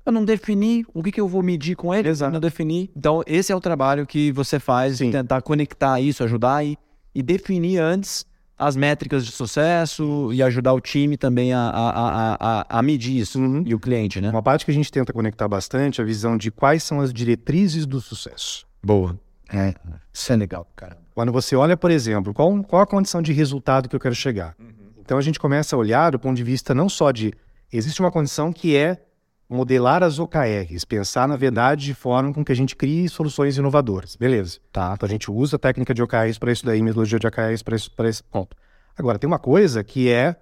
Eu 0.05 0.11
não 0.11 0.25
defini 0.25 0.85
o 0.93 1.01
que, 1.01 1.13
que 1.13 1.21
eu 1.21 1.29
vou 1.29 1.45
medir 1.45 1.77
com 1.77 1.95
ele, 1.95 2.09
Exato. 2.09 2.33
não 2.33 2.41
defini. 2.41 2.91
Então, 2.97 3.23
esse 3.25 3.53
é 3.53 3.57
o 3.57 3.61
trabalho 3.61 4.05
que 4.05 4.33
você 4.33 4.59
faz, 4.59 4.99
Sim. 4.99 5.13
tentar 5.13 5.43
conectar 5.43 6.01
isso, 6.01 6.25
ajudar 6.25 6.65
e, 6.65 6.77
e 7.15 7.23
definir 7.23 7.79
antes 7.79 8.27
as 8.59 8.75
métricas 8.77 9.25
de 9.25 9.33
sucesso 9.33 10.31
e 10.33 10.43
ajudar 10.43 10.73
o 10.73 10.81
time 10.81 11.17
também 11.17 11.53
a, 11.53 11.61
a, 11.61 11.91
a, 11.91 12.37
a, 12.41 12.79
a 12.79 12.83
medir 12.83 13.19
isso 13.19 13.39
Uhum. 13.39 13.63
e 13.67 13.75
o 13.75 13.79
cliente, 13.79 14.21
né? 14.21 14.31
Uma 14.31 14.43
parte 14.43 14.65
que 14.65 14.71
a 14.71 14.75
gente 14.75 14.91
tenta 14.91 15.13
conectar 15.13 15.47
bastante 15.47 16.01
é 16.01 16.05
a 16.05 16.07
visão 16.07 16.37
de 16.37 16.51
quais 16.51 16.83
são 16.83 17.01
as 17.01 17.13
diretrizes 17.13 17.85
do 17.87 18.01
sucesso. 18.01 18.67
Boa. 18.83 19.19
É, 19.53 19.75
isso 20.13 20.33
é 20.33 20.37
legal, 20.37 20.67
cara. 20.75 20.97
Quando 21.15 21.31
você 21.33 21.55
olha, 21.55 21.77
por 21.77 21.91
exemplo, 21.91 22.35
qual, 22.35 22.63
qual 22.65 22.83
a 22.83 22.87
condição 22.87 23.23
de 23.23 23.33
resultado 23.33 23.89
que 23.89 23.95
eu 23.95 24.01
quero 24.01 24.15
chegar? 24.15 24.57
Então 24.99 25.19
a 25.19 25.23
gente 25.23 25.39
começa 25.39 25.77
a 25.77 25.79
olhar 25.79 26.11
do 26.11 26.19
ponto 26.19 26.37
de 26.37 26.43
vista 26.43 26.75
não 26.75 26.89
só 26.89 27.11
de. 27.13 27.33
Existe 27.73 28.01
uma 28.01 28.11
condição 28.11 28.53
que 28.53 28.77
é 28.77 29.01
modelar 29.49 30.03
as 30.03 30.19
OKRs, 30.19 30.85
pensar, 30.85 31.29
na 31.29 31.37
verdade, 31.37 31.87
de 31.87 31.95
forma 31.95 32.33
com 32.33 32.45
que 32.45 32.53
a 32.53 32.57
gente 32.57 32.75
crie 32.75 33.09
soluções 33.09 33.57
inovadoras. 33.57 34.17
Beleza. 34.17 34.59
Tá. 34.73 34.93
Então 34.95 35.07
a 35.07 35.11
gente 35.11 35.31
usa 35.31 35.57
a 35.57 35.59
técnica 35.59 35.95
de 35.95 36.03
OKRs 36.03 36.39
para 36.39 36.53
isso 36.53 36.65
daí, 36.65 36.83
metodologia 36.83 37.19
de 37.19 37.27
OKRs 37.27 37.63
para 37.63 38.09
esse 38.09 38.23
ponto. 38.25 38.57
Agora, 38.97 39.19
tem 39.19 39.29
uma 39.29 39.39
coisa 39.39 39.85
que 39.85 40.11
é, 40.11 40.37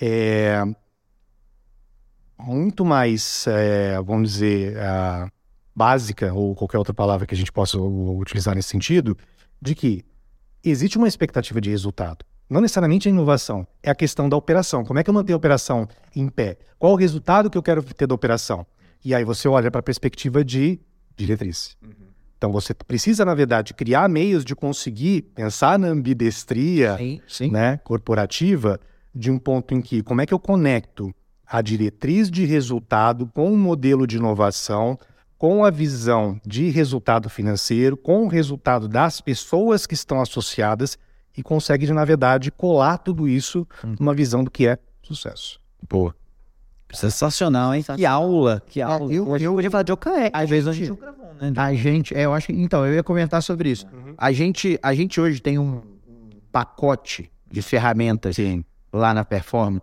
é, 0.00 0.62
muito 2.38 2.84
mais, 2.84 3.46
é, 3.46 4.00
vamos 4.02 4.32
dizer, 4.32 4.78
ah, 4.78 5.30
básica, 5.74 6.32
ou 6.32 6.54
qualquer 6.54 6.78
outra 6.78 6.94
palavra 6.94 7.26
que 7.26 7.34
a 7.34 7.36
gente 7.36 7.52
possa 7.52 7.78
utilizar 7.78 8.54
nesse 8.54 8.68
sentido, 8.68 9.16
de 9.60 9.74
que 9.74 10.04
existe 10.64 10.98
uma 10.98 11.08
expectativa 11.08 11.60
de 11.60 11.70
resultado. 11.70 12.24
Não 12.50 12.60
necessariamente 12.60 13.06
a 13.06 13.12
inovação, 13.12 13.64
é 13.80 13.90
a 13.90 13.94
questão 13.94 14.28
da 14.28 14.36
operação. 14.36 14.84
Como 14.84 14.98
é 14.98 15.04
que 15.04 15.08
eu 15.08 15.14
mantenho 15.14 15.36
a 15.36 15.38
operação 15.38 15.88
em 16.16 16.28
pé? 16.28 16.58
Qual 16.80 16.92
o 16.92 16.96
resultado 16.96 17.48
que 17.48 17.56
eu 17.56 17.62
quero 17.62 17.80
ter 17.80 18.08
da 18.08 18.14
operação? 18.14 18.66
E 19.04 19.14
aí 19.14 19.24
você 19.24 19.46
olha 19.46 19.70
para 19.70 19.78
a 19.78 19.82
perspectiva 19.84 20.44
de 20.44 20.80
diretriz. 21.16 21.76
Então 22.36 22.50
você 22.50 22.74
precisa, 22.74 23.24
na 23.24 23.34
verdade, 23.34 23.72
criar 23.72 24.08
meios 24.08 24.44
de 24.44 24.56
conseguir 24.56 25.22
pensar 25.32 25.78
na 25.78 25.88
ambidestria 25.88 26.96
Sim, 26.96 27.20
sim. 27.28 27.50
né, 27.52 27.78
corporativa 27.84 28.80
de 29.14 29.30
um 29.30 29.38
ponto 29.38 29.72
em 29.72 29.80
que 29.80 30.02
como 30.02 30.20
é 30.20 30.26
que 30.26 30.34
eu 30.34 30.38
conecto 30.38 31.14
a 31.46 31.62
diretriz 31.62 32.28
de 32.30 32.44
resultado 32.44 33.30
com 33.32 33.52
o 33.52 33.56
modelo 33.56 34.06
de 34.06 34.16
inovação, 34.16 34.98
com 35.38 35.64
a 35.64 35.70
visão 35.70 36.40
de 36.44 36.68
resultado 36.68 37.30
financeiro, 37.30 37.96
com 37.96 38.24
o 38.24 38.28
resultado 38.28 38.88
das 38.88 39.20
pessoas 39.20 39.86
que 39.86 39.94
estão 39.94 40.20
associadas 40.20 40.98
e 41.36 41.42
consegue, 41.42 41.90
na 41.92 42.04
verdade, 42.04 42.50
colar 42.50 42.98
tudo 42.98 43.28
isso 43.28 43.66
numa 43.98 44.14
visão 44.14 44.42
do 44.44 44.50
que 44.50 44.66
é 44.66 44.78
sucesso. 45.02 45.60
Boa. 45.88 46.14
Sensacional, 46.92 47.72
hein? 47.74 47.84
Que 47.96 48.04
aula, 48.04 48.62
que 48.66 48.80
aula. 48.82 49.12
eu- 49.12 49.32
a 49.32 49.38
gente 49.38 49.44
eu- 49.46 49.54
podia 49.54 49.70
falar 49.70 49.82
de 49.84 49.92
OKR. 49.92 50.30
Às 50.32 50.50
vezes 50.50 50.66
a 50.66 50.72
gente- 50.72 50.86
gente 50.86 50.90
não 50.90 50.96
gravou, 50.96 51.34
né? 51.40 51.52
A 51.56 51.72
gente, 51.74 52.14
é, 52.14 52.24
eu 52.24 52.34
acho 52.34 52.48
que, 52.48 52.52
então, 52.52 52.84
eu 52.84 52.94
ia 52.94 53.02
comentar 53.02 53.40
sobre 53.42 53.70
isso. 53.70 53.86
A 54.18 54.32
gente, 54.32 54.78
a 54.82 54.92
gente 54.92 55.20
hoje 55.20 55.40
tem 55.40 55.56
um 55.58 55.82
pacote 56.50 57.30
de 57.50 57.62
ferramentas 57.62 58.36
lá 58.92 59.14
na 59.14 59.24
Performance 59.24 59.82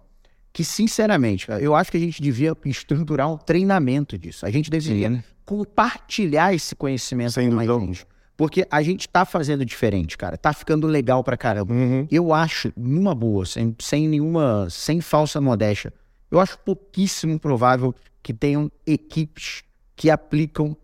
que, 0.51 0.65
sinceramente, 0.65 1.47
eu 1.61 1.73
acho 1.75 1.89
que 1.91 1.97
a 1.97 1.99
gente 1.99 2.21
devia 2.21 2.53
estruturar 2.65 3.31
um 3.31 3.37
treinamento 3.37 4.17
disso. 4.17 4.45
A 4.45 4.51
gente 4.51 4.69
deveria 4.69 5.09
Sim. 5.09 5.23
compartilhar 5.45 6.53
esse 6.53 6.75
conhecimento 6.75 7.31
Sem 7.31 7.47
com 7.49 7.55
mais 7.55 7.67
dúvida. 7.69 7.85
gente. 7.93 8.07
Porque 8.37 8.67
a 8.69 8.83
gente 8.83 9.09
tá 9.09 9.25
fazendo 9.25 9.65
diferente, 9.65 10.15
cara. 10.15 10.37
Tá 10.37 10.53
ficando 10.53 10.85
legal 10.85 11.23
pra 11.23 11.35
caramba. 11.35 11.73
Eu 12.11 12.31
acho, 12.31 12.71
numa 12.77 13.15
boa, 13.15 13.43
sem, 13.45 13.75
sem 13.79 14.07
nenhuma, 14.07 14.67
sem 14.69 15.01
falsa 15.01 15.41
modéstia, 15.41 15.91
eu 16.29 16.39
acho 16.39 16.57
pouquíssimo 16.59 17.39
provável 17.39 17.95
que 18.21 18.31
tenham 18.33 18.71
equipes 18.85 19.63
que 19.95 20.09
aplicam 20.11 20.77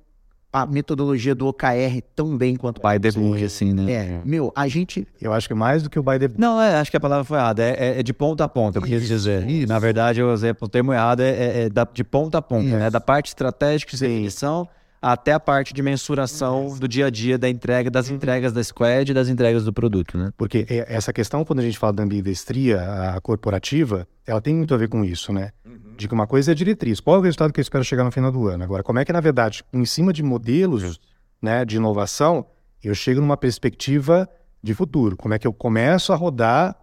a 0.52 0.66
metodologia 0.68 1.34
do 1.34 1.48
OKR 1.48 2.00
tão 2.16 2.38
bem 2.38 2.56
quanto 2.56 2.80
de 3.00 3.20
longe, 3.20 3.46
assim, 3.46 3.74
né? 3.74 3.92
É, 3.92 4.22
meu, 4.24 4.52
a 4.56 4.68
gente. 4.68 5.08
Eu 5.20 5.34
acho 5.34 5.48
que 5.48 5.54
mais 5.56 5.82
do 5.82 5.90
que 5.90 5.98
o 5.98 6.04
by 6.04 6.20
the 6.20 6.30
Não, 6.38 6.62
é, 6.62 6.76
acho 6.76 6.92
que 6.92 6.98
a 6.98 7.00
palavra 7.00 7.24
foi 7.24 7.38
errada. 7.38 7.64
É, 7.64 7.70
é- 7.72 8.00
é 8.00 8.04
de 8.04 8.14
ponta 8.14 8.44
a 8.44 8.48
ponta, 8.48 8.78
eu 8.78 8.84
quis 8.84 9.08
dizer. 9.08 9.44
Na 9.68 9.80
verdade, 9.80 10.20
eu 10.20 10.32
usei 10.32 10.52
o 10.60 10.68
termo 10.68 10.94
errado, 10.94 11.22
é, 11.22 11.30
é- 11.30 11.62
é 11.66 11.70
da- 11.70 11.88
de 11.92 12.04
ponta 12.04 12.38
a 12.38 12.42
ponta, 12.42 12.78
né? 12.78 12.90
Da 12.90 13.02
parte 13.02 13.28
estratégica 13.28 13.92
de 13.96 14.00
definição 14.00 14.68
até 15.04 15.34
a 15.34 15.40
parte 15.40 15.74
de 15.74 15.84
mensuração 15.84 16.78
do 16.80 16.88
dia 16.88 17.08
a 17.08 17.10
dia 17.10 17.38
da 17.38 17.50
entrega, 17.50 17.92
das 17.92 18.10
entregas 18.10 18.54
da 18.54 18.64
squad 18.64 19.12
e 19.12 19.14
das 19.14 19.28
entregas 19.28 19.66
do 19.66 19.74
produto, 19.74 20.18
né? 20.18 20.32
Porque 20.38 20.66
é- 20.70 20.86
essa 20.88 21.12
questão, 21.12 21.44
quando 21.44 21.60
a 21.60 21.62
gente 21.62 21.78
fala 21.78 21.92
da 21.92 22.04
ambidestria 22.04 22.82
a 22.82 23.20
corporativa, 23.20 24.08
ela 24.26 24.40
tem 24.40 24.56
muito 24.56 24.74
a 24.74 24.78
ver 24.78 24.88
com 24.88 25.04
isso, 25.04 25.34
né? 25.34 25.52
De 25.98 26.08
que 26.08 26.14
uma 26.14 26.26
coisa 26.26 26.52
é 26.52 26.54
a 26.54 26.56
diretriz. 26.56 27.02
Qual 27.02 27.18
é 27.18 27.20
o 27.20 27.22
resultado 27.22 27.52
que 27.52 27.60
eu 27.60 27.62
espero 27.62 27.84
chegar 27.84 28.06
no 28.06 28.12
final 28.12 28.32
do 28.32 28.48
ano? 28.48 28.64
Agora, 28.64 28.82
como 28.82 28.98
é 28.98 29.04
que, 29.04 29.12
na 29.12 29.20
verdade, 29.20 29.62
em 29.74 29.84
cima 29.84 30.14
de 30.14 30.24
modelos 30.24 31.02
né, 31.42 31.66
de 31.66 31.76
inovação, 31.76 32.46
eu 32.82 32.96
chego 32.96 33.20
numa 33.20 33.36
perspectiva 33.36 34.30
de 34.64 34.74
futuro? 34.74 35.18
Como 35.18 35.34
é 35.34 35.40
que 35.40 35.46
eu 35.46 35.52
começo 35.52 36.14
a 36.14 36.16
rodar, 36.16 36.78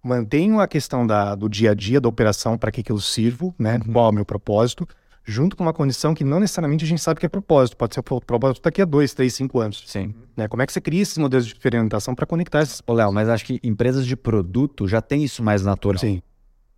mantenho 0.00 0.60
a 0.60 0.68
questão 0.68 1.04
da, 1.04 1.34
do 1.34 1.48
dia 1.48 1.72
a 1.72 1.74
dia, 1.74 2.00
da 2.00 2.08
operação, 2.08 2.56
para 2.56 2.70
que, 2.70 2.84
que 2.84 2.92
eu 2.92 3.00
sirvo, 3.00 3.52
né? 3.58 3.80
Qual 3.92 4.06
é 4.06 4.10
o 4.10 4.12
meu 4.12 4.24
propósito? 4.24 4.86
Junto 5.26 5.56
com 5.56 5.62
uma 5.62 5.72
condição 5.72 6.14
que 6.14 6.22
não 6.22 6.38
necessariamente 6.38 6.84
a 6.84 6.88
gente 6.88 7.00
sabe 7.00 7.18
que 7.18 7.24
é 7.24 7.28
propósito. 7.28 7.76
Pode 7.78 7.94
ser 7.94 8.00
o 8.00 8.20
propósito 8.20 8.62
daqui 8.62 8.82
a 8.82 8.84
dois, 8.84 9.14
três, 9.14 9.32
cinco 9.34 9.58
anos. 9.58 9.82
Sim. 9.86 10.14
Né? 10.36 10.46
Como 10.48 10.62
é 10.62 10.66
que 10.66 10.72
você 10.72 10.80
cria 10.80 11.00
esses 11.00 11.16
modelos 11.16 11.46
de 11.46 11.54
experimentação 11.54 12.14
para 12.14 12.26
conectar 12.26 12.62
esses 12.62 12.82
Ô, 12.86 12.92
Léo, 12.92 13.10
mas 13.10 13.28
acho 13.28 13.44
que 13.44 13.58
empresas 13.62 14.06
de 14.06 14.16
produto 14.16 14.86
já 14.86 15.00
tem 15.00 15.24
isso 15.24 15.42
mais 15.42 15.64
natural. 15.64 15.98
Sim. 15.98 16.20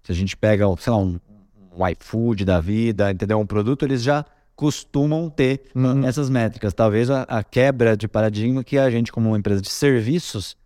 Se 0.04 0.12
a 0.12 0.14
gente 0.14 0.36
pega, 0.36 0.64
sei 0.78 0.92
lá, 0.92 0.98
um, 0.98 1.18
um 1.76 1.88
iFood 1.88 2.44
da 2.44 2.60
vida, 2.60 3.10
entendeu? 3.10 3.40
Um 3.40 3.46
produto, 3.46 3.84
eles 3.84 4.02
já 4.02 4.24
costumam 4.54 5.28
ter 5.28 5.62
essas 6.06 6.30
métricas. 6.30 6.72
Talvez 6.72 7.10
a, 7.10 7.22
a 7.22 7.42
quebra 7.42 7.96
de 7.96 8.06
paradigma 8.06 8.62
que 8.62 8.78
a 8.78 8.88
gente, 8.88 9.10
como 9.10 9.28
uma 9.28 9.38
empresa 9.38 9.60
de 9.60 9.70
serviços, 9.70 10.56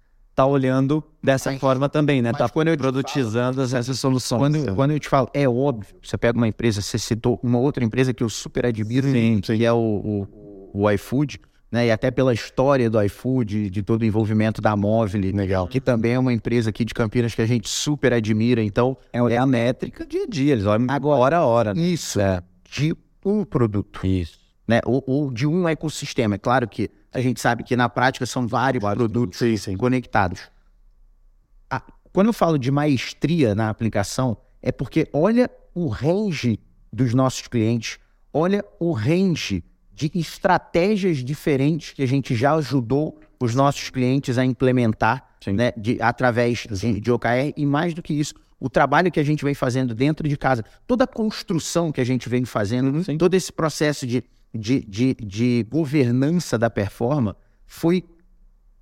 tá 0.40 0.46
olhando 0.46 1.02
dessa 1.22 1.50
Mas- 1.50 1.60
forma 1.60 1.88
também, 1.88 2.22
né? 2.22 2.32
Tá 2.32 2.48
quando 2.48 2.68
eu 2.68 2.76
te 2.76 2.80
produtizando 2.80 3.60
as- 3.60 3.72
essas 3.74 3.98
soluções. 3.98 4.40
Quando, 4.40 4.74
quando 4.74 4.90
eu 4.92 4.98
te 5.00 5.08
falo, 5.08 5.28
é 5.34 5.48
óbvio, 5.48 5.94
você 6.02 6.16
pega 6.16 6.36
uma 6.38 6.48
empresa, 6.48 6.80
você 6.80 6.98
citou 6.98 7.38
uma 7.42 7.58
outra 7.58 7.84
empresa 7.84 8.12
que 8.14 8.22
eu 8.22 8.28
super 8.28 8.64
admiro, 8.66 9.10
Sim, 9.10 9.40
que 9.42 9.64
é 9.64 9.72
o, 9.72 10.26
o, 10.72 10.80
o 10.82 10.90
iFood, 10.90 11.40
né? 11.70 11.86
E 11.86 11.90
até 11.90 12.10
pela 12.10 12.32
história 12.32 12.88
do 12.90 13.00
iFood, 13.02 13.70
de 13.70 13.82
todo 13.82 14.02
o 14.02 14.04
envolvimento 14.04 14.60
da 14.60 14.74
Móvel, 14.74 15.20
Legal. 15.34 15.68
que 15.68 15.80
também 15.80 16.12
é 16.14 16.18
uma 16.18 16.32
empresa 16.32 16.70
aqui 16.70 16.84
de 16.84 16.92
Campinas 16.94 17.34
que 17.34 17.42
a 17.42 17.46
gente 17.46 17.68
super 17.68 18.12
admira. 18.12 18.62
Então, 18.62 18.96
É 19.12 19.22
olhar 19.22 19.42
a 19.42 19.46
métrica 19.46 20.04
dia 20.06 20.24
a 20.24 20.26
dia, 20.26 20.52
eles 20.52 20.66
olham 20.66 20.86
Agora- 20.88 21.20
hora 21.20 21.36
a 21.38 21.46
hora. 21.46 21.74
né? 21.74 21.80
isso 21.82 22.18
é 22.20 22.42
de 22.70 22.94
um 23.24 23.44
produto. 23.44 24.06
Isso. 24.06 24.38
né? 24.66 24.80
Ou, 24.86 25.02
ou 25.06 25.30
de 25.32 25.46
um 25.48 25.68
ecossistema. 25.68 26.36
É 26.36 26.38
claro 26.38 26.66
que 26.68 26.88
a 27.12 27.20
gente 27.20 27.40
sabe 27.40 27.64
que 27.64 27.76
na 27.76 27.88
prática 27.88 28.24
são 28.26 28.46
vários, 28.46 28.82
produtos 28.82 29.38
Sim, 29.38 29.56
sim. 29.56 29.76
conectados. 29.76 30.40
A- 31.68 31.82
quando 32.12 32.28
eu 32.28 32.32
falo 32.32 32.58
de 32.58 32.70
maestria 32.70 33.54
na 33.54 33.68
aplicação, 33.68 34.36
é 34.62 34.70
porque 34.70 35.08
olha 35.12 35.50
o 35.74 35.88
range 35.88 36.58
dos 36.92 37.14
nossos 37.14 37.46
clientes, 37.46 37.98
olha 38.32 38.64
o 38.78 38.92
range 38.92 39.64
de 39.92 40.10
estratégias 40.14 41.18
diferentes 41.18 41.92
que 41.92 42.02
a 42.02 42.06
gente 42.06 42.34
já 42.34 42.54
ajudou 42.54 43.18
os 43.38 43.54
nossos 43.54 43.90
clientes 43.90 44.38
a 44.38 44.44
implementar 44.44 45.30
né, 45.46 45.72
de, 45.76 46.00
através 46.00 46.66
de, 46.70 47.00
de 47.00 47.10
OKR, 47.10 47.52
e 47.56 47.64
mais 47.64 47.94
do 47.94 48.02
que 48.02 48.12
isso, 48.12 48.34
o 48.58 48.68
trabalho 48.68 49.10
que 49.10 49.18
a 49.18 49.24
gente 49.24 49.42
vem 49.42 49.54
fazendo 49.54 49.94
dentro 49.94 50.28
de 50.28 50.36
casa, 50.36 50.62
toda 50.86 51.04
a 51.04 51.06
construção 51.06 51.90
que 51.90 52.00
a 52.00 52.04
gente 52.04 52.28
vem 52.28 52.44
fazendo, 52.44 53.02
todo 53.16 53.34
esse 53.34 53.50
processo 53.50 54.06
de, 54.06 54.22
de, 54.54 54.80
de, 54.80 55.14
de 55.14 55.66
governança 55.68 56.58
da 56.58 56.68
performance 56.68 57.38
foi, 57.66 58.04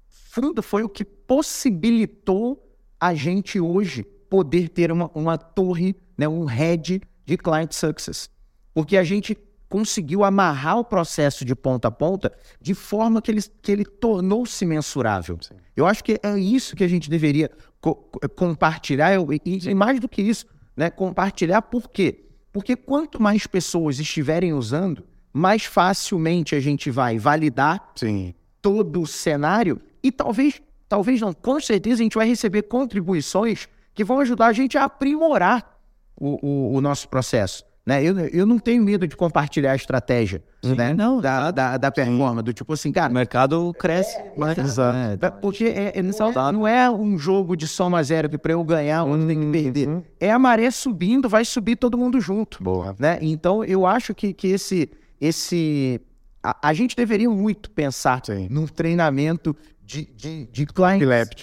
fundo, 0.09 0.62
foi 0.62 0.83
o 0.83 0.88
que 0.88 1.04
possibilitou 1.04 2.64
a 2.98 3.14
gente 3.14 3.61
hoje 3.61 4.02
poder 4.02 4.68
ter 4.68 4.90
uma, 4.90 5.11
uma 5.14 5.38
torre, 5.38 5.94
né, 6.16 6.26
um 6.28 6.44
head 6.44 7.00
de 7.24 7.37
client 7.37 7.72
success. 7.72 8.31
Porque 8.74 8.96
a 8.96 9.04
gente 9.04 9.37
conseguiu 9.68 10.24
amarrar 10.24 10.78
o 10.78 10.85
processo 10.85 11.44
de 11.44 11.54
ponta 11.54 11.88
a 11.88 11.90
ponta 11.90 12.33
de 12.61 12.74
forma 12.74 13.20
que 13.20 13.31
ele, 13.31 13.42
que 13.61 13.70
ele 13.70 13.85
tornou-se 13.85 14.64
mensurável. 14.64 15.38
Sim. 15.40 15.54
Eu 15.76 15.87
acho 15.87 16.02
que 16.02 16.18
é 16.22 16.38
isso 16.38 16.74
que 16.74 16.83
a 16.83 16.88
gente 16.88 17.11
deveria 17.11 17.50
co 17.81 17.94
compartilhar, 18.35 19.12
e, 19.14 19.40
e, 19.44 19.74
mais 19.74 20.00
do 20.00 20.09
que 20.09 20.22
isso, 20.22 20.46
né, 20.76 20.90
compartilhar 20.90 21.62
por 21.62 21.88
quê? 21.90 22.24
Porque 22.52 22.74
quanto 22.74 23.22
mais 23.22 23.46
pessoas 23.46 24.00
estiverem 24.00 24.52
usando, 24.52 25.04
mais 25.33 25.64
facilmente 25.64 26.55
a 26.55 26.61
gente 26.61 26.91
vai 26.91 27.19
validar 27.19 27.93
Sim. 27.95 28.35
todo 28.61 29.03
o 29.03 29.07
cenário 29.07 29.81
e 30.03 30.11
talvez, 30.11 30.61
talvez 30.88 31.21
não, 31.21 31.33
com 31.33 31.61
certeza 31.61 32.01
a 32.01 32.05
gente 32.05 32.17
vai 32.17 32.27
receber 32.27 32.62
contribuições 32.62 33.69
que 33.95 34.05
vão 34.05 34.21
ajudar 34.21 34.47
a 34.47 34.53
gente 34.53 34.79
a 34.79 34.85
aprimorar 34.85 35.79
o, 36.17 36.47
o, 36.47 36.77
o 36.77 36.81
nosso 36.81 37.09
processo. 37.09 37.64
Né? 37.88 38.05
Eu, 38.05 38.19
eu 38.19 38.45
não 38.45 38.59
tenho 38.59 38.83
medo 38.83 39.09
de 39.09 39.17
compartilhar 39.17 39.73
a 39.73 39.75
estratégia 39.75 40.43
Sim, 40.62 40.75
né? 40.75 40.93
não, 40.93 41.23
da, 41.23 41.51
da, 41.51 41.77
da 41.79 41.91
performance, 41.91 42.45
do 42.45 42.53
tipo 42.53 42.75
assim, 42.75 42.93
cara. 42.93 43.11
O 43.11 43.14
mercado 43.14 43.75
cresce. 43.79 44.14
É, 44.14 44.33
mas, 44.37 44.79
é, 44.79 45.19
é, 45.19 45.31
porque 45.31 45.64
é, 45.64 45.99
é 45.99 46.03
não, 46.03 46.53
não, 46.53 46.69
é 46.69 46.91
um 46.91 47.17
jogo 47.17 47.57
de 47.57 47.67
soma 47.67 48.03
zero 48.03 48.29
que 48.29 48.37
para 48.37 48.53
eu 48.53 48.62
ganhar, 48.62 49.05
um 49.05 49.27
tem 49.27 49.41
que 49.41 49.51
perder. 49.51 49.88
Uhum. 49.88 50.03
É 50.21 50.31
a 50.31 50.38
maré 50.38 50.71
subindo, 50.71 51.31
vai 51.31 51.47
subir 51.47 51.77
todo 51.77 51.97
mundo 51.97 52.21
junto. 52.21 52.62
Boa. 52.62 52.95
Né? 52.99 53.19
Então 53.23 53.64
eu 53.64 53.87
acho 53.87 54.14
que, 54.14 54.35
que 54.35 54.49
esse. 54.49 54.91
Esse 55.20 56.00
a, 56.42 56.68
a 56.68 56.72
gente 56.72 56.96
deveria 56.96 57.28
muito 57.28 57.70
pensar 57.70 58.22
Sim. 58.24 58.48
num 58.50 58.66
treinamento 58.66 59.57
de, 59.85 60.04
de, 60.04 60.46
de 60.46 60.66
client. 60.66 61.00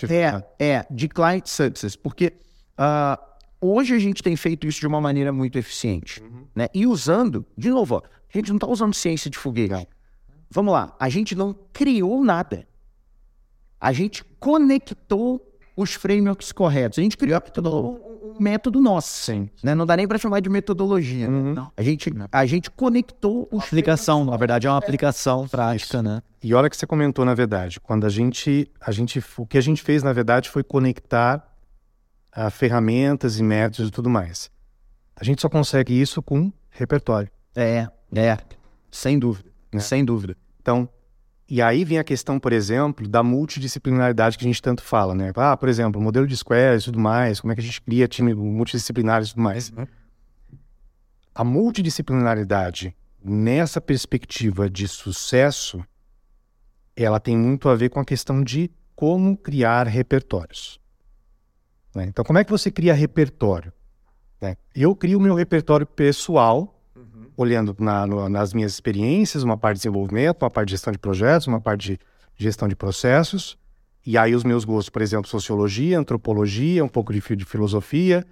É, 0.10 0.44
é, 0.60 0.86
de 0.90 1.08
client 1.08 1.48
success. 1.48 1.96
Porque. 1.96 2.34
Uh, 2.78 3.36
Hoje 3.68 3.96
a 3.96 4.00
gente 4.00 4.22
tem 4.22 4.36
feito 4.36 4.68
isso 4.68 4.80
de 4.80 4.86
uma 4.86 5.02
maneira 5.02 5.34
muito 5.34 5.58
eficiente. 5.58 6.22
Uhum. 6.22 6.46
Né? 6.54 6.68
E 6.72 6.86
usando, 6.86 7.44
de 7.58 7.70
novo, 7.70 7.96
ó, 7.96 8.02
a 8.02 8.38
gente 8.38 8.50
não 8.50 8.58
está 8.58 8.68
usando 8.68 8.94
ciência 8.94 9.30
de 9.30 9.40
foguete. 9.40 9.88
Vamos 10.52 10.72
lá, 10.72 10.96
a 11.00 11.10
gente 11.10 11.34
não 11.34 11.56
criou 11.74 12.24
nada. 12.24 12.68
A 13.80 13.92
gente 13.92 14.24
conectou 14.40 15.42
os 15.76 15.94
frameworks 15.94 16.52
corretos. 16.52 17.00
A 17.00 17.02
gente 17.02 17.18
criou 17.18 17.42
um, 17.58 18.15
um 18.26 18.42
método 18.42 18.82
nosso. 18.82 19.26
Sim. 19.26 19.50
Né? 19.64 19.76
Não 19.76 19.86
dá 19.86 19.96
nem 19.96 20.08
para 20.08 20.18
chamar 20.18 20.40
de 20.40 20.50
metodologia. 20.50 21.30
Uhum. 21.30 21.56
A, 21.76 21.82
gente, 21.82 22.12
a 22.32 22.46
gente 22.46 22.72
conectou 22.72 23.48
os 23.52 23.64
aplicação, 23.64 24.26
na 24.26 24.38
verdade 24.38 24.68
é 24.68 24.70
uma 24.70 24.78
aplicação 24.78 25.48
prática, 25.48 26.02
né? 26.02 26.22
E 26.44 26.54
olha 26.54 26.70
que 26.70 26.78
você 26.78 26.86
comentou 26.86 27.26
na 27.26 27.34
verdade, 27.34 27.80
quando 27.80 28.06
a 28.06 28.10
gente, 28.10 28.70
a 28.80 28.92
gente, 28.92 29.24
o 29.38 29.46
que 29.46 29.58
a 29.58 29.62
gente 29.62 29.82
fez 29.82 30.04
na 30.04 30.14
verdade 30.14 30.50
foi 30.50 30.64
conectar 30.64 31.46
a 32.32 32.50
ferramentas 32.50 33.40
e 33.40 33.44
métodos 33.44 33.90
e 33.90 33.92
tudo 33.92 34.10
mais. 34.10 34.52
A 35.16 35.24
gente 35.24 35.42
só 35.42 35.48
consegue 35.48 36.00
isso 36.00 36.22
com 36.22 36.52
repertório. 36.70 37.30
É, 37.56 37.88
é, 38.14 38.38
sem 38.92 39.18
dúvida, 39.18 39.50
né? 39.74 39.80
sem 39.80 40.04
dúvida. 40.04 40.36
Então, 40.62 40.90
e 41.48 41.62
aí 41.62 41.86
vem 41.86 42.00
a 42.00 42.04
questão, 42.04 42.40
por 42.40 42.52
exemplo, 42.52 43.08
da 43.08 43.22
multidisciplinaridade 43.22 44.38
que 44.38 44.44
a 44.44 44.48
gente 44.48 44.62
tanto 44.62 44.82
fala, 44.82 45.14
né? 45.14 45.32
Ah, 45.36 45.56
por 45.56 45.70
exemplo, 45.70 46.02
modelo 46.02 46.26
de 46.26 46.36
squares 46.36 46.84
e 46.84 46.86
tudo 46.86 47.00
mais, 47.00 47.40
como 47.40 47.54
é 47.54 47.56
que 47.56 47.62
a 47.62 47.64
gente 47.64 47.82
cria 47.82 48.08
time 48.08 48.34
multidisciplinar 48.34 49.22
e 49.22 49.28
tudo 49.28 49.42
mais. 49.42 49.70
Uhum. 49.70 49.86
A 51.34 51.44
multidisciplinaridade, 51.44 52.96
nessa 53.24 53.80
perspectiva 53.80 54.70
de 54.70 54.88
sucesso, 54.88 55.84
ela 56.96 57.20
tem 57.20 57.38
muito 57.38 57.70
a 57.70 57.76
ver 57.76 57.90
com 57.90 58.00
a 58.00 58.06
questão 58.06 58.44
de 58.44 58.72
como 58.96 59.38
criar 59.38 59.86
repertórios. 59.86 60.80
Né? 61.94 62.06
Então, 62.06 62.26
como 62.26 62.40
é 62.40 62.44
que 62.44 62.52
você 62.52 62.72
cria 62.72 62.94
repertório? 62.94 63.72
Né? 64.42 64.58
Eu 64.74 64.96
crio 64.96 65.20
o 65.20 65.22
meu 65.22 65.36
repertório 65.36 65.86
pessoal. 65.86 66.75
Olhando 67.38 67.76
na, 67.80 68.06
no, 68.06 68.30
nas 68.30 68.54
minhas 68.54 68.74
experiências, 68.74 69.44
uma 69.44 69.58
parte 69.58 69.76
de 69.76 69.80
desenvolvimento, 69.82 70.42
uma 70.42 70.50
parte 70.50 70.68
de 70.68 70.72
gestão 70.72 70.92
de 70.92 71.00
projetos, 71.00 71.48
uma 71.48 71.62
parte 71.62 71.94
de 71.94 72.00
gestão 72.38 72.68
de 72.68 72.76
processos. 72.76 73.58
E 74.06 74.18
aí 74.18 74.36
os 74.36 74.44
meus 74.44 74.64
gostos, 74.64 74.90
por 74.90 75.02
exemplo, 75.02 75.28
sociologia, 75.28 75.98
antropologia, 75.98 76.84
um 76.84 76.88
pouco 76.88 77.12
de, 77.12 77.22
de 77.36 77.46
filosofia 77.46 78.26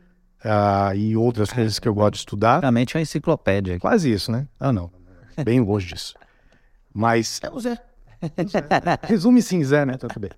uh, 0.44 0.96
e 0.96 1.16
outras 1.18 1.52
coisas 1.52 1.80
que 1.80 1.88
eu 1.88 1.94
gosto 1.94 2.14
de 2.14 2.20
estudar. 2.20 2.60
Realmente 2.60 2.96
é 2.96 3.00
uma 3.00 3.02
enciclopédia. 3.02 3.80
Quase 3.80 4.12
isso, 4.12 4.32
né? 4.32 4.48
Ah, 4.60 4.72
não. 4.72 4.92
Bem 5.44 5.60
longe 5.60 5.88
disso. 5.88 6.16
Mas... 6.94 7.40
É 7.44 7.50
o 7.50 7.60
Zé. 7.60 7.78
Resume 9.04 9.42
sim, 9.42 9.64
Zé, 9.64 9.86
né? 9.86 9.98
Tudo 9.98 10.20
bem. 10.20 10.32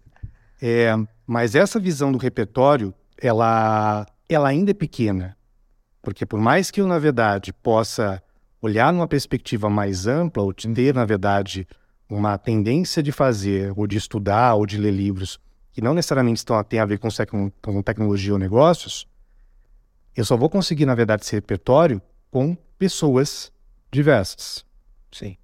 É, 0.61 0.95
mas 1.27 1.53
essa 1.53 1.79
visão 1.79 2.11
do 2.11 2.17
repertório 2.17 2.93
ela, 3.21 4.05
ela 4.29 4.47
ainda 4.47 4.71
é 4.71 4.73
pequena. 4.73 5.37
Porque 6.01 6.25
por 6.25 6.39
mais 6.39 6.71
que 6.71 6.79
eu, 6.79 6.87
na 6.87 6.99
verdade, 6.99 7.51
possa 7.51 8.21
olhar 8.65 8.91
numa 8.91 9.07
perspectiva 9.07 9.69
mais 9.69 10.07
ampla, 10.07 10.43
ou 10.43 10.53
ter, 10.53 10.93
na 10.93 11.05
verdade, 11.05 11.67
uma 12.09 12.37
tendência 12.37 13.01
de 13.01 13.11
fazer, 13.11 13.71
ou 13.75 13.85
de 13.85 13.97
estudar, 13.97 14.55
ou 14.55 14.65
de 14.65 14.77
ler 14.77 14.91
livros, 14.91 15.39
que 15.71 15.81
não 15.81 15.93
necessariamente 15.93 16.37
estão, 16.37 16.61
têm 16.63 16.79
a 16.79 16.85
ver 16.85 16.97
com, 16.97 17.09
com 17.61 17.81
tecnologia 17.81 18.33
ou 18.33 18.39
negócios, 18.39 19.07
eu 20.15 20.25
só 20.25 20.35
vou 20.35 20.49
conseguir, 20.49 20.85
na 20.85 20.95
verdade, 20.95 21.23
esse 21.23 21.35
repertório 21.35 22.01
com 22.31 22.57
pessoas 22.77 23.51
diversas. 23.91 24.65
Sim. 25.11 25.37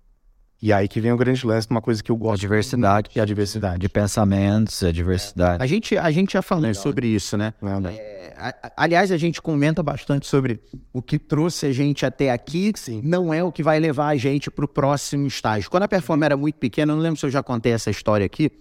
E 0.62 0.72
aí 0.72 0.88
que 0.88 1.02
vem 1.02 1.12
o 1.12 1.18
grande 1.18 1.44
lance 1.44 1.68
de 1.68 1.74
uma 1.74 1.82
coisa 1.82 2.04
que 2.04 2.12
eu 2.12 2.16
gosto. 2.16 2.36
A 2.36 2.42
diversidade. 2.42 3.10
E 3.16 3.20
a 3.20 3.26
diversidade. 3.26 3.80
De 3.80 3.90
pensamentos, 3.90 4.84
a 4.84 4.92
diversidade. 4.92 5.64
A 5.64 5.66
gente, 5.66 5.98
a 5.98 6.12
gente 6.12 6.34
já 6.34 6.44
falou 6.44 6.72
sobre 6.76 7.08
isso, 7.08 7.36
né? 7.36 7.52
Não, 7.60 7.80
não. 7.80 7.90
É, 7.90 8.32
a, 8.38 8.72
aliás, 8.78 9.12
a 9.12 9.18
gente 9.18 9.42
comenta 9.42 9.82
bastante 9.82 10.28
sobre 10.28 10.62
o 10.94 11.02
que 11.02 11.18
trouxe 11.18 11.66
a 11.66 11.72
gente 11.72 12.06
até 12.06 12.32
aqui, 12.32 12.72
Sim. 12.76 13.02
não 13.04 13.34
é 13.34 13.44
o 13.44 13.52
que 13.52 13.64
vai 13.64 13.80
levar 13.80 14.10
a 14.10 14.16
gente 14.16 14.52
para 14.52 14.64
o 14.64 14.68
próximo 14.68 15.26
estágio. 15.26 15.68
Quando 15.68 15.82
a 15.82 15.88
performance 15.88 16.26
era 16.26 16.38
muito 16.38 16.60
pequena, 16.60 16.92
eu 16.92 16.96
não 16.96 17.02
lembro 17.02 17.20
se 17.20 17.26
eu 17.26 17.32
já 17.32 17.42
contei 17.42 17.72
essa 17.72 17.90
história 17.90 18.24
aqui, 18.24 18.52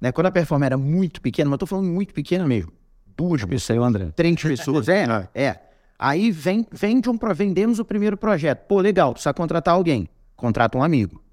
né? 0.00 0.10
Quando 0.10 0.26
a 0.26 0.32
performance 0.32 0.66
era 0.66 0.76
muito 0.76 1.20
pequena, 1.20 1.48
mas 1.48 1.54
eu 1.54 1.58
tô 1.58 1.66
falando 1.66 1.86
muito 1.86 2.12
pequena 2.12 2.44
mesmo. 2.44 2.72
Duas 3.16 3.44
pessoas, 3.44 3.78
André. 3.78 4.10
Três 4.16 4.42
pessoas, 4.42 4.88
é, 4.90 5.04
é, 5.32 5.44
é. 5.44 5.60
Aí 5.96 6.32
vem, 6.32 6.66
vem 6.72 7.00
de 7.00 7.08
um, 7.08 7.16
vendemos 7.36 7.78
o 7.78 7.84
primeiro 7.84 8.16
projeto. 8.16 8.66
Pô, 8.66 8.80
legal, 8.80 9.12
precisa 9.12 9.32
contratar 9.32 9.74
alguém. 9.74 10.08
Contrata 10.34 10.76
um 10.76 10.82
amigo 10.82 11.24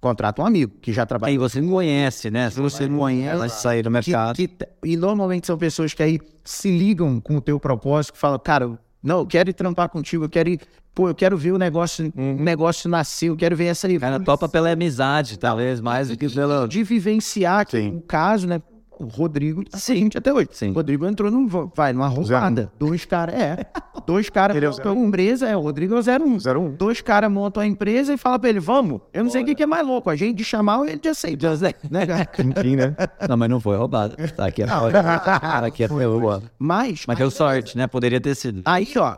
contrata 0.00 0.42
um 0.42 0.46
amigo 0.46 0.72
que 0.80 0.92
já 0.92 1.04
trabalha. 1.04 1.32
E 1.32 1.38
você 1.38 1.60
não 1.60 1.70
conhece, 1.70 2.30
né? 2.30 2.48
Se 2.50 2.58
você 2.58 2.88
não 2.88 2.98
conhece, 2.98 3.36
vai 3.36 3.48
sair 3.48 3.82
do 3.82 3.90
mercado. 3.90 4.36
Que, 4.36 4.48
que, 4.48 4.68
e 4.84 4.96
normalmente 4.96 5.46
são 5.46 5.58
pessoas 5.58 5.92
que 5.92 6.02
aí 6.02 6.18
se 6.44 6.70
ligam 6.70 7.20
com 7.20 7.36
o 7.36 7.40
teu 7.40 7.60
propósito, 7.60 8.14
que 8.14 8.18
falam, 8.18 8.38
cara, 8.38 8.78
não, 9.02 9.20
eu 9.20 9.26
quero 9.26 9.50
ir 9.50 9.54
trampar 9.54 9.88
contigo, 9.88 10.24
eu 10.24 10.28
quero 10.28 10.48
ir, 10.48 10.60
pô, 10.94 11.08
eu 11.08 11.14
quero 11.14 11.36
ver 11.36 11.52
o 11.52 11.58
negócio, 11.58 12.12
hum. 12.16 12.36
o 12.38 12.42
negócio 12.42 12.88
nascer, 12.88 13.28
eu 13.28 13.36
quero 13.36 13.56
ver 13.56 13.66
essa. 13.66 13.88
Cara, 13.98 14.20
topa 14.20 14.48
pela 14.48 14.70
amizade, 14.70 15.38
talvez, 15.38 15.80
mais 15.80 16.08
do 16.08 16.16
que 16.16 16.28
pelo. 16.28 16.66
De 16.66 16.82
vivenciar 16.82 17.66
o 17.94 18.00
caso, 18.02 18.46
né? 18.46 18.60
O 19.00 19.06
Rodrigo 19.06 19.64
tá 19.64 19.78
Sim. 19.78 20.10
até 20.14 20.30
hoje. 20.30 20.48
Sim. 20.52 20.72
O 20.72 20.74
Rodrigo 20.74 21.06
entrou 21.06 21.30
num, 21.30 21.46
vai, 21.74 21.90
numa 21.94 22.06
roubada. 22.06 22.70
Dois 22.78 23.06
caras, 23.06 23.34
é. 23.34 23.64
Dois 24.06 24.28
caras 24.28 24.54
é 24.54 24.60
montam 24.60 24.92
a 24.92 24.94
empresa, 24.94 25.48
é, 25.48 25.56
o 25.56 25.60
Rodrigo 25.60 25.94
é 25.94 25.98
o 25.98 26.02
01. 26.02 26.36
01. 26.36 26.74
Dois 26.74 27.00
caras 27.00 27.32
montam 27.32 27.62
a 27.62 27.66
empresa 27.66 28.12
e 28.12 28.18
falam 28.18 28.38
pra 28.38 28.50
ele, 28.50 28.60
vamos. 28.60 29.00
Eu 29.10 29.24
não 29.24 29.30
Bora. 29.30 29.32
sei 29.32 29.42
o 29.42 29.46
que, 29.46 29.54
que, 29.54 29.62
é 29.62 29.66
mais 29.66 29.86
louco, 29.86 30.10
a 30.10 30.16
gente 30.16 30.36
de 30.36 30.44
chamar 30.44 30.80
ou 30.80 30.86
ele 30.86 30.98
de 30.98 31.08
aceitar. 31.08 31.40
Né, 31.90 32.06
Enfim, 32.38 32.76
né? 32.76 32.94
Não, 33.26 33.36
mas 33.36 33.48
não 33.48 33.58
foi 33.58 33.76
roubado. 33.76 34.14
Tá 34.36 34.46
aqui, 34.46 34.62
Cara, 34.64 35.66
aqui 35.66 35.82
é 35.82 35.86
roubado. 35.86 36.50
Mas... 36.58 37.04
Mas 37.06 37.16
deu 37.16 37.30
sorte, 37.30 37.76
né? 37.78 37.86
Poderia 37.86 38.20
ter 38.20 38.34
sido. 38.34 38.60
Aí, 38.66 38.86
ó, 38.96 39.16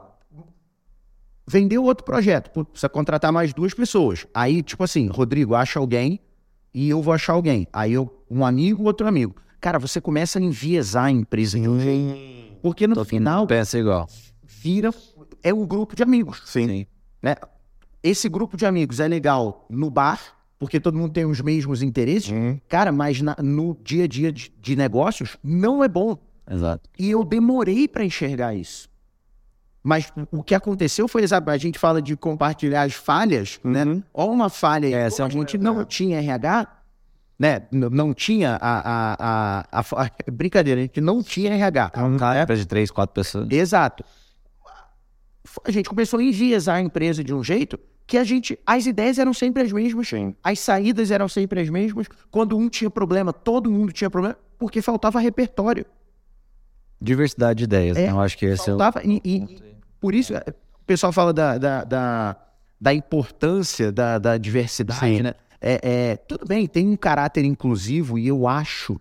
vendeu 1.46 1.82
outro 1.82 2.04
projeto. 2.04 2.64
Precisa 2.66 2.88
contratar 2.88 3.32
mais 3.32 3.52
duas 3.52 3.74
pessoas. 3.74 4.26
Aí, 4.32 4.62
tipo 4.62 4.84
assim, 4.84 5.08
Rodrigo 5.08 5.54
acha 5.54 5.80
alguém 5.80 6.20
e 6.72 6.88
eu 6.88 7.02
vou 7.02 7.12
achar 7.12 7.32
alguém. 7.32 7.66
Aí 7.72 7.92
eu, 7.92 8.10
um 8.30 8.44
amigo, 8.44 8.84
outro 8.84 9.06
amigo 9.06 9.34
cara, 9.62 9.78
você 9.78 10.00
começa 10.00 10.40
a 10.40 10.42
enviesar 10.42 11.04
a 11.04 11.10
empresa. 11.10 11.56
Porque 12.60 12.86
no 12.86 13.02
final. 13.04 13.46
Pensa 13.46 13.78
igual. 13.78 14.08
Vira. 14.42 14.90
É 15.42 15.54
um 15.54 15.64
grupo 15.64 15.96
de 15.96 16.02
amigos. 16.02 16.42
Sim. 16.44 16.66
Sim. 16.66 16.86
Né? 17.22 17.36
Esse 18.02 18.28
grupo 18.28 18.56
de 18.56 18.66
amigos 18.66 18.98
é 18.98 19.06
legal 19.06 19.64
no 19.70 19.88
bar, 19.88 20.20
porque 20.58 20.80
todo 20.80 20.98
mundo 20.98 21.12
tem 21.12 21.24
os 21.24 21.40
mesmos 21.40 21.80
interesses. 21.80 22.30
Uhum. 22.30 22.60
Cara, 22.68 22.90
mas 22.90 23.22
na, 23.22 23.36
no 23.40 23.76
dia 23.82 24.04
a 24.04 24.08
dia 24.08 24.32
de, 24.32 24.52
de, 24.60 24.76
negócios, 24.76 25.36
não 25.42 25.82
é 25.82 25.88
bom. 25.88 26.18
Exato. 26.50 26.90
E 26.98 27.10
eu 27.10 27.24
demorei 27.24 27.86
para 27.86 28.04
enxergar 28.04 28.54
isso. 28.54 28.90
Mas 29.84 30.12
o 30.30 30.42
que 30.42 30.54
aconteceu 30.54 31.06
foi, 31.06 31.26
sabe, 31.26 31.50
a 31.50 31.56
gente 31.56 31.78
fala 31.78 32.02
de 32.02 32.16
compartilhar 32.16 32.82
as 32.82 32.94
falhas, 32.94 33.60
né? 33.62 33.84
uhum. 33.84 33.94
né? 33.94 34.02
Ou 34.12 34.32
uma 34.32 34.48
falha, 34.48 34.94
é, 34.94 35.08
se 35.08 35.22
a 35.22 35.28
gente 35.28 35.56
não 35.56 35.84
tinha 35.84 36.18
RH, 36.18 36.81
né? 37.42 37.62
Não 37.72 38.14
tinha 38.14 38.56
a, 38.60 38.78
a, 38.78 39.66
a, 39.72 39.80
a, 39.80 40.10
Brincadeira, 40.30 40.80
a 40.80 40.82
gente 40.84 41.00
não 41.00 41.24
tinha 41.24 41.52
RH. 41.52 41.90
Um 41.96 42.16
cara 42.16 42.56
de 42.56 42.64
três, 42.64 42.88
quatro 42.88 43.12
pessoas. 43.12 43.48
Exato. 43.50 44.04
A 45.64 45.70
gente 45.72 45.88
começou 45.88 46.20
a 46.20 46.22
enviesar 46.22 46.76
a 46.76 46.80
empresa 46.80 47.24
de 47.24 47.34
um 47.34 47.42
jeito 47.42 47.80
que 48.06 48.16
a 48.16 48.22
gente, 48.22 48.56
as 48.64 48.86
ideias 48.86 49.18
eram 49.18 49.34
sempre 49.34 49.60
as 49.60 49.72
mesmas, 49.72 50.06
Sim. 50.06 50.36
as 50.42 50.60
saídas 50.60 51.10
eram 51.10 51.28
sempre 51.28 51.60
as 51.60 51.68
mesmas. 51.68 52.06
Quando 52.30 52.56
um 52.56 52.68
tinha 52.68 52.88
problema, 52.88 53.32
todo 53.32 53.68
mundo 53.68 53.92
tinha 53.92 54.08
problema, 54.08 54.38
porque 54.56 54.80
faltava 54.80 55.18
repertório. 55.18 55.84
Diversidade 57.00 57.58
de 57.58 57.64
ideias. 57.64 57.96
É, 57.96 58.06
né? 58.06 58.12
Eu 58.12 58.20
acho 58.20 58.38
que 58.38 58.46
esse 58.46 58.70
é 58.70 58.74
o. 58.74 58.78
Faltava, 58.78 59.04
e, 59.04 59.20
e- 59.24 59.74
por 60.00 60.14
isso, 60.14 60.32
é, 60.32 60.44
o 60.48 60.84
pessoal 60.86 61.12
fala 61.12 61.32
da, 61.32 61.58
da, 61.58 61.82
da, 61.82 62.36
da 62.80 62.94
importância 62.94 63.90
da, 63.90 64.18
da 64.18 64.38
diversidade, 64.38 65.00
Sim. 65.00 65.22
né? 65.22 65.34
É, 65.64 65.80
é, 65.82 66.16
tudo 66.16 66.44
bem, 66.46 66.66
tem 66.66 66.88
um 66.88 66.96
caráter 66.96 67.44
inclusivo 67.44 68.18
e 68.18 68.26
eu 68.26 68.48
acho 68.48 69.00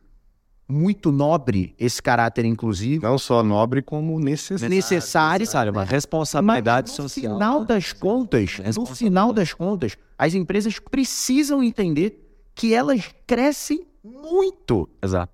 muito 0.69 1.11
nobre 1.11 1.75
esse 1.77 2.01
caráter 2.01 2.45
inclusivo. 2.45 3.03
Não 3.03 3.17
só 3.17 3.43
nobre, 3.43 3.81
como 3.81 4.17
necessário. 4.19 4.73
necessário, 4.73 5.39
Necessário, 5.41 5.71
uma 5.73 5.83
responsabilidade 5.83 6.89
mas 6.91 6.97
no 6.99 7.09
social. 7.09 7.33
final 7.33 7.65
das 7.65 7.91
contas, 7.91 8.57
no 8.77 8.85
final 8.85 9.33
das 9.33 9.53
contas, 9.53 9.97
as 10.17 10.33
empresas 10.33 10.79
precisam 10.79 11.61
entender 11.63 12.25
que 12.55 12.73
elas 12.73 13.09
crescem 13.27 13.85
muito 14.03 14.87
Exato. 15.03 15.33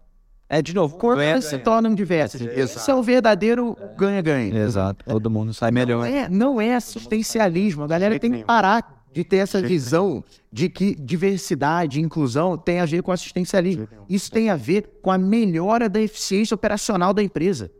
É, 0.50 0.62
de 0.62 0.74
novo, 0.74 0.96
quando 0.98 1.18
ganha- 1.18 1.32
elas 1.32 1.44
se 1.46 1.58
tornam 1.58 1.94
diversas. 1.94 2.40
Esse 2.40 2.90
é 2.90 2.96
o 2.96 3.04
verdadeiro 3.04 3.76
ganha-ganha. 3.98 4.58
Exato. 4.64 5.04
Todo 5.04 5.30
mundo 5.30 5.54
sai 5.54 5.72
Não 5.72 5.76
melhor. 5.76 6.08
é, 6.08 6.30
não 6.30 6.62
é 6.62 6.74
assistencialismo. 6.74 7.84
A 7.84 7.88
galera 7.88 8.18
tem 8.18 8.32
que 8.32 8.46
parar 8.46 8.97
de 9.18 9.24
ter 9.24 9.38
essa 9.38 9.60
visão 9.62 10.24
de 10.52 10.70
que 10.70 10.94
diversidade 10.96 12.00
e 12.00 12.04
inclusão 12.04 12.56
tem 12.56 12.80
a 12.80 12.86
ver 12.86 13.02
com 13.02 13.12
assistencialismo. 13.12 13.88
Isso 14.08 14.30
tem 14.32 14.50
a 14.52 14.56
ver 14.56 15.00
com 15.02 15.10
a 15.12 15.18
melhora 15.18 15.90
da 15.90 16.00
eficiência 16.00 16.54
operacional 16.54 17.14
da 17.14 17.24
empresa. 17.24 17.72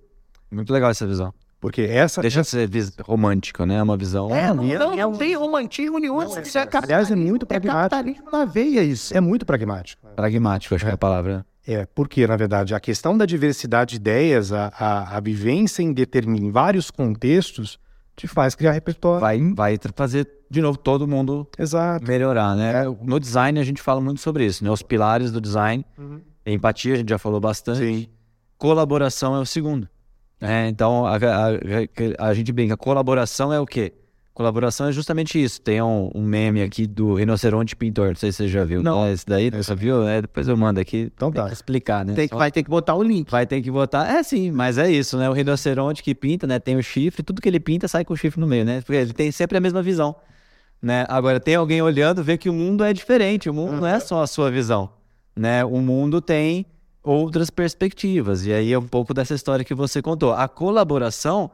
Muito 0.52 0.74
legal 0.74 0.90
essa 0.90 1.06
visão. 1.06 1.32
Porque 1.60 1.82
essa. 1.82 2.22
Deixa 2.22 2.42
de 2.42 2.48
ser 2.48 2.68
vis- 2.68 2.96
romântica, 3.02 3.66
né? 3.66 3.76
É 3.76 3.84
uma 3.84 3.98
visão. 3.98 4.34
É, 4.36 4.52
não, 4.54 4.64
e 4.64 4.74
é- 4.74 4.80
não, 4.80 4.94
é 4.94 4.98
não 4.98 5.12
tem 5.14 5.36
romantismo 5.36 6.00
nenhum. 6.00 6.22
Isso 6.42 6.58
é 6.58 6.68
Aliás, 6.84 7.12
é 7.12 7.16
muito 7.16 7.44
É 7.44 7.48
pragmático. 7.48 7.90
capitalismo 7.90 8.32
na 8.32 8.46
veia 8.46 8.84
isso. 8.84 9.16
É 9.16 9.20
muito 9.22 9.46
pragmático. 9.46 10.08
Pragmático, 10.16 10.74
acho 10.76 10.86
que 10.86 10.92
é 10.92 10.94
a 10.94 10.98
palavra. 10.98 11.46
É, 11.68 11.86
porque, 11.94 12.26
na 12.26 12.36
verdade, 12.38 12.74
a 12.74 12.80
questão 12.80 13.18
da 13.18 13.26
diversidade 13.26 13.92
de 13.92 13.96
ideias, 13.98 14.52
a, 14.54 14.72
a, 14.80 15.18
a 15.18 15.20
vivência 15.20 15.82
em, 15.84 15.92
determin, 15.94 16.46
em 16.46 16.52
vários 16.52 16.90
contextos, 16.90 17.78
te 18.18 18.28
faz 18.28 18.54
criar 18.56 18.72
repertório. 18.74 19.22
Vai, 19.22 19.40
vai 19.54 19.78
fazer, 19.96 20.28
de 20.50 20.60
novo, 20.62 20.78
todo 20.78 21.08
mundo 21.08 21.48
Exato. 21.58 22.06
melhorar, 22.06 22.56
né? 22.56 22.84
No 23.04 23.20
design 23.20 23.58
a 23.60 23.64
gente 23.64 23.82
fala 23.82 24.02
muito 24.02 24.20
sobre 24.20 24.44
isso, 24.46 24.64
né? 24.64 24.70
Os 24.72 24.82
pilares 24.82 25.32
do 25.32 25.40
design. 25.40 25.86
Empatia, 26.46 26.96
a 26.96 26.98
gente 26.98 27.10
já 27.10 27.18
falou 27.18 27.40
bastante. 27.40 27.78
Sim. 27.80 28.08
Colaboração 28.58 29.36
é 29.36 29.40
o 29.40 29.46
segundo. 29.46 29.88
É, 30.42 30.68
então, 30.68 31.06
a, 31.06 31.16
a- 31.16 31.50
a- 31.50 32.28
a 32.30 32.34
gente 32.34 32.52
brinca, 32.52 32.76
colaboração 32.76 33.54
é 33.54 33.60
o 33.60 33.66
quê? 33.66 33.94
Colaboração 34.38 34.88
é 34.88 34.92
justamente 34.92 35.44
isso. 35.44 35.60
Tem 35.60 35.82
um, 35.82 36.12
um 36.14 36.22
meme 36.22 36.62
aqui 36.62 36.86
do 36.86 37.16
rinoceronte 37.16 37.76
pintor, 37.76 38.10
não 38.10 38.16
sei 38.16 38.32
se 38.32 38.38
você 38.38 38.48
já 38.48 38.64
viu. 38.64 38.84
Não. 38.84 39.02
tá? 39.02 39.12
Esse 39.12 39.26
daí, 39.26 39.50
você 39.50 39.74
viu? 39.74 40.08
É, 40.08 40.22
depois 40.22 40.48
eu 40.48 40.56
mando 40.56 40.80
aqui. 40.80 41.12
Então 41.12 41.32
tá. 41.32 41.52
explicar, 41.52 42.06
né? 42.06 42.14
Tem 42.14 42.28
que, 42.28 42.36
vai 42.36 42.52
ter 42.52 42.62
que 42.62 42.70
botar 42.70 42.94
o 42.94 43.02
link. 43.02 43.32
Vai 43.32 43.48
ter 43.48 43.64
que 43.64 43.72
botar. 43.72 44.08
É 44.08 44.22
sim, 44.22 44.52
mas 44.52 44.78
é 44.78 44.92
isso, 44.92 45.18
né? 45.18 45.28
O 45.28 45.34
rinoceronte 45.34 46.04
que 46.04 46.14
pinta, 46.14 46.46
né? 46.46 46.60
Tem 46.60 46.78
o 46.78 46.84
chifre, 46.84 47.24
tudo 47.24 47.42
que 47.42 47.50
ele 47.50 47.60
pinta 47.60 47.88
sai 47.88 48.06
com 48.06 48.14
o 48.14 48.16
chifre 48.16 48.40
no 48.40 48.46
meio, 48.46 48.64
né? 48.64 48.82
Porque 48.82 48.94
ele 48.94 49.12
tem 49.12 49.32
sempre 49.32 49.58
a 49.58 49.60
mesma 49.60 49.82
visão. 49.82 50.16
Né? 50.80 51.04
Agora, 51.10 51.40
tem 51.40 51.56
alguém 51.56 51.82
olhando, 51.82 52.24
vê 52.24 52.38
que 52.38 52.48
o 52.48 52.54
mundo 52.54 52.84
é 52.84 52.94
diferente. 52.94 53.50
O 53.50 53.54
mundo 53.56 53.78
não 53.78 53.88
é 53.88 54.00
só 54.00 54.22
a 54.22 54.28
sua 54.28 54.52
visão. 54.52 54.88
Né? 55.36 55.66
O 55.66 55.80
mundo 55.80 56.22
tem 56.22 56.68
outras 57.02 57.50
perspectivas. 57.50 58.46
E 58.46 58.54
aí 58.54 58.72
é 58.72 58.78
um 58.78 58.88
pouco 58.88 59.16
dessa 59.16 59.34
história 59.34 59.66
que 59.66 59.74
você 59.74 60.00
contou. 60.00 60.32
A 60.32 60.48
colaboração, 60.48 61.50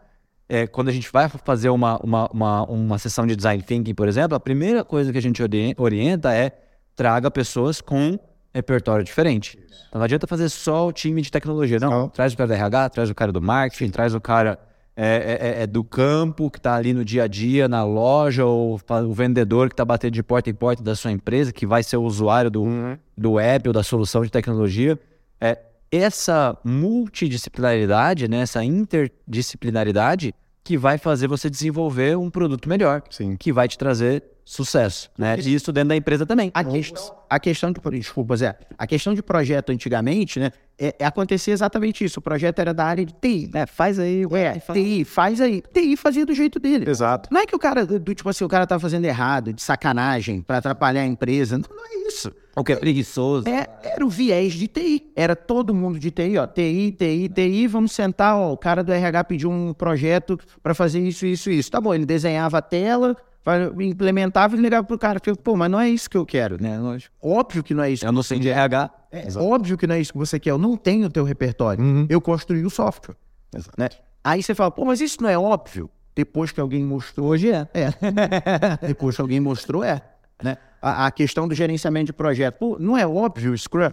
é, 0.49 0.67
quando 0.67 0.89
a 0.89 0.91
gente 0.91 1.09
vai 1.11 1.27
fazer 1.29 1.69
uma, 1.69 1.97
uma, 1.99 2.27
uma, 2.31 2.63
uma 2.65 2.97
sessão 2.97 3.25
de 3.25 3.35
design 3.35 3.61
thinking, 3.63 3.93
por 3.95 4.07
exemplo, 4.07 4.35
a 4.35 4.39
primeira 4.39 4.83
coisa 4.83 5.11
que 5.11 5.17
a 5.17 5.21
gente 5.21 5.41
ori- 5.41 5.73
orienta 5.77 6.33
é 6.33 6.51
traga 6.95 7.31
pessoas 7.31 7.81
com 7.81 8.19
repertório 8.53 9.03
diferente. 9.03 9.57
Então, 9.89 9.99
não 9.99 10.03
adianta 10.03 10.27
fazer 10.27 10.49
só 10.49 10.87
o 10.87 10.91
time 10.91 11.21
de 11.21 11.31
tecnologia. 11.31 11.79
Não, 11.79 11.89
Não. 11.89 12.09
traz 12.09 12.33
o 12.33 12.37
cara 12.37 12.47
do 12.47 12.53
RH, 12.53 12.89
traz 12.89 13.09
o 13.09 13.15
cara 13.15 13.31
do 13.31 13.41
marketing, 13.41 13.89
traz 13.89 14.13
o 14.13 14.21
cara 14.21 14.59
é, 14.95 15.39
é- 15.59 15.63
é 15.63 15.67
do 15.67 15.83
campo 15.83 16.51
que 16.51 16.59
está 16.59 16.75
ali 16.75 16.93
no 16.93 17.03
dia 17.03 17.23
a 17.23 17.27
dia, 17.27 17.67
na 17.67 17.83
loja, 17.83 18.45
ou 18.45 18.79
o 19.07 19.13
vendedor 19.13 19.69
que 19.69 19.73
está 19.73 19.83
batendo 19.83 20.13
de 20.13 20.21
porta 20.21 20.51
em 20.51 20.53
porta 20.53 20.83
da 20.83 20.95
sua 20.95 21.11
empresa, 21.11 21.51
que 21.51 21.65
vai 21.65 21.81
ser 21.81 21.97
o 21.97 22.03
usuário 22.03 22.51
do, 22.51 22.63
do 23.17 23.39
app 23.39 23.67
ou 23.69 23.73
da 23.73 23.81
solução 23.81 24.21
de 24.23 24.29
tecnologia. 24.29 24.99
Essa 25.95 26.57
multidisciplinaridade, 26.63 28.27
né, 28.27 28.39
essa 28.39 28.63
interdisciplinaridade 28.63 30.33
que 30.63 30.75
vai 30.75 30.97
fazer 30.97 31.27
você 31.27 31.51
desenvolver 31.51 32.17
um 32.17 32.31
produto 32.31 32.67
melhor, 32.67 33.03
Sim. 33.11 33.37
que 33.37 33.53
vai 33.53 33.67
te 33.67 33.77
trazer 33.77 34.23
sucesso, 34.45 35.09
né? 35.17 35.37
E 35.39 35.53
isso 35.53 35.71
dentro 35.71 35.89
da 35.89 35.95
empresa 35.95 36.25
também. 36.25 36.51
A 36.53 36.63
questão, 36.63 37.15
a 37.29 37.39
questão 37.39 37.71
de. 37.71 37.79
Desculpa, 37.99 38.35
Zé. 38.35 38.57
A 38.77 38.85
questão 38.85 39.13
de 39.13 39.21
projeto 39.21 39.71
antigamente, 39.71 40.39
né? 40.39 40.51
É, 40.77 40.95
é 40.99 41.05
acontecia 41.05 41.53
exatamente 41.53 42.03
isso. 42.03 42.19
O 42.19 42.21
projeto 42.21 42.59
era 42.59 42.73
da 42.73 42.83
área 42.85 43.05
de 43.05 43.13
TI. 43.13 43.49
É, 43.53 43.65
faz 43.65 43.99
aí, 43.99 44.23
É, 44.31 44.59
TI, 44.73 45.05
faz 45.05 45.39
aí. 45.39 45.61
TI 45.73 45.95
fazia 45.95 46.25
do 46.25 46.33
jeito 46.33 46.59
dele. 46.59 46.89
Exato. 46.89 47.29
Não 47.31 47.41
é 47.41 47.45
que 47.45 47.55
o 47.55 47.59
cara, 47.59 47.85
do, 47.85 48.13
tipo 48.13 48.27
assim, 48.29 48.43
o 48.43 48.49
cara 48.49 48.65
tá 48.67 48.79
fazendo 48.79 49.05
errado, 49.05 49.53
de 49.53 49.61
sacanagem, 49.61 50.41
pra 50.41 50.57
atrapalhar 50.57 51.01
a 51.01 51.05
empresa. 51.05 51.57
Não, 51.57 51.65
não 51.75 51.85
é 51.85 52.07
isso. 52.07 52.31
o 52.55 52.63
que 52.63 52.73
é 52.73 52.75
preguiçoso. 52.75 53.47
É, 53.47 53.67
era 53.83 54.05
o 54.05 54.09
viés 54.09 54.53
de 54.53 54.67
TI. 54.67 55.11
Era 55.15 55.35
todo 55.35 55.73
mundo 55.73 55.99
de 55.99 56.11
TI, 56.11 56.37
ó. 56.37 56.47
TI, 56.47 56.91
TI, 56.97 57.29
TI, 57.29 57.67
vamos 57.67 57.91
sentar, 57.91 58.35
ó. 58.35 58.51
O 58.51 58.57
cara 58.57 58.83
do 58.83 58.91
RH 58.91 59.23
pediu 59.25 59.51
um 59.51 59.73
projeto 59.73 60.39
pra 60.61 60.73
fazer 60.73 60.99
isso, 60.99 61.25
isso, 61.25 61.49
isso. 61.51 61.71
Tá 61.71 61.79
bom, 61.79 61.93
ele 61.93 62.05
desenhava 62.05 62.57
a 62.57 62.61
tela, 62.61 63.15
implementava 63.81 64.55
e 64.55 64.59
ligava 64.59 64.85
pro 64.85 64.97
cara. 64.97 65.19
Falei, 65.23 65.37
Pô, 65.43 65.55
mas 65.55 65.69
não 65.69 65.79
é 65.79 65.89
isso 65.89 66.09
que 66.09 66.17
eu 66.17 66.25
quero. 66.25 66.61
né? 66.61 66.77
Óbvio 67.21 67.63
que 67.63 67.73
não 67.73 67.83
é 67.83 67.91
isso. 67.91 68.05
Eu 68.05 68.11
não 68.11 68.23
sei 68.23 68.39
de 68.39 68.49
RH. 68.49 68.89
É 69.11 69.27
óbvio 69.37 69.77
que 69.77 69.85
não 69.85 69.95
é 69.95 69.99
isso 70.01 70.11
que 70.13 70.17
você 70.17 70.39
quer. 70.39 70.51
Eu 70.51 70.57
não 70.57 70.75
tenho 70.77 71.07
o 71.07 71.09
teu 71.09 71.23
repertório. 71.23 71.83
Eu 72.09 72.19
construí 72.21 72.65
o 72.65 72.69
software. 72.69 73.15
Exato. 73.55 73.75
Né? 73.77 73.89
Aí 74.23 74.41
você 74.41 74.55
fala, 74.55 74.71
pô, 74.71 74.85
mas 74.85 75.01
isso 75.01 75.21
não 75.21 75.29
é 75.29 75.37
óbvio? 75.37 75.89
Depois 76.15 76.51
que 76.51 76.59
alguém 76.59 76.83
mostrou. 76.83 77.27
Hoje 77.27 77.51
é. 77.51 77.67
É. 77.73 77.89
Depois 78.87 79.15
que 79.15 79.21
alguém 79.21 79.39
mostrou, 79.39 79.83
é. 79.83 80.01
Né? 80.41 80.57
A, 80.81 81.07
a 81.07 81.11
questão 81.11 81.47
do 81.47 81.53
gerenciamento 81.55 82.07
de 82.07 82.13
projeto. 82.13 82.57
Pô, 82.57 82.77
não 82.79 82.97
é 82.97 83.05
óbvio 83.05 83.51
o 83.51 83.57
Scrum? 83.57 83.91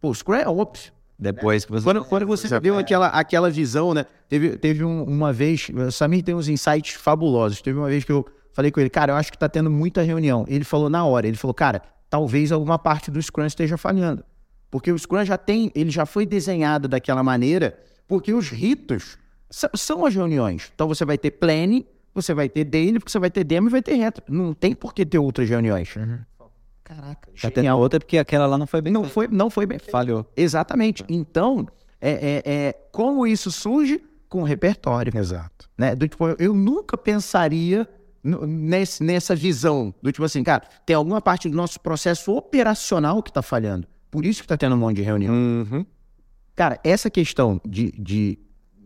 Pô, 0.00 0.10
o 0.10 0.14
Scrum 0.14 0.34
é 0.34 0.48
óbvio. 0.48 0.92
Depois 1.18 1.64
que 1.64 1.72
você. 1.72 1.84
Quando, 1.84 2.04
quando 2.04 2.26
você 2.26 2.60
deu 2.60 2.78
aquela, 2.78 3.06
aquela 3.08 3.48
visão, 3.50 3.94
né? 3.94 4.04
Teve, 4.28 4.56
teve 4.58 4.84
um- 4.84 5.02
uma 5.04 5.32
vez, 5.32 5.68
o 5.74 5.90
Samir 5.90 6.22
tem 6.22 6.34
uns 6.34 6.46
insights 6.48 6.92
fabulosos. 6.94 7.62
Teve 7.62 7.78
uma 7.78 7.88
vez 7.88 8.04
que 8.04 8.12
eu 8.12 8.26
falei 8.56 8.70
com 8.70 8.80
ele, 8.80 8.88
cara, 8.88 9.12
eu 9.12 9.16
acho 9.16 9.30
que 9.30 9.36
tá 9.36 9.50
tendo 9.50 9.70
muita 9.70 10.00
reunião. 10.00 10.46
Ele 10.48 10.64
falou 10.64 10.88
na 10.88 11.04
hora, 11.04 11.28
ele 11.28 11.36
falou, 11.36 11.52
cara, 11.52 11.82
talvez 12.08 12.50
alguma 12.50 12.78
parte 12.78 13.10
do 13.10 13.20
Scrum 13.20 13.44
esteja 13.44 13.76
falhando. 13.76 14.24
Porque 14.70 14.90
o 14.90 14.98
Scrum 14.98 15.22
já 15.26 15.36
tem, 15.36 15.70
ele 15.74 15.90
já 15.90 16.06
foi 16.06 16.24
desenhado 16.24 16.88
daquela 16.88 17.22
maneira, 17.22 17.78
porque 18.08 18.32
os 18.32 18.48
ritos 18.48 19.18
são, 19.50 19.70
são 19.74 20.06
as 20.06 20.14
reuniões. 20.14 20.72
Então 20.74 20.88
você 20.88 21.04
vai 21.04 21.18
ter 21.18 21.32
planning, 21.32 21.84
você 22.14 22.32
vai 22.32 22.48
ter 22.48 22.64
daily, 22.64 22.98
você 22.98 23.18
vai 23.18 23.30
ter 23.30 23.44
demo 23.44 23.68
e 23.68 23.70
vai 23.70 23.82
ter 23.82 23.94
retro. 23.94 24.24
Não 24.26 24.54
tem 24.54 24.74
por 24.74 24.94
que 24.94 25.04
ter 25.04 25.18
outras 25.18 25.50
reuniões. 25.50 25.94
Caraca, 26.82 27.30
Já 27.34 27.50
tem 27.50 27.68
a 27.68 27.76
outra 27.76 28.00
porque 28.00 28.16
aquela 28.16 28.46
lá 28.46 28.56
não 28.56 28.66
foi 28.66 28.80
bem. 28.80 28.90
não 28.90 29.04
foi, 29.04 29.28
não 29.28 29.50
foi 29.50 29.66
bem. 29.66 29.78
Falhou. 29.78 30.24
Exatamente. 30.34 31.04
Então, 31.10 31.68
é, 32.00 32.10
é, 32.10 32.42
é, 32.46 32.72
como 32.90 33.26
isso 33.26 33.50
surge? 33.50 34.02
Com 34.30 34.42
repertório. 34.42 35.12
Exato. 35.14 35.68
Né? 35.76 35.94
Do, 35.94 36.08
tipo, 36.08 36.26
eu 36.38 36.54
nunca 36.54 36.96
pensaria 36.96 37.86
nesse, 38.26 39.02
nessa 39.02 39.34
visão 39.34 39.94
do 40.02 40.10
tipo 40.10 40.24
assim, 40.24 40.42
cara, 40.42 40.64
tem 40.84 40.96
alguma 40.96 41.20
parte 41.20 41.48
do 41.48 41.56
nosso 41.56 41.80
processo 41.80 42.34
operacional 42.34 43.22
que 43.22 43.30
está 43.30 43.42
falhando. 43.42 43.86
Por 44.10 44.24
isso 44.24 44.40
que 44.40 44.46
está 44.46 44.56
tendo 44.56 44.74
um 44.74 44.78
monte 44.78 44.96
de 44.96 45.02
reunião. 45.02 45.32
Uhum. 45.32 45.86
Cara, 46.54 46.80
essa 46.82 47.10
questão 47.10 47.60
de, 47.64 47.92
de 47.92 48.38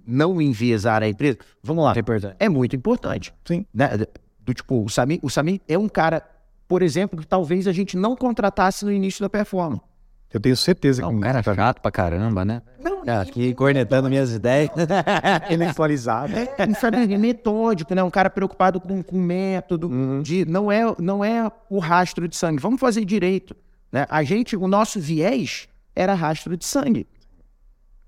não 0.06 0.40
enviesar 0.40 1.02
a 1.02 1.08
empresa, 1.08 1.38
vamos 1.62 1.84
lá, 1.84 1.94
é 2.38 2.48
muito 2.48 2.74
importante. 2.74 3.32
Sim. 3.44 3.64
Né? 3.72 3.90
Do 4.40 4.52
tipo, 4.52 4.84
o 4.84 4.88
Samir, 4.88 5.20
o 5.22 5.30
Samir 5.30 5.60
é 5.68 5.78
um 5.78 5.88
cara, 5.88 6.22
por 6.66 6.82
exemplo, 6.82 7.20
que 7.20 7.26
talvez 7.26 7.66
a 7.66 7.72
gente 7.72 7.96
não 7.96 8.16
contratasse 8.16 8.84
no 8.84 8.92
início 8.92 9.22
da 9.22 9.30
performance. 9.30 9.82
Eu 10.32 10.38
tenho 10.38 10.56
certeza 10.56 11.02
que 11.02 11.12
Não, 11.12 11.24
era 11.24 11.42
chato 11.42 11.80
pra 11.80 11.90
caramba, 11.90 12.44
né? 12.44 12.62
Não, 12.78 13.02
É, 13.04 13.16
Aqui 13.18 13.52
cornetando 13.52 14.08
minhas 14.08 14.32
ideias. 14.32 14.70
intelectualizado. 15.44 16.32
É, 16.56 16.64
um 16.64 16.72
cara 16.72 17.06
metódico, 17.18 17.94
né? 17.94 18.02
Um 18.02 18.10
cara 18.10 18.30
preocupado 18.30 18.80
com, 18.80 19.02
com 19.02 19.18
método, 19.18 19.90
de 20.22 20.44
não 20.44 20.70
é, 20.70 20.82
não 20.98 21.24
é 21.24 21.50
o 21.68 21.78
rastro 21.78 22.28
de 22.28 22.36
sangue. 22.36 22.62
Vamos 22.62 22.80
fazer 22.80 23.04
direito. 23.04 23.56
Né? 23.90 24.06
A 24.08 24.22
gente, 24.22 24.56
o 24.56 24.68
nosso 24.68 25.00
viés 25.00 25.68
era 25.94 26.14
rastro 26.14 26.56
de 26.56 26.64
sangue. 26.64 27.08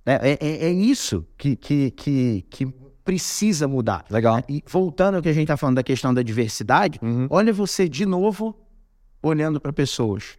Né? 0.06 0.18
É, 0.22 0.38
é, 0.40 0.64
é 0.66 0.70
isso 0.70 1.26
que, 1.36 1.56
que, 1.56 1.90
que, 1.90 2.46
que 2.48 2.66
precisa 3.04 3.66
mudar. 3.66 4.04
Legal. 4.08 4.42
E 4.48 4.62
voltando 4.66 5.16
ao 5.16 5.22
que 5.22 5.28
a 5.28 5.32
gente 5.32 5.44
está 5.44 5.56
falando 5.56 5.76
da 5.76 5.82
questão 5.82 6.14
da 6.14 6.22
diversidade, 6.22 7.00
olha 7.28 7.52
você 7.52 7.88
de 7.88 8.06
novo 8.06 8.56
olhando 9.22 9.60
para 9.60 9.72
pessoas. 9.72 10.36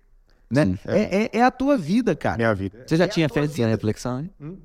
Né? 0.54 0.66
Sim. 0.66 0.78
É, 0.86 1.24
é, 1.24 1.30
é 1.40 1.44
a 1.44 1.52
tua 1.52 1.78
vida, 1.78 2.16
cara. 2.16 2.38
Minha 2.38 2.54
vida. 2.54 2.84
Você 2.88 2.96
já 2.98 3.08
tinha 3.08 3.28
feito 3.30 3.52
essa 3.52 3.68
reflexão, 3.68 4.20
hein? 4.20 4.58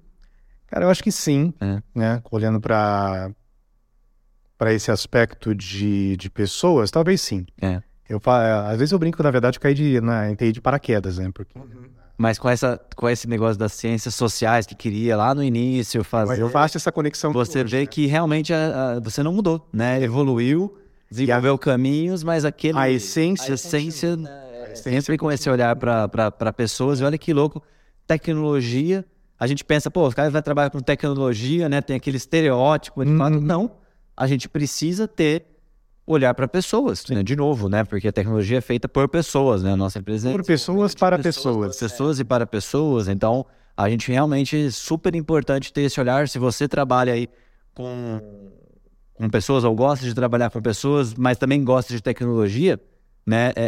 Cara, 0.66 0.84
eu 0.84 0.90
acho 0.90 1.02
que 1.02 1.10
sim, 1.10 1.52
É. 1.60 1.82
né? 1.94 2.22
Olhando 2.30 2.60
para 2.60 3.30
para 4.56 4.72
esse 4.74 4.90
aspecto 4.90 5.54
de, 5.54 6.16
de 6.16 6.28
pessoas, 6.28 6.90
talvez 6.90 7.20
sim. 7.20 7.46
É. 7.62 7.80
Eu, 8.08 8.20
às 8.66 8.76
vezes 8.78 8.90
eu 8.92 8.98
brinco, 8.98 9.22
na 9.22 9.30
verdade, 9.30 9.56
eu 9.58 9.60
caí 9.60 9.74
de, 9.74 10.00
na, 10.00 10.30
entrei 10.30 10.50
de 10.50 10.60
paraquedas, 10.60 11.18
né? 11.18 11.30
Porque 11.32 11.54
Mas 12.16 12.38
com, 12.38 12.48
essa, 12.48 12.80
com 12.96 13.08
esse 13.08 13.28
negócio 13.28 13.56
das 13.58 13.72
ciências 13.74 14.14
sociais 14.14 14.66
que 14.66 14.74
queria 14.74 15.16
lá 15.16 15.32
no 15.34 15.44
início 15.44 16.02
fazer, 16.02 16.40
eu 16.42 16.48
faço 16.50 16.76
essa 16.76 16.90
conexão. 16.90 17.32
você 17.32 17.60
hoje, 17.60 17.70
vê 17.70 17.80
né? 17.82 17.86
que 17.86 18.06
realmente 18.06 18.52
a- 18.52 18.94
a- 18.96 19.00
você 19.00 19.22
não 19.22 19.32
mudou, 19.32 19.68
né? 19.72 20.02
Evoluiu, 20.02 20.76
desenvolveu 21.08 21.56
caminhos, 21.58 22.24
mas 22.24 22.44
aquele... 22.44 22.76
A 22.78 22.90
essência- 22.90 23.52
A 23.52 23.54
essência, 23.54 24.16
né, 24.16 24.47
sempre 24.74 25.16
com 25.16 25.30
esse 25.30 25.48
olhar 25.48 25.74
para 25.76 26.52
pessoas. 26.52 27.00
E 27.00 27.04
olha 27.04 27.18
que 27.18 27.32
louco, 27.32 27.62
tecnologia... 28.06 29.04
A 29.40 29.46
gente 29.46 29.64
pensa, 29.64 29.88
pô, 29.88 30.04
os 30.04 30.14
caras 30.14 30.32
vão 30.32 30.42
trabalhar 30.42 30.68
com 30.68 30.80
tecnologia, 30.80 31.68
né? 31.68 31.80
Tem 31.80 31.94
aquele 31.94 32.16
estereótipo. 32.16 33.04
De 33.04 33.16
fato, 33.16 33.40
não. 33.40 33.70
A 34.16 34.26
gente 34.26 34.48
precisa 34.48 35.06
ter 35.06 35.46
olhar 36.04 36.34
para 36.34 36.48
pessoas, 36.48 37.06
né? 37.06 37.22
De 37.22 37.36
novo, 37.36 37.68
né? 37.68 37.84
Porque 37.84 38.08
a 38.08 38.12
tecnologia 38.12 38.58
é 38.58 38.60
feita 38.60 38.88
por 38.88 39.08
pessoas, 39.08 39.62
né? 39.62 39.74
A 39.74 39.76
nossa 39.76 40.00
empresa 40.00 40.30
é 40.30 40.32
Por 40.32 40.44
pessoas 40.44 40.92
para 40.92 41.16
de 41.18 41.22
pessoas. 41.22 41.78
pessoas 41.78 42.18
e 42.18 42.24
para 42.24 42.48
pessoas. 42.48 43.06
Então, 43.06 43.46
a 43.76 43.88
gente 43.88 44.10
realmente 44.10 44.66
é 44.66 44.70
super 44.72 45.14
importante 45.14 45.72
ter 45.72 45.82
esse 45.82 46.00
olhar. 46.00 46.28
Se 46.28 46.40
você 46.40 46.66
trabalha 46.66 47.12
aí 47.12 47.28
com, 47.74 48.20
com 49.14 49.30
pessoas 49.30 49.62
ou 49.62 49.72
gosta 49.72 50.04
de 50.04 50.14
trabalhar 50.14 50.50
com 50.50 50.60
pessoas, 50.60 51.14
mas 51.14 51.38
também 51.38 51.62
gosta 51.62 51.94
de 51.94 52.02
tecnologia, 52.02 52.80
né? 53.28 53.52
é- 53.54 53.62
é- 53.64 53.66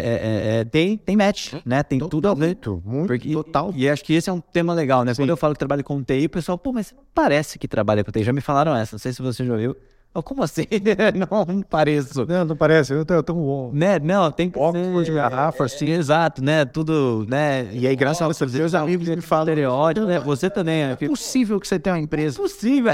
é- 0.57 0.61
é- 0.61 0.65
tem, 0.65 0.97
tem 0.97 1.17
match, 1.17 1.55
né? 1.65 1.83
Tem 1.83 1.99
tudo 1.99 2.29
a 2.29 2.35
ver. 2.35 2.47
Muito, 2.47 2.83
muito. 2.85 3.07
Porque, 3.07 3.33
Total. 3.33 3.73
E 3.77 3.89
acho 3.89 4.03
que 4.05 4.15
esse 4.15 4.31
é 4.31 4.33
um 4.33 4.41
tema 4.41 4.73
legal, 4.73 5.05
né? 5.05 5.15
Quando 5.15 5.29
eu 5.31 5.37
falo 5.37 5.53
que 5.55 5.59
trabalho 5.59 5.85
com 5.85 6.03
TI, 6.03 6.27
o 6.27 6.31
pessoal, 6.31 6.57
pô, 6.59 6.73
mas 6.73 6.87
você 6.89 6.95
não 6.95 7.03
parece 7.15 7.59
que 7.59 7.69
trabalha 7.69 8.03
com 8.03 8.11
TI. 8.11 8.25
Já 8.25 8.33
me 8.33 8.41
falaram 8.41 8.75
essa, 8.75 8.95
não 8.95 8.99
sei 8.99 9.13
se 9.13 9.21
você 9.23 9.45
já 9.45 9.53
ouviu. 9.53 9.77
Eu, 10.13 10.25
como 10.25 10.43
assim? 10.43 10.67
não, 11.31 11.45
não 11.55 11.63
pareço. 11.63 12.27
Não, 12.27 12.45
não 12.45 12.57
parece. 12.57 12.93
Eu 12.93 13.05
tô, 13.05 13.23
tô 13.23 13.33
bom. 13.33 13.71
Né? 13.73 14.01
Não, 14.01 14.29
tem 14.33 14.51
que 14.51 14.59
Óculos 14.59 15.07
ser... 15.07 15.13
de 15.13 15.17
garrafa, 15.17 15.65
assim. 15.67 15.89
Exato, 15.89 16.43
né? 16.43 16.65
Tudo, 16.65 17.25
né? 17.29 17.69
E 17.73 17.87
aí, 17.87 17.95
graças 17.95 18.21
a 18.21 18.27
Deus, 18.45 18.53
Meus 18.53 18.75
amigos 18.75 19.09
me 19.09 19.21
falam. 19.21 19.45
Estereótipo, 19.49 20.07
né? 20.07 20.19
Você 20.19 20.51
também 20.51 20.83
é 20.83 20.97
É 21.01 21.07
possível 21.07 21.61
que 21.61 21.69
você 21.69 21.79
tenha 21.79 21.95
uma 21.95 22.03
empresa. 22.03 22.37
possível. 22.41 22.93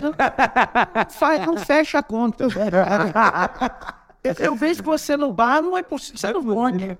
Faz, 1.18 1.46
não 1.46 1.56
fecha 1.56 2.00
a 2.00 2.02
conta. 2.02 2.48
Eu 4.38 4.54
vejo 4.56 4.82
que 4.82 4.88
você 4.88 5.16
no 5.16 5.32
bar, 5.32 5.62
não 5.62 5.76
é 5.76 5.82
possível. 5.82 6.18
Você 6.18 6.32
não 6.32 6.44
pode. 6.44 6.98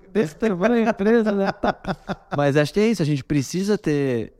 Mas 2.35 2.57
acho 2.57 2.73
que 2.73 2.79
é 2.79 2.87
isso, 2.87 3.01
a 3.01 3.05
gente 3.05 3.23
precisa 3.23 3.77
ter, 3.77 4.33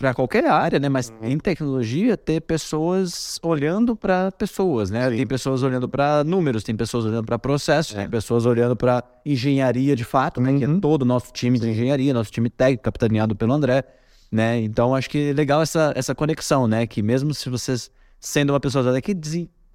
para 0.00 0.14
qualquer 0.14 0.46
área, 0.46 0.78
né? 0.78 0.88
Mas 0.88 1.12
em 1.20 1.38
tecnologia, 1.38 2.16
ter 2.16 2.40
pessoas 2.40 3.38
olhando 3.42 3.94
para 3.94 4.32
pessoas, 4.32 4.90
né? 4.90 5.10
Tem 5.10 5.26
pessoas 5.26 5.62
olhando 5.62 5.86
para 5.86 6.24
números, 6.24 6.64
tem 6.64 6.74
pessoas 6.74 7.04
olhando 7.04 7.26
para 7.26 7.38
processos, 7.38 7.94
tem 7.94 8.08
pessoas 8.08 8.46
olhando 8.46 8.74
para 8.74 9.04
engenharia 9.26 9.94
de 9.94 10.04
fato, 10.04 10.40
né? 10.40 10.56
Que 10.58 10.64
é 10.64 10.80
todo 10.80 11.02
o 11.02 11.04
nosso 11.04 11.30
time 11.34 11.58
de 11.58 11.68
engenharia, 11.68 12.14
nosso 12.14 12.30
time 12.30 12.48
técnico, 12.48 12.84
capitaneado 12.84 13.36
pelo 13.36 13.52
André, 13.52 13.84
né? 14.32 14.58
Então 14.62 14.94
acho 14.94 15.10
que 15.10 15.30
é 15.30 15.32
legal 15.34 15.60
essa, 15.60 15.92
essa 15.94 16.14
conexão, 16.14 16.66
né? 16.66 16.86
Que 16.86 17.02
mesmo 17.02 17.34
se 17.34 17.50
vocês, 17.50 17.90
sendo 18.18 18.54
uma 18.54 18.60
pessoa 18.60 18.98
que 19.02 19.14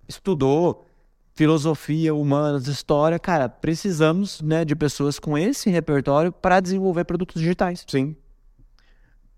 estudou 0.08 0.88
filosofia, 1.36 2.16
humanas, 2.16 2.68
história, 2.68 3.20
cara, 3.20 3.50
precisamos, 3.50 4.42
né, 4.42 4.64
de 4.64 4.76
pessoas 4.76 5.20
com 5.20 5.38
esse 5.38 5.70
repertório 5.70 6.32
para 6.32 6.60
desenvolver 6.60 7.04
produtos 7.04 7.42
digitais. 7.42 7.84
Sim. 7.88 8.16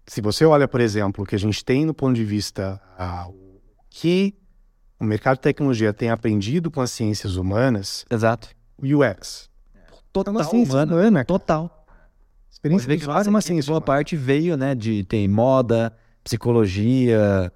Se 0.05 0.21
você 0.21 0.45
olha, 0.45 0.67
por 0.67 0.79
exemplo, 0.79 1.23
o 1.23 1.27
que 1.27 1.35
a 1.35 1.39
gente 1.39 1.65
tem 1.65 1.85
no 1.85 1.93
ponto 1.93 2.15
de 2.15 2.23
vista 2.23 2.79
ah, 2.97 3.27
que 3.89 4.35
o 4.99 5.03
mercado 5.03 5.37
de 5.37 5.41
tecnologia 5.41 5.91
tem 5.91 6.09
aprendido 6.09 6.71
com 6.71 6.79
as 6.81 6.91
ciências 6.91 7.35
humanas, 7.35 8.05
Exato. 8.09 8.49
o 8.77 8.85
UX. 8.85 9.49
Total, 10.13 10.39
É 10.39 10.47
humana. 10.47 10.93
humana. 10.95 11.25
Total. 11.25 11.85
Experiência 12.49 12.95
usuário 12.95 13.27
é 13.27 13.29
uma 13.29 13.41
ciência 13.41 13.67
boa 13.69 13.77
humana. 13.77 13.85
parte 13.85 14.15
veio, 14.15 14.55
né, 14.55 14.73
de 14.73 15.03
tem 15.03 15.27
moda, 15.27 15.93
psicologia, 16.23 17.51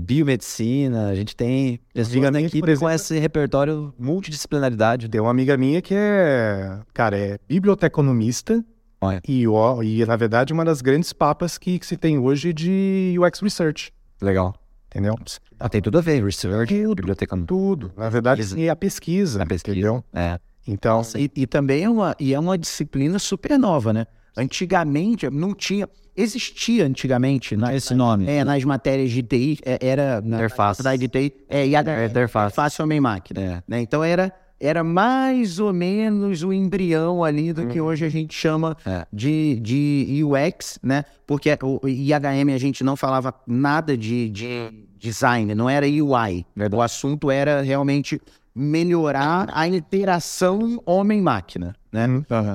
biomedicina, 0.00 1.08
a 1.08 1.14
gente 1.14 1.34
tem 1.36 1.80
pessoas 1.92 2.30
na 2.32 2.40
equipe 2.40 2.68
exemplo- 2.70 2.88
com 2.88 2.90
esse 2.94 3.18
repertório 3.18 3.92
multidisciplinaridade. 3.98 5.08
Tem 5.08 5.20
uma 5.20 5.30
amiga 5.30 5.56
minha 5.56 5.80
que 5.82 5.94
é, 5.96 6.78
cara, 6.92 7.16
é 7.18 7.38
biblioteconomista 7.48 8.64
Olha. 9.00 9.20
e, 9.26 9.46
ó, 9.46 9.82
e 9.82 10.04
na 10.04 10.16
verdade, 10.16 10.52
uma 10.52 10.64
das 10.64 10.80
grandes 10.80 11.12
papas 11.12 11.58
que, 11.58 11.78
que 11.78 11.86
se 11.86 11.96
tem 11.96 12.18
hoje 12.18 12.52
de 12.52 13.16
UX 13.18 13.40
Research, 13.40 13.92
Legal. 14.20 14.54
entendeu? 14.90 15.14
Ah, 15.58 15.68
tem 15.68 15.80
tudo 15.80 15.98
a 15.98 16.00
ver, 16.00 16.22
research, 16.24 16.74
Tudo. 16.82 16.94
biblioteca 16.96 17.36
Tudo. 17.46 17.92
Na 17.96 18.08
verdade, 18.10 18.40
Pesquisa. 18.42 18.60
é 18.66 18.68
a 18.68 18.76
pesquisa, 18.76 19.38
na 19.38 19.46
pesquisa. 19.46 19.76
entendeu? 19.76 20.04
É. 20.12 20.38
Então, 20.68 21.00
E, 21.16 21.30
e 21.36 21.46
também 21.46 21.84
é 21.84 21.88
uma, 21.88 22.16
e 22.18 22.34
é 22.34 22.38
uma 22.40 22.58
disciplina 22.58 23.18
super 23.18 23.56
nova, 23.58 23.92
né? 23.92 24.06
Antigamente 24.36 25.28
não 25.30 25.54
tinha. 25.54 25.88
Existia 26.16 26.86
antigamente 26.86 27.56
na, 27.56 27.74
Esse 27.74 27.94
nome. 27.94 28.26
é, 28.26 28.42
nas 28.42 28.64
matérias 28.64 29.10
de 29.10 29.22
TI, 29.22 29.58
é, 29.64 29.78
era 29.86 30.20
na 30.22 30.36
Interface. 30.38 30.78
faculdade 30.78 31.06
de 31.06 31.08
TI, 31.08 31.32
é 31.48 31.66
IHM, 31.66 31.80
Interface. 31.80 32.10
interface 32.10 32.82
homem-máquina. 32.82 33.40
É. 33.40 33.62
né? 33.68 33.80
Então 33.82 34.02
era, 34.02 34.32
era 34.58 34.82
mais 34.82 35.58
ou 35.58 35.74
menos 35.74 36.42
o 36.42 36.54
embrião 36.54 37.22
ali 37.22 37.52
do 37.52 37.66
que 37.66 37.78
hoje 37.80 38.06
a 38.06 38.08
gente 38.08 38.34
chama 38.34 38.74
É. 38.86 39.06
de, 39.12 39.60
de 39.60 40.22
UX, 40.24 40.78
né? 40.82 41.04
Porque 41.26 41.50
o 41.62 41.86
IHM 41.86 42.50
a 42.54 42.58
gente 42.58 42.82
não 42.82 42.96
falava 42.96 43.34
nada 43.46 43.94
de, 43.94 44.30
de 44.30 44.70
design, 44.98 45.54
não 45.54 45.68
era 45.68 45.84
UI. 45.86 46.46
Verdade. 46.56 46.78
O 46.78 46.82
assunto 46.82 47.30
era 47.30 47.60
realmente 47.60 48.18
melhorar 48.58 49.50
a 49.52 49.68
interação 49.68 50.82
homem-máquina, 50.86 51.76
né? 51.92 52.06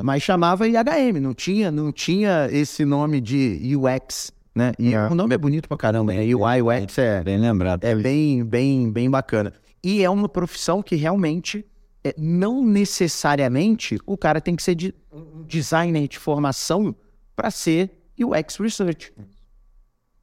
Mas 0.03 0.23
chamava 0.23 0.67
IHM, 0.67 1.19
não 1.21 1.33
tinha, 1.33 1.69
não 1.69 1.91
tinha 1.91 2.47
esse 2.51 2.83
nome 2.83 3.21
de 3.21 3.75
UX, 3.77 4.31
né? 4.55 4.71
E 4.79 4.95
É. 4.95 5.07
o 5.07 5.13
nome 5.13 5.35
é 5.35 5.37
bonito 5.37 5.67
pra 5.67 5.77
caramba, 5.77 6.11
é 6.13 6.21
UI, 6.35 6.61
UX 6.63 6.97
é, 6.97 7.23
Bem 7.23 7.37
lembrado. 7.37 7.83
é 7.83 7.93
bem, 7.95 8.43
bem, 8.43 8.91
bem 8.91 9.09
bacana. 9.11 9.53
E 9.83 10.03
é 10.03 10.09
uma 10.09 10.27
profissão 10.27 10.81
que 10.81 10.95
realmente 10.95 11.63
é, 12.03 12.15
não 12.17 12.63
necessariamente 12.65 13.99
o 14.07 14.17
cara 14.17 14.41
tem 14.41 14.55
que 14.55 14.63
ser 14.63 14.73
de, 14.73 14.95
um 15.13 15.43
designer 15.43 16.07
de 16.07 16.17
formação 16.17 16.95
para 17.35 17.51
ser 17.51 17.91
UX 18.19 18.57
Research. 18.57 19.13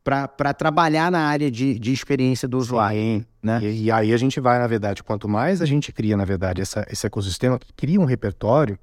Para 0.09 0.55
trabalhar 0.55 1.11
na 1.11 1.21
área 1.27 1.51
de, 1.51 1.79
de 1.79 1.93
experiência 1.93 2.49
do 2.49 2.57
usuário. 2.57 2.99
Sim. 2.99 3.25
né? 3.43 3.61
E, 3.63 3.85
e 3.85 3.91
aí 3.93 4.13
a 4.13 4.17
gente 4.17 4.41
vai, 4.41 4.59
na 4.59 4.67
verdade, 4.67 5.03
quanto 5.03 5.29
mais 5.29 5.61
a 5.61 5.67
gente 5.67 5.93
cria, 5.93 6.17
na 6.17 6.25
verdade, 6.25 6.63
essa, 6.63 6.87
esse 6.91 7.07
ecossistema, 7.07 7.59
cria 7.77 8.01
um 8.01 8.05
repertório, 8.05 8.79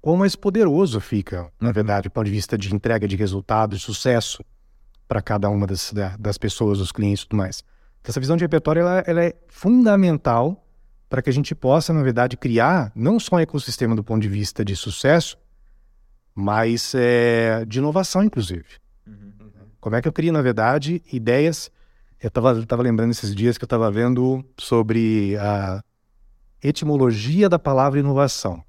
quão 0.00 0.16
mais 0.16 0.36
poderoso 0.36 1.00
fica, 1.00 1.50
na 1.60 1.72
verdade, 1.72 2.08
do 2.08 2.12
ponto 2.12 2.26
de 2.26 2.30
vista 2.30 2.56
de 2.56 2.72
entrega 2.74 3.08
de 3.08 3.16
resultado, 3.16 3.76
de 3.76 3.82
sucesso 3.82 4.44
para 5.08 5.20
cada 5.20 5.48
uma 5.50 5.66
das, 5.66 5.92
da- 5.92 6.16
das 6.16 6.38
pessoas, 6.38 6.78
dos 6.78 6.92
clientes 6.92 7.24
e 7.24 7.28
tudo 7.28 7.38
mais. 7.38 7.64
Então, 8.00 8.10
essa 8.10 8.20
visão 8.20 8.36
de 8.36 8.44
repertório 8.44 8.80
ela, 8.80 9.04
ela 9.06 9.24
é 9.24 9.34
fundamental 9.48 10.64
para 11.08 11.20
que 11.20 11.28
a 11.28 11.32
gente 11.32 11.54
possa, 11.54 11.92
na 11.92 12.02
verdade, 12.02 12.36
criar 12.36 12.90
não 12.94 13.20
só 13.20 13.36
um 13.36 13.40
ecossistema 13.40 13.94
do 13.94 14.02
ponto 14.02 14.22
de 14.22 14.28
vista 14.28 14.64
de 14.64 14.74
sucesso, 14.74 15.36
mas 16.34 16.94
é, 16.94 17.64
de 17.66 17.78
inovação, 17.78 18.22
inclusive. 18.24 18.81
Como 19.82 19.96
é 19.96 20.00
que 20.00 20.06
eu 20.06 20.12
crio, 20.12 20.32
na 20.32 20.40
verdade, 20.40 21.02
ideias? 21.12 21.68
Eu 22.20 22.28
estava 22.28 22.64
tava 22.64 22.82
lembrando 22.84 23.10
esses 23.10 23.34
dias 23.34 23.58
que 23.58 23.64
eu 23.64 23.66
estava 23.66 23.90
vendo 23.90 24.44
sobre 24.56 25.36
a 25.40 25.82
etimologia 26.62 27.48
da 27.48 27.58
palavra 27.58 27.98
inovação. 27.98 28.62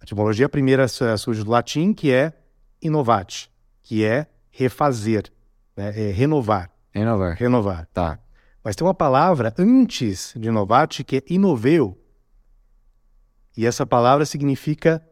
A 0.00 0.04
etimologia 0.04 0.48
primeira 0.48 0.88
su- 0.88 1.04
surge 1.18 1.44
do 1.44 1.50
latim, 1.50 1.92
que 1.92 2.10
é 2.10 2.32
inovate, 2.80 3.50
que 3.82 4.02
é 4.02 4.26
refazer, 4.50 5.30
né? 5.76 5.88
é 5.94 6.10
renovar, 6.10 6.70
Renovar. 6.90 7.36
renovar. 7.36 7.86
Tá. 7.92 8.18
Mas 8.64 8.74
tem 8.74 8.86
uma 8.86 8.94
palavra 8.94 9.52
antes 9.58 10.32
de 10.34 10.48
inovate 10.48 11.04
que 11.04 11.16
é 11.18 11.22
inoveu. 11.28 11.98
E 13.54 13.66
essa 13.66 13.84
palavra 13.84 14.24
significa 14.24 15.06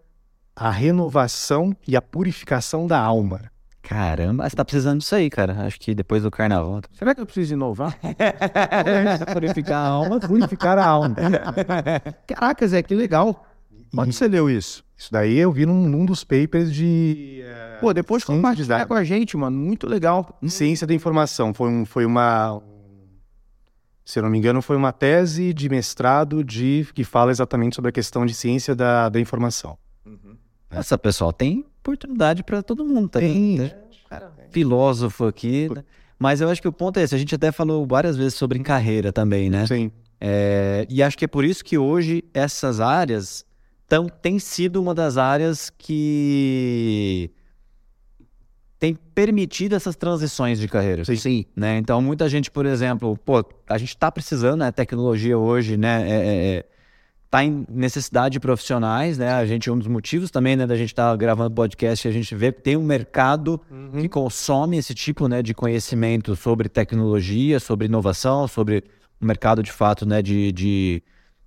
a 0.57 0.71
renovação 0.71 1.77
e 1.87 1.95
a 1.97 2.01
purificação 2.01 2.87
da 2.87 2.99
alma. 2.99 3.53
Caramba, 3.91 4.49
você 4.49 4.55
tá 4.55 4.65
precisando 4.65 5.01
disso 5.01 5.17
aí, 5.17 5.29
cara. 5.29 5.67
Acho 5.67 5.81
que 5.81 5.93
depois 5.97 6.23
do 6.23 6.31
carnaval. 6.31 6.81
Será 6.93 7.13
que 7.13 7.21
eu 7.21 7.27
preciso 7.27 7.55
inovar? 7.55 7.99
Purificar 9.35 9.85
a 9.85 9.89
alma, 9.89 10.21
purificar 10.21 10.79
a 10.79 10.87
alma. 10.87 11.17
Caraca, 12.25 12.69
Zé, 12.69 12.85
que 12.85 12.95
legal. 12.95 13.45
Onde 13.97 14.13
você 14.13 14.29
leu 14.29 14.49
isso? 14.49 14.85
Isso 14.97 15.11
daí 15.11 15.37
eu 15.37 15.51
vi 15.51 15.67
num, 15.67 15.89
num 15.89 16.07
dos 16.07 16.23
papers 16.23 16.73
de 16.73 17.41
eh, 17.43 17.79
Pô, 17.81 17.93
depois 17.93 18.23
compartilha 18.23 18.87
com 18.87 18.95
a 18.95 19.03
gente, 19.03 19.37
mano. 19.37 19.59
Muito 19.59 19.89
legal. 19.89 20.39
ciência 20.47 20.87
da 20.87 20.95
informação. 20.95 21.53
Foi, 21.53 21.69
um, 21.69 21.85
foi 21.85 22.07
uma, 22.07 22.63
se 24.05 24.21
eu 24.21 24.23
não 24.23 24.31
me 24.31 24.39
engano, 24.39 24.63
foi 24.63 24.77
uma 24.77 24.93
tese 24.93 25.53
de 25.53 25.69
mestrado 25.69 26.45
de 26.45 26.87
que 26.95 27.03
fala 27.03 27.33
exatamente 27.33 27.75
sobre 27.75 27.89
a 27.89 27.93
questão 27.93 28.25
de 28.25 28.35
ciência 28.35 28.73
da, 28.73 29.09
da 29.09 29.19
informação. 29.19 29.77
Essa 30.71 30.97
pessoal 30.97 31.33
tem 31.33 31.67
oportunidade 31.81 32.43
para 32.45 32.63
todo 32.63 32.85
mundo. 32.85 33.09
Tá? 33.09 33.19
Tem 33.19 33.73
filósofo 34.51 35.25
aqui. 35.25 35.69
Né? 35.75 35.85
Mas 36.19 36.41
eu 36.41 36.49
acho 36.49 36.61
que 36.61 36.69
o 36.69 36.73
ponto 36.73 36.99
é 36.99 37.03
esse. 37.03 37.15
A 37.15 37.19
gente 37.19 37.35
até 37.35 37.51
falou 37.51 37.87
várias 37.87 38.17
vezes 38.17 38.35
sobre 38.35 38.59
carreira 38.61 39.13
também, 39.13 39.49
né? 39.49 39.67
Sim. 39.67 39.91
É, 40.21 40.87
e 40.89 41.03
acho 41.03 41.17
que 41.17 41.25
é 41.25 41.29
por 41.29 41.45
isso 41.45 41.65
que 41.65 41.79
hoje 41.79 42.23
essas 42.35 42.79
áreas 42.79 43.45
tão, 43.89 44.07
têm 44.07 44.39
sido 44.39 44.81
uma 44.81 44.95
das 44.95 45.17
áreas 45.17 45.71
que 45.71 47.31
tem 48.79 48.95
permitido 49.15 49.75
essas 49.75 49.97
transições 49.97 50.59
de 50.59 50.69
carreira. 50.69 51.05
Sim. 51.05 51.17
Sim. 51.17 51.45
Né? 51.57 51.79
Então, 51.79 52.03
muita 52.03 52.29
gente, 52.29 52.51
por 52.51 52.67
exemplo, 52.67 53.17
pô, 53.17 53.45
a 53.69 53.79
gente 53.79 53.91
está 53.91 54.13
precisando, 54.13 54.61
né? 54.61 54.71
Tecnologia 54.71 55.39
hoje, 55.39 55.77
né? 55.77 56.03
É, 56.09 56.57
é, 56.57 56.65
é, 57.31 57.37
tá 57.37 57.45
em 57.45 57.65
necessidade 57.71 58.33
de 58.35 58.41
profissionais, 58.41 59.17
né? 59.17 59.33
A 59.33 59.47
gente, 59.47 59.71
um 59.71 59.79
dos 59.79 59.87
motivos 59.87 60.31
também, 60.31 60.57
né, 60.57 60.67
da 60.67 60.77
gente 60.77 60.89
estar 60.89 61.11
tá 61.11 61.17
gravando 61.17 61.55
podcast, 61.55 62.09
a 62.09 62.11
gente 62.11 62.35
vê 62.35 62.53
que 62.53 62.61
tem 62.61 62.77
um 62.77 62.83
mercado 62.83 63.61
uhum. 63.71 64.01
que 64.01 64.09
consome 64.09 64.77
esse 64.77 64.95
tipo, 64.95 65.29
né, 65.29 65.41
de 65.41 65.55
conhecimento 65.55 66.35
sobre 66.35 66.69
tecnologia, 66.69 67.61
sobre 67.61 67.87
inovação, 67.87 68.49
sobre 68.49 68.85
o 69.21 69.25
mercado 69.25 69.63
de 69.63 69.71
fato, 69.71 70.05
né, 70.05 70.21
de, 70.21 70.51
de, 70.51 71.03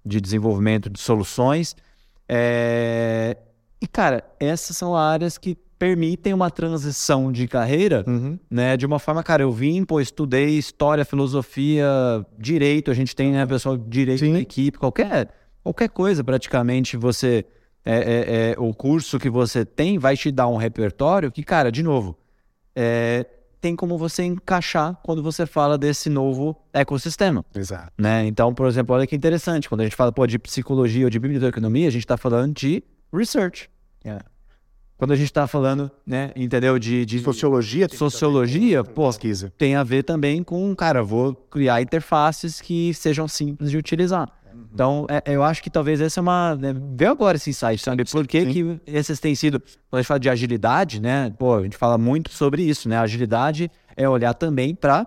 de 0.05 0.21
desenvolvimento 0.21 0.89
de 0.89 0.99
soluções. 0.99 1.75
É... 2.29 3.37
E, 3.81 3.87
cara, 3.87 4.23
essas 4.39 4.77
são 4.77 4.95
áreas 4.95 5.37
que 5.37 5.57
permitem 5.77 6.33
uma 6.33 6.49
transição 6.49 7.29
de 7.29 7.45
carreira, 7.45 8.05
uhum. 8.07 8.39
né? 8.49 8.77
De 8.77 8.85
uma 8.85 8.99
forma, 8.99 9.21
cara, 9.21 9.43
eu 9.43 9.51
vim, 9.51 9.83
pô, 9.83 9.99
estudei 9.99 10.57
história, 10.57 11.03
filosofia, 11.03 11.85
direito, 12.39 12.89
a 12.89 12.93
gente 12.93 13.13
tem, 13.13 13.33
né, 13.33 13.45
pessoal, 13.45 13.75
direito 13.75 14.21
Sim. 14.21 14.31
na 14.31 14.39
equipe, 14.39 14.77
qualquer, 14.77 15.27
qualquer 15.63 15.89
coisa 15.89 16.23
praticamente 16.23 16.97
você. 16.97 17.45
É, 17.85 17.95
é, 17.95 18.51
é, 18.51 18.55
o 18.57 18.73
curso 18.73 19.19
que 19.19 19.29
você 19.29 19.65
tem 19.65 19.97
vai 19.99 20.15
te 20.15 20.31
dar 20.31 20.47
um 20.47 20.55
repertório 20.55 21.29
que, 21.29 21.43
cara, 21.43 21.69
de 21.69 21.83
novo, 21.83 22.17
é, 22.73 23.25
tem 23.59 23.75
como 23.75 23.97
você 23.97 24.23
encaixar 24.23 24.97
quando 25.03 25.21
você 25.21 25.45
fala 25.45 25.77
desse 25.77 26.09
novo 26.09 26.55
ecossistema. 26.71 27.45
Exato. 27.55 27.91
Né? 27.97 28.25
Então, 28.25 28.53
por 28.53 28.67
exemplo, 28.67 28.95
olha 28.95 29.07
que 29.07 29.15
interessante, 29.15 29.67
quando 29.67 29.81
a 29.81 29.83
gente 29.83 29.95
fala 29.95 30.11
pô, 30.11 30.25
de 30.25 30.39
psicologia 30.39 31.05
ou 31.05 31.09
de 31.09 31.19
biblioteconomia, 31.19 31.87
a 31.87 31.91
gente 31.91 32.03
está 32.03 32.15
falando 32.17 32.53
de 32.53 32.83
research. 33.13 33.69
Yeah. 34.05 34.25
Quando 34.97 35.11
a 35.11 35.15
gente 35.15 35.27
está 35.27 35.47
falando, 35.47 35.89
né, 36.05 36.31
entendeu? 36.35 36.77
De, 36.77 37.05
de 37.05 37.19
sociologia, 37.19 37.87
sociologia, 37.89 38.83
pô, 38.83 39.07
pesquisa. 39.07 39.51
tem 39.57 39.75
a 39.75 39.83
ver 39.83 40.03
também 40.03 40.43
com, 40.43 40.73
cara, 40.75 41.03
vou 41.03 41.33
criar 41.33 41.81
interfaces 41.81 42.61
que 42.61 42.93
sejam 42.93 43.27
simples 43.27 43.71
de 43.71 43.77
utilizar. 43.77 44.29
Então, 44.73 45.05
é, 45.07 45.21
eu 45.33 45.43
acho 45.43 45.61
que 45.61 45.69
talvez 45.69 46.01
essa 46.01 46.19
é 46.19 46.21
uma. 46.21 46.55
Né, 46.55 46.73
veio 46.95 47.11
agora 47.11 47.37
esse 47.37 47.51
insight, 47.51 47.77
sabe? 47.77 48.03
Por 48.05 48.27
que, 48.27 48.45
que 48.47 48.81
esses 48.87 49.19
têm 49.19 49.35
sido. 49.35 49.59
Quando 49.59 49.99
a 49.99 50.01
gente 50.01 50.07
fala 50.07 50.19
de 50.19 50.29
agilidade, 50.29 50.99
né? 50.99 51.31
Pô, 51.37 51.55
a 51.55 51.63
gente 51.63 51.77
fala 51.77 51.97
muito 51.97 52.31
sobre 52.31 52.63
isso, 52.63 52.89
né? 52.89 52.97
Agilidade 52.97 53.69
é 53.95 54.09
olhar 54.09 54.33
também 54.33 54.73
para 54.73 55.05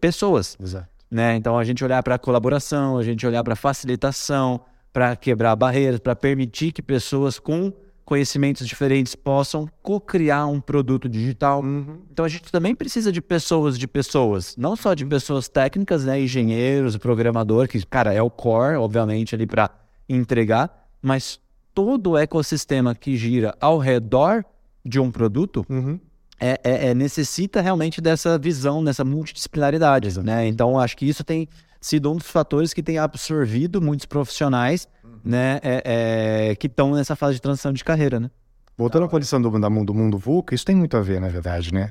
pessoas. 0.00 0.56
Exato. 0.60 0.88
Né? 1.10 1.36
Então, 1.36 1.58
a 1.58 1.64
gente 1.64 1.82
olhar 1.82 2.02
para 2.02 2.18
colaboração, 2.18 2.98
a 2.98 3.02
gente 3.02 3.26
olhar 3.26 3.42
para 3.42 3.56
facilitação, 3.56 4.60
para 4.92 5.16
quebrar 5.16 5.56
barreiras, 5.56 6.00
para 6.00 6.14
permitir 6.14 6.72
que 6.72 6.82
pessoas 6.82 7.38
com 7.38 7.72
conhecimentos 8.04 8.66
diferentes 8.66 9.14
possam 9.14 9.68
co-criar 9.82 10.46
um 10.46 10.60
produto 10.60 11.08
digital. 11.08 11.62
Uhum. 11.62 11.98
Então 12.10 12.24
a 12.24 12.28
gente 12.28 12.50
também 12.50 12.74
precisa 12.74 13.12
de 13.12 13.20
pessoas 13.20 13.78
de 13.78 13.86
pessoas, 13.86 14.56
não 14.56 14.76
só 14.76 14.94
de 14.94 15.04
pessoas 15.06 15.48
técnicas, 15.48 16.04
né, 16.04 16.20
engenheiros, 16.20 16.96
programador, 16.96 17.68
que 17.68 17.84
cara 17.86 18.12
é 18.12 18.22
o 18.22 18.30
core, 18.30 18.76
obviamente 18.76 19.34
ali 19.34 19.46
para 19.46 19.70
entregar, 20.08 20.88
mas 21.00 21.40
todo 21.74 22.10
o 22.10 22.18
ecossistema 22.18 22.94
que 22.94 23.16
gira 23.16 23.54
ao 23.60 23.78
redor 23.78 24.44
de 24.84 24.98
um 25.00 25.10
produto 25.10 25.64
uhum. 25.68 25.98
é, 26.38 26.60
é, 26.64 26.88
é, 26.88 26.94
necessita 26.94 27.60
realmente 27.60 28.00
dessa 28.00 28.38
visão, 28.38 28.84
dessa 28.84 29.04
multidisciplinaridade, 29.04 30.20
né? 30.20 30.46
Então 30.46 30.78
acho 30.78 30.96
que 30.96 31.06
isso 31.06 31.24
tem 31.24 31.48
sido 31.80 32.12
um 32.12 32.16
dos 32.16 32.28
fatores 32.28 32.72
que 32.72 32.82
tem 32.82 32.98
absorvido 32.98 33.80
muitos 33.80 34.06
profissionais 34.06 34.86
né, 35.24 35.60
é, 35.62 36.50
é, 36.50 36.56
que 36.56 36.66
estão 36.66 36.92
nessa 36.92 37.14
fase 37.14 37.34
de 37.34 37.42
transição 37.42 37.72
de 37.72 37.84
carreira, 37.84 38.18
né? 38.18 38.30
Voltando 38.76 39.04
à 39.04 39.08
condição 39.08 39.40
do, 39.40 39.50
do 39.50 39.94
mundo 39.94 40.18
VUCA, 40.18 40.54
isso 40.54 40.64
tem 40.64 40.74
muito 40.74 40.96
a 40.96 41.00
ver, 41.00 41.20
na 41.20 41.28
verdade, 41.28 41.72
né? 41.72 41.90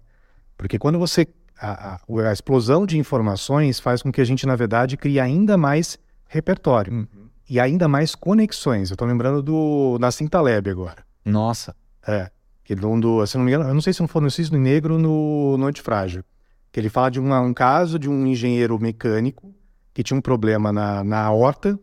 Porque 0.57 0.77
quando 0.77 0.99
você. 0.99 1.27
A, 1.59 1.93
a, 1.93 2.29
a, 2.29 2.33
explosão 2.33 2.87
de 2.87 2.97
informações 2.97 3.79
faz 3.79 4.01
com 4.01 4.11
que 4.11 4.19
a 4.19 4.25
gente, 4.25 4.47
na 4.47 4.55
verdade, 4.55 4.97
crie 4.97 5.19
ainda 5.19 5.55
mais 5.57 5.99
repertório 6.27 6.91
uhum. 6.91 7.07
e 7.47 7.59
ainda 7.59 7.87
mais 7.87 8.15
conexões. 8.15 8.89
Eu 8.89 8.95
estou 8.95 9.07
lembrando 9.07 9.43
do 9.43 9.97
Nassim 9.99 10.27
Taleb 10.27 10.71
agora. 10.71 11.05
Nossa. 11.23 11.75
É. 12.07 12.31
Que 12.63 12.73
do, 12.73 13.25
se 13.27 13.37
não 13.37 13.45
me 13.45 13.51
engano, 13.51 13.69
eu 13.69 13.73
não 13.75 13.81
sei 13.81 13.93
se 13.93 14.01
não 14.01 14.07
for 14.07 14.21
no 14.21 14.31
Cisne 14.31 14.57
Negro 14.57 14.97
no 14.97 15.55
Noite 15.57 15.83
Frágil. 15.83 16.23
Que 16.71 16.79
ele 16.79 16.89
fala 16.89 17.11
de 17.11 17.19
uma, 17.19 17.39
um 17.41 17.53
caso 17.53 17.99
de 17.99 18.09
um 18.09 18.25
engenheiro 18.25 18.79
mecânico 18.79 19.53
que 19.93 20.01
tinha 20.01 20.17
um 20.17 20.21
problema 20.21 20.71
na, 20.71 21.03
na 21.03 21.31
horta 21.31 21.79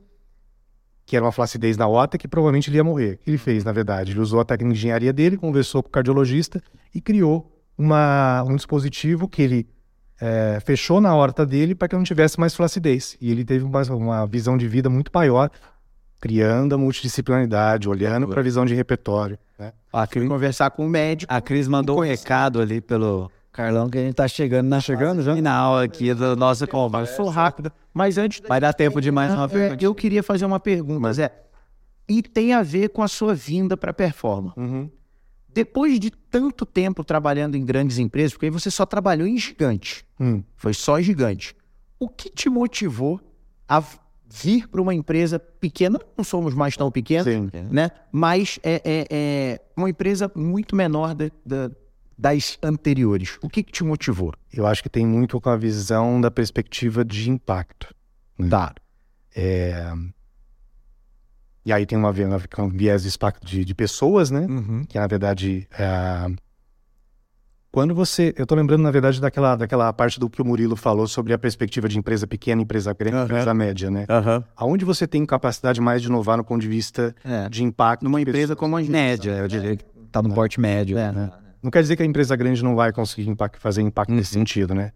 que 1.08 1.16
era 1.16 1.24
uma 1.24 1.32
flacidez 1.32 1.78
na 1.78 1.88
ota, 1.88 2.18
que 2.18 2.28
provavelmente 2.28 2.68
ele 2.68 2.76
ia 2.76 2.84
morrer. 2.84 3.14
O 3.14 3.18
que 3.24 3.30
ele 3.30 3.38
fez, 3.38 3.64
na 3.64 3.72
verdade? 3.72 4.12
Ele 4.12 4.20
usou 4.20 4.40
a 4.40 4.44
técnica 4.44 4.74
de 4.74 4.78
engenharia 4.78 5.10
dele, 5.10 5.38
conversou 5.38 5.82
com 5.82 5.88
o 5.88 5.90
cardiologista 5.90 6.62
e 6.94 7.00
criou 7.00 7.50
uma, 7.78 8.44
um 8.46 8.54
dispositivo 8.54 9.26
que 9.26 9.40
ele 9.40 9.66
é, 10.20 10.60
fechou 10.62 11.00
na 11.00 11.16
horta 11.16 11.46
dele 11.46 11.74
para 11.74 11.88
que 11.88 11.96
não 11.96 12.04
tivesse 12.04 12.38
mais 12.38 12.54
flacidez. 12.54 13.16
E 13.22 13.30
ele 13.30 13.42
teve 13.42 13.64
uma, 13.64 13.82
uma 13.84 14.26
visão 14.26 14.58
de 14.58 14.68
vida 14.68 14.90
muito 14.90 15.10
maior, 15.14 15.50
criando 16.20 16.74
a 16.74 16.78
multidisciplinaridade, 16.78 17.88
olhando 17.88 18.28
para 18.28 18.40
a 18.40 18.44
visão 18.44 18.66
de 18.66 18.74
repertório. 18.74 19.38
Né? 19.58 19.72
A 19.90 20.06
Cris, 20.06 20.28
conversar 20.28 20.70
com 20.72 20.84
o 20.84 20.90
médico. 20.90 21.32
A 21.32 21.40
Cris 21.40 21.66
mandou 21.66 22.00
um 22.00 22.04
recado 22.04 22.60
ali 22.60 22.82
pelo 22.82 23.30
Carlão, 23.58 23.90
que 23.90 23.98
a 23.98 24.02
gente 24.02 24.14
tá 24.14 24.28
chegando 24.28 24.68
na 24.68 24.80
chegando 24.80 25.20
já? 25.20 25.34
final 25.34 25.80
aqui 25.80 26.14
do 26.14 26.36
nosso 26.36 26.64
conversa. 26.68 27.16
Sou 27.16 27.28
rápido, 27.28 27.72
mas 27.92 28.16
antes 28.16 28.40
vai 28.46 28.60
dar 28.60 28.72
tempo 28.72 29.00
de 29.00 29.10
mais 29.10 29.34
uma 29.34 29.46
é, 29.46 29.48
pergunta. 29.48 29.84
Eu 29.84 29.92
queria 29.96 30.22
fazer 30.22 30.46
uma 30.46 30.60
pergunta, 30.60 31.00
mas 31.00 31.18
é 31.18 31.32
e 32.08 32.22
tem 32.22 32.54
a 32.54 32.62
ver 32.62 32.90
com 32.90 33.02
a 33.02 33.08
sua 33.08 33.34
vinda 33.34 33.76
para 33.76 33.92
performance. 33.92 34.56
Uhum. 34.56 34.88
Depois 35.52 35.98
de 35.98 36.08
tanto 36.08 36.64
tempo 36.64 37.02
trabalhando 37.02 37.56
em 37.56 37.64
grandes 37.64 37.98
empresas, 37.98 38.32
porque 38.32 38.46
aí 38.46 38.50
você 38.50 38.70
só 38.70 38.86
trabalhou 38.86 39.26
em 39.26 39.36
gigante, 39.36 40.06
hum. 40.20 40.40
foi 40.54 40.72
só 40.72 41.00
gigante. 41.00 41.56
O 41.98 42.08
que 42.08 42.30
te 42.30 42.48
motivou 42.48 43.20
a 43.68 43.82
vir 44.24 44.68
para 44.68 44.80
uma 44.80 44.94
empresa 44.94 45.36
pequena? 45.36 45.98
Não 46.16 46.22
somos 46.22 46.54
mais 46.54 46.76
tão 46.76 46.92
pequenos, 46.92 47.24
Sim. 47.24 47.50
né? 47.72 47.90
Mas 48.12 48.60
é, 48.62 48.80
é, 48.84 49.06
é 49.10 49.60
uma 49.76 49.90
empresa 49.90 50.30
muito 50.32 50.76
menor 50.76 51.12
da, 51.12 51.28
da 51.44 51.70
das 52.18 52.58
anteriores. 52.62 53.38
O 53.40 53.48
que, 53.48 53.62
que 53.62 53.70
te 53.70 53.84
motivou? 53.84 54.34
Eu 54.52 54.66
acho 54.66 54.82
que 54.82 54.88
tem 54.88 55.06
muito 55.06 55.40
com 55.40 55.50
a 55.50 55.56
visão 55.56 56.20
da 56.20 56.30
perspectiva 56.30 57.04
de 57.04 57.30
impacto. 57.30 57.94
Né? 58.36 58.48
Tá. 58.48 58.74
É... 59.34 59.92
E 61.64 61.72
aí 61.72 61.86
tem 61.86 61.96
uma, 61.96 62.10
um 62.10 62.68
viés 62.70 63.02
de 63.02 63.08
impacto 63.08 63.46
de, 63.46 63.64
de 63.64 63.74
pessoas, 63.74 64.30
né? 64.30 64.46
Uhum. 64.48 64.84
Que 64.84 64.98
na 64.98 65.06
verdade 65.06 65.68
é... 65.78 66.30
Quando 67.70 67.94
você. 67.94 68.34
Eu 68.36 68.46
tô 68.46 68.54
lembrando, 68.54 68.82
na 68.82 68.90
verdade, 68.90 69.20
daquela, 69.20 69.54
daquela 69.54 69.92
parte 69.92 70.18
do 70.18 70.30
que 70.30 70.40
o 70.40 70.44
Murilo 70.44 70.74
falou 70.74 71.06
sobre 71.06 71.34
a 71.34 71.38
perspectiva 71.38 71.86
de 71.86 71.98
empresa 71.98 72.26
pequena, 72.26 72.62
empresa 72.62 72.94
grande, 72.94 73.16
uhum. 73.16 73.24
empresa 73.24 73.52
média, 73.52 73.90
né? 73.90 74.06
Uhum. 74.08 74.42
Aonde 74.56 74.86
você 74.86 75.06
tem 75.06 75.24
capacidade 75.26 75.78
mais 75.78 76.00
de 76.00 76.08
inovar 76.08 76.38
no 76.38 76.44
ponto 76.44 76.62
de 76.62 76.66
vista 76.66 77.14
é. 77.22 77.46
de 77.50 77.62
impacto. 77.62 78.02
Numa 78.04 78.20
empresa 78.22 78.56
como 78.56 78.74
a 78.74 78.80
média, 78.80 79.32
eu 79.32 79.46
diria 79.46 79.76
que 79.76 79.84
tá 80.10 80.22
no 80.22 80.32
é. 80.32 80.34
porte 80.34 80.58
médio. 80.58 80.96
É, 80.96 81.12
né? 81.12 81.30
Não 81.62 81.70
quer 81.70 81.82
dizer 81.82 81.96
que 81.96 82.02
a 82.02 82.06
empresa 82.06 82.36
grande 82.36 82.62
não 82.62 82.74
vai 82.74 82.92
conseguir 82.92 83.28
impact, 83.28 83.58
fazer 83.58 83.82
impacto 83.82 84.12
nesse 84.12 84.34
uhum. 84.34 84.40
sentido, 84.40 84.74
né? 84.74 84.92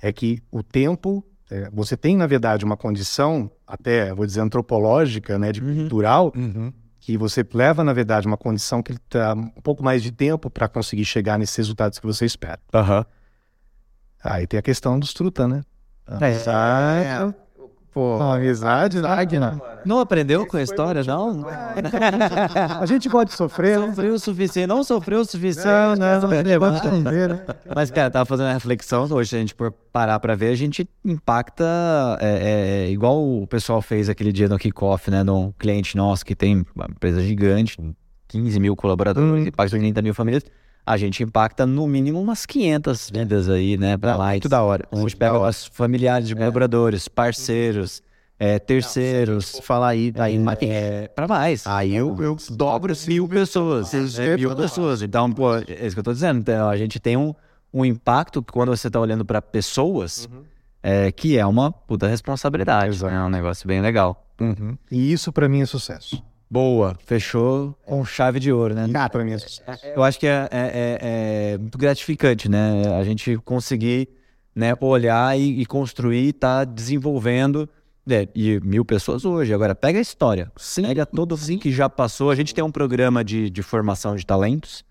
É 0.00 0.12
que 0.12 0.42
o 0.50 0.62
tempo, 0.62 1.24
é, 1.50 1.68
você 1.70 1.96
tem, 1.96 2.16
na 2.16 2.26
verdade, 2.26 2.64
uma 2.64 2.76
condição, 2.76 3.50
até, 3.66 4.14
vou 4.14 4.24
dizer, 4.24 4.40
antropológica, 4.40 5.38
né, 5.38 5.52
de 5.52 5.62
uhum. 5.62 5.74
cultural, 5.74 6.32
uhum. 6.34 6.72
que 7.00 7.16
você 7.16 7.44
leva, 7.52 7.82
na 7.82 7.92
verdade, 7.92 8.26
uma 8.26 8.36
condição 8.36 8.82
que 8.82 8.92
está 8.92 9.34
um 9.34 9.60
pouco 9.62 9.82
mais 9.82 10.02
de 10.02 10.12
tempo 10.12 10.48
para 10.48 10.68
conseguir 10.68 11.04
chegar 11.04 11.38
nesses 11.38 11.56
resultados 11.56 11.98
que 11.98 12.06
você 12.06 12.24
espera. 12.24 12.60
Uhum. 12.72 13.04
Aí 14.22 14.46
tem 14.46 14.58
a 14.58 14.62
questão 14.62 14.98
dos 14.98 15.12
truta, 15.12 15.46
né? 15.46 15.62
É, 16.20 17.28
é, 17.28 17.34
Pô, 17.92 18.16
uma 18.16 18.36
amizade, 18.36 19.00
né? 19.38 19.58
Não 19.84 19.98
aprendeu 19.98 20.46
com 20.46 20.56
a 20.56 20.62
história, 20.62 21.02
não? 21.04 21.44
a 22.80 22.84
gente 22.86 23.08
pode 23.08 23.32
sofrer. 23.32 23.78
Né? 23.78 23.88
Sofreu 23.88 24.14
o 24.14 24.18
suficiente, 24.18 24.66
não 24.66 24.84
sofreu 24.84 25.20
o 25.20 25.24
suficiente. 25.24 25.66
Não, 25.66 25.96
não, 25.96 26.20
não, 26.20 26.20
não 26.20 27.10
ver, 27.10 27.28
né? 27.28 27.46
Mas, 27.74 27.90
cara, 27.90 28.10
tava 28.10 28.26
fazendo 28.26 28.46
uma 28.46 28.52
reflexão 28.52 29.08
hoje, 29.10 29.34
a 29.34 29.40
gente 29.40 29.54
por 29.54 29.72
parar 29.92 30.20
pra 30.20 30.34
ver, 30.34 30.52
a 30.52 30.56
gente 30.56 30.88
impacta 31.04 31.64
é, 32.20 32.86
é, 32.86 32.90
igual 32.90 33.22
o 33.22 33.46
pessoal 33.46 33.80
fez 33.80 34.08
aquele 34.08 34.32
dia 34.32 34.48
no 34.48 34.58
kickoff, 34.58 35.10
né? 35.10 35.24
De 35.24 35.30
um 35.30 35.52
cliente 35.58 35.96
nosso 35.96 36.24
que 36.24 36.34
tem 36.34 36.66
uma 36.74 36.86
empresa 36.90 37.22
gigante, 37.22 37.76
15 38.28 38.60
mil 38.60 38.76
colaboradores, 38.76 39.44
hum. 39.44 39.46
impacta 39.48 39.78
30 39.78 40.02
mil 40.02 40.14
famílias 40.14 40.44
a 40.88 40.96
gente 40.96 41.22
impacta 41.22 41.66
no 41.66 41.86
mínimo 41.86 42.18
umas 42.18 42.46
500 42.46 43.10
vendas 43.10 43.48
aí, 43.50 43.76
né, 43.76 43.98
para 43.98 44.16
lá. 44.16 44.30
Muito 44.30 44.48
da 44.48 44.62
hora. 44.62 44.88
A 44.90 44.96
gente 44.96 45.14
pega 45.14 45.38
os 45.38 45.66
familiares 45.66 46.26
de 46.26 46.32
é. 46.32 46.36
colaboradores, 46.36 47.06
parceiros, 47.08 48.02
é, 48.38 48.58
terceiros. 48.58 49.52
Vou 49.52 49.62
falar 49.62 49.88
aí, 49.88 50.10
aí 50.16 50.42
É, 50.62 51.08
para 51.08 51.28
mais. 51.28 51.66
Aí 51.66 51.94
eu, 51.94 52.16
eu 52.22 52.36
dobro 52.52 52.94
mil 53.06 53.28
pessoas. 53.28 53.92
É, 54.18 54.36
mil 54.36 54.56
pessoas. 54.56 55.02
Então, 55.02 55.30
pô, 55.30 55.56
é 55.56 55.86
isso 55.86 55.94
que 55.94 56.00
eu 56.00 56.04
tô 56.04 56.12
dizendo. 56.14 56.38
Então, 56.38 56.70
a 56.70 56.76
gente 56.78 56.98
tem 56.98 57.18
um, 57.18 57.34
um 57.70 57.84
impacto 57.84 58.42
que 58.42 58.50
quando 58.50 58.70
você 58.70 58.88
tá 58.88 58.98
olhando 58.98 59.26
para 59.26 59.42
pessoas, 59.42 60.26
é, 60.82 61.12
que 61.12 61.36
é 61.36 61.44
uma 61.44 61.70
puta 61.70 62.08
responsabilidade. 62.08 62.94
Exato. 62.94 63.14
É 63.14 63.22
um 63.22 63.28
negócio 63.28 63.68
bem 63.68 63.82
legal. 63.82 64.24
E 64.90 65.12
isso 65.12 65.30
pra 65.32 65.50
mim 65.50 65.60
é 65.60 65.66
sucesso. 65.66 66.22
Boa. 66.50 66.96
Fechou 67.04 67.76
com 67.84 68.04
chave 68.04 68.40
de 68.40 68.50
ouro, 68.52 68.74
né? 68.74 68.86
Pra 69.10 69.24
mim 69.24 69.32
é 69.32 69.38
sucesso. 69.38 69.86
Eu 69.86 70.02
acho 70.02 70.18
que 70.18 70.26
é, 70.26 70.48
é- 70.50 70.98
é- 71.00 71.52
é 71.54 71.58
muito 71.58 71.76
gratificante, 71.76 72.48
né? 72.48 72.82
A 72.98 73.04
gente 73.04 73.36
conseguir 73.38 74.08
né, 74.54 74.74
olhar 74.80 75.38
e, 75.38 75.60
e 75.60 75.66
construir, 75.66 76.32
tá 76.32 76.64
desenvolvendo. 76.64 77.68
né, 78.06 78.26
e 78.34 78.58
mil 78.60 78.86
pessoas 78.86 79.26
hoje. 79.26 79.52
Agora, 79.52 79.74
pega 79.74 79.98
a 79.98 80.02
história. 80.02 80.50
Pega 80.88 81.04
todo 81.04 81.36
mundo 81.36 81.60
que 81.60 81.70
já 81.70 81.90
passou. 81.90 82.30
A 82.30 82.34
gente 82.34 82.54
tem 82.54 82.64
um 82.64 82.70
programa 82.72 83.22
de, 83.22 83.50
de 83.50 83.62
formação 83.62 84.16
de 84.16 84.24
talentos 84.24 84.82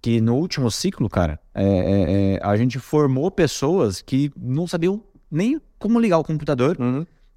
que 0.00 0.20
no 0.20 0.36
último 0.36 0.70
ciclo, 0.70 1.08
cara, 1.08 1.40
é- 1.52 1.64
é- 1.64 2.34
é, 2.36 2.40
a 2.40 2.56
gente 2.56 2.78
formou 2.78 3.30
pessoas 3.32 4.00
que 4.00 4.30
não 4.36 4.68
sabiam 4.68 5.02
nem 5.28 5.60
como 5.76 5.98
ligar 5.98 6.18
o 6.18 6.24
computador. 6.24 6.76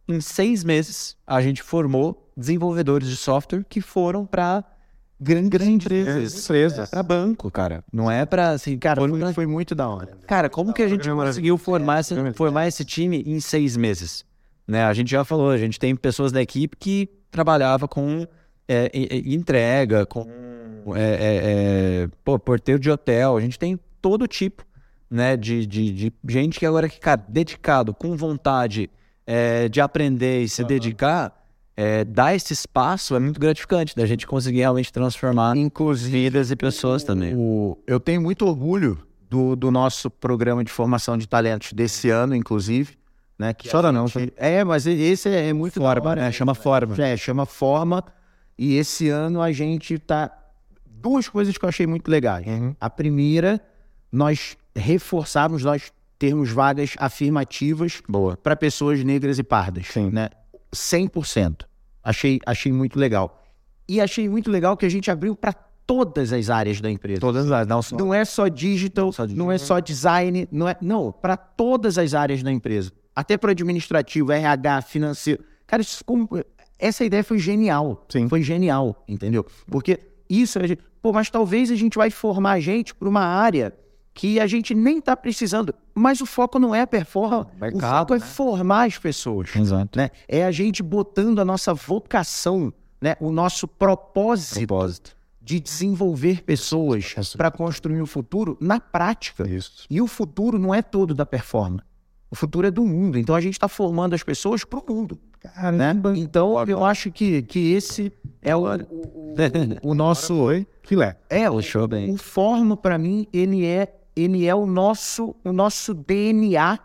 Em 0.07 0.21
seis 0.21 0.63
meses, 0.63 1.17
a 1.25 1.41
gente 1.41 1.63
formou 1.63 2.31
desenvolvedores 2.37 3.07
de 3.07 3.15
software 3.15 3.63
que 3.67 3.81
foram 3.81 4.25
para 4.25 4.63
grandes 5.19 5.61
empresas. 5.67 6.43
Empresas. 6.43 6.89
Para 6.89 7.01
banco, 7.01 7.49
cara. 7.49 7.83
Não 7.91 8.11
é 8.11 8.25
para 8.25 8.49
assim, 8.51 8.77
cara, 8.77 9.01
foi, 9.01 9.19
pra- 9.19 9.33
foi 9.33 9.45
muito 9.45 9.73
da 9.73 9.87
hora. 9.87 10.17
cara, 10.27 10.49
como 10.49 10.73
que 10.73 10.83
a 10.83 10.87
gente 10.87 11.09
conseguiu 11.09 11.57
formar, 11.57 12.01
esse, 12.01 12.33
formar 12.33 12.67
esse 12.67 12.83
time 12.85 13.23
em 13.25 13.39
seis 13.39 13.75
meses? 13.77 14.25
Né? 14.67 14.83
A 14.83 14.93
gente 14.93 15.09
já 15.09 15.23
falou, 15.23 15.49
a 15.49 15.57
gente 15.57 15.79
tem 15.79 15.95
pessoas 15.95 16.31
da 16.31 16.41
equipe 16.41 16.75
que 16.77 17.09
trabalhava 17.31 17.87
com 17.87 18.27
é, 18.67 18.91
entrega, 19.25 20.05
com 20.05 20.25
é, 20.95 21.01
é, 21.01 22.03
é, 22.03 22.09
pô, 22.23 22.37
porteiro 22.37 22.79
de 22.79 22.91
hotel. 22.91 23.37
A 23.37 23.41
gente 23.41 23.57
tem 23.57 23.79
todo 24.01 24.27
tipo 24.27 24.63
né, 25.09 25.37
de, 25.37 25.65
de, 25.65 25.91
de 25.91 26.13
gente 26.27 26.59
que 26.59 26.65
agora 26.65 26.89
que, 26.89 26.99
cara, 26.99 27.23
dedicado, 27.27 27.93
com 27.93 28.15
vontade 28.17 28.89
é, 29.27 29.67
de 29.69 29.81
aprender 29.81 30.43
e 30.43 30.49
se 30.49 30.63
dedicar, 30.63 31.45
é, 31.75 32.03
dar 32.05 32.35
esse 32.35 32.53
espaço 32.53 33.15
é 33.15 33.19
muito 33.19 33.39
gratificante, 33.39 33.95
da 33.95 34.05
gente 34.05 34.25
conseguir 34.25 34.59
realmente 34.59 34.91
transformar 34.93 35.55
Inclusive, 35.57 36.11
vidas 36.11 36.51
e 36.51 36.55
pessoas 36.55 37.03
também. 37.03 37.33
o- 37.35 37.77
eu 37.85 37.99
tenho 37.99 38.21
muito 38.21 38.45
orgulho 38.45 38.97
do, 39.29 39.55
do 39.55 39.71
nosso 39.71 40.09
programa 40.09 40.63
de 40.63 40.71
formação 40.71 41.17
de 41.17 41.27
talentos 41.27 41.73
desse 41.73 42.09
ano, 42.09 42.35
inclusive. 42.35 42.97
Né, 43.37 43.53
que 43.53 43.67
Chora 43.69 43.91
não, 43.91 44.07
gente- 44.07 44.31
É, 44.37 44.63
mas 44.63 44.87
esse 44.87 45.27
é, 45.27 45.51
muito 45.51 45.81
Forma, 45.81 46.09
hora. 46.11 46.21
né? 46.21 46.31
Chama 46.31 46.55
forma. 46.55 46.95
É, 47.03 47.17
chama 47.17 47.45
Forma. 47.45 48.01
E 48.57 48.77
esse 48.77 49.09
ano 49.09 49.41
a 49.41 49.51
gente 49.51 49.99
tá. 49.99 50.31
Duas 50.85 51.27
coisas 51.27 51.57
que 51.57 51.65
eu 51.65 51.67
achei 51.67 51.85
muito 51.85 52.09
legais. 52.09 52.45
A 52.79 52.89
primeira, 52.89 53.59
nós 54.09 54.55
reforçarmos, 54.73 55.63
nós 55.65 55.91
termos 56.25 56.49
vagas 56.49 56.95
afirmativas 56.97 58.01
para 58.41 58.55
pessoas 58.55 59.03
negras 59.03 59.37
e 59.37 59.43
pardas. 59.43 59.87
Sim. 59.87 60.09
Né? 60.11 60.29
100%. 60.73 61.65
Achei, 62.03 62.39
achei 62.45 62.71
muito 62.71 62.97
legal. 62.99 63.43
E 63.87 64.01
achei 64.01 64.27
muito 64.27 64.49
legal 64.49 64.75
que 64.75 64.85
a 64.85 64.89
gente 64.89 65.11
abriu 65.11 65.35
para 65.35 65.53
todas 65.53 66.33
as 66.33 66.49
áreas 66.49 66.81
da 66.81 66.89
empresa. 66.89 67.21
Todas 67.21 67.51
as, 67.51 67.67
não 67.67 67.81
só. 67.81 67.95
Não 67.95 68.11
é 68.13 68.25
só 68.25 68.47
digital, 68.47 69.11
Só 69.11 69.25
digital. 69.25 69.45
não 69.45 69.51
é 69.51 69.57
só 69.59 69.79
design, 69.79 70.47
não 70.51 70.67
é, 70.67 70.75
não, 70.81 71.11
para 71.11 71.37
todas 71.37 71.97
as 71.99 72.15
áreas 72.15 72.41
da 72.41 72.51
empresa, 72.51 72.91
até 73.15 73.37
para 73.37 73.51
administrativo, 73.51 74.31
RH, 74.31 74.81
financeiro. 74.81 75.43
Cara, 75.67 75.83
isso 75.83 76.03
como- 76.03 76.27
essa 76.79 77.05
ideia 77.05 77.23
foi 77.23 77.37
genial. 77.37 78.03
Sim. 78.09 78.27
Foi 78.27 78.41
genial, 78.41 79.03
entendeu? 79.07 79.45
Porque 79.67 79.99
isso, 80.27 80.57
pô, 81.03 81.13
mas 81.13 81.29
talvez 81.29 81.69
a 81.69 81.75
gente 81.75 81.95
vai 81.97 82.09
formar 82.09 82.53
a 82.53 82.59
gente 82.59 82.95
para 82.95 83.07
uma 83.07 83.21
área 83.23 83.71
que 84.15 84.39
a 84.39 84.47
gente 84.47 84.73
nem 84.73 85.01
tá 85.01 85.15
precisando, 85.15 85.75
mas 85.93 86.21
o 86.21 86.25
foco 86.25 86.57
não 86.57 86.73
é 86.73 86.81
a 86.81 86.87
performance, 86.87 87.51
o 87.73 87.79
foco 87.79 88.13
é 88.13 88.17
né? 88.17 88.25
formar 88.25 88.87
as 88.87 88.97
pessoas 88.97 89.53
Exato. 89.53 89.99
né? 89.99 90.09
É 90.25 90.45
a 90.45 90.51
gente 90.51 90.81
botando 90.81 91.39
a 91.39 91.45
nossa 91.45 91.73
vocação, 91.73 92.73
né? 92.99 93.17
O 93.19 93.29
nosso 93.29 93.67
propósito, 93.67 94.65
Propósito. 94.65 95.17
de 95.41 95.59
desenvolver 95.59 96.43
pessoas 96.43 97.13
para 97.35 97.51
construir 97.51 98.01
o 98.01 98.05
futuro 98.05 98.57
na 98.61 98.79
prática. 98.79 99.45
Isso. 99.47 99.85
E 99.89 100.01
o 100.01 100.07
futuro 100.07 100.57
não 100.57 100.73
é 100.73 100.81
todo 100.81 101.13
da 101.13 101.25
performance. 101.25 101.83
O 102.31 102.35
futuro 102.35 102.65
é 102.65 102.71
do 102.71 102.85
mundo. 102.85 103.19
Então 103.19 103.35
a 103.35 103.41
gente 103.41 103.53
está 103.53 103.67
formando 103.67 104.13
as 104.13 104.23
pessoas 104.23 104.63
para 104.63 104.79
o 104.79 104.83
mundo. 104.87 105.19
Né? 105.73 105.93
Então 106.15 106.57
eu 106.65 106.83
acho 106.85 107.11
que, 107.11 107.41
que 107.43 107.73
esse 107.73 108.11
é 108.41 108.55
o, 108.55 108.63
o, 108.63 109.35
o 109.83 109.93
nosso. 109.93 110.35
Foi 110.35 110.65
filé. 110.83 111.17
É, 111.29 111.49
o, 111.49 111.55
Puxou 111.55 111.87
bem. 111.87 112.11
o 112.11 112.17
forma 112.17 112.75
para 112.77 112.97
mim 112.97 113.27
ele 113.33 113.65
é 113.65 113.93
ele 114.15 114.45
é 114.45 114.55
o 114.55 114.65
nosso 114.65 115.35
o 115.43 115.51
nosso 115.51 115.93
DNA 115.93 116.79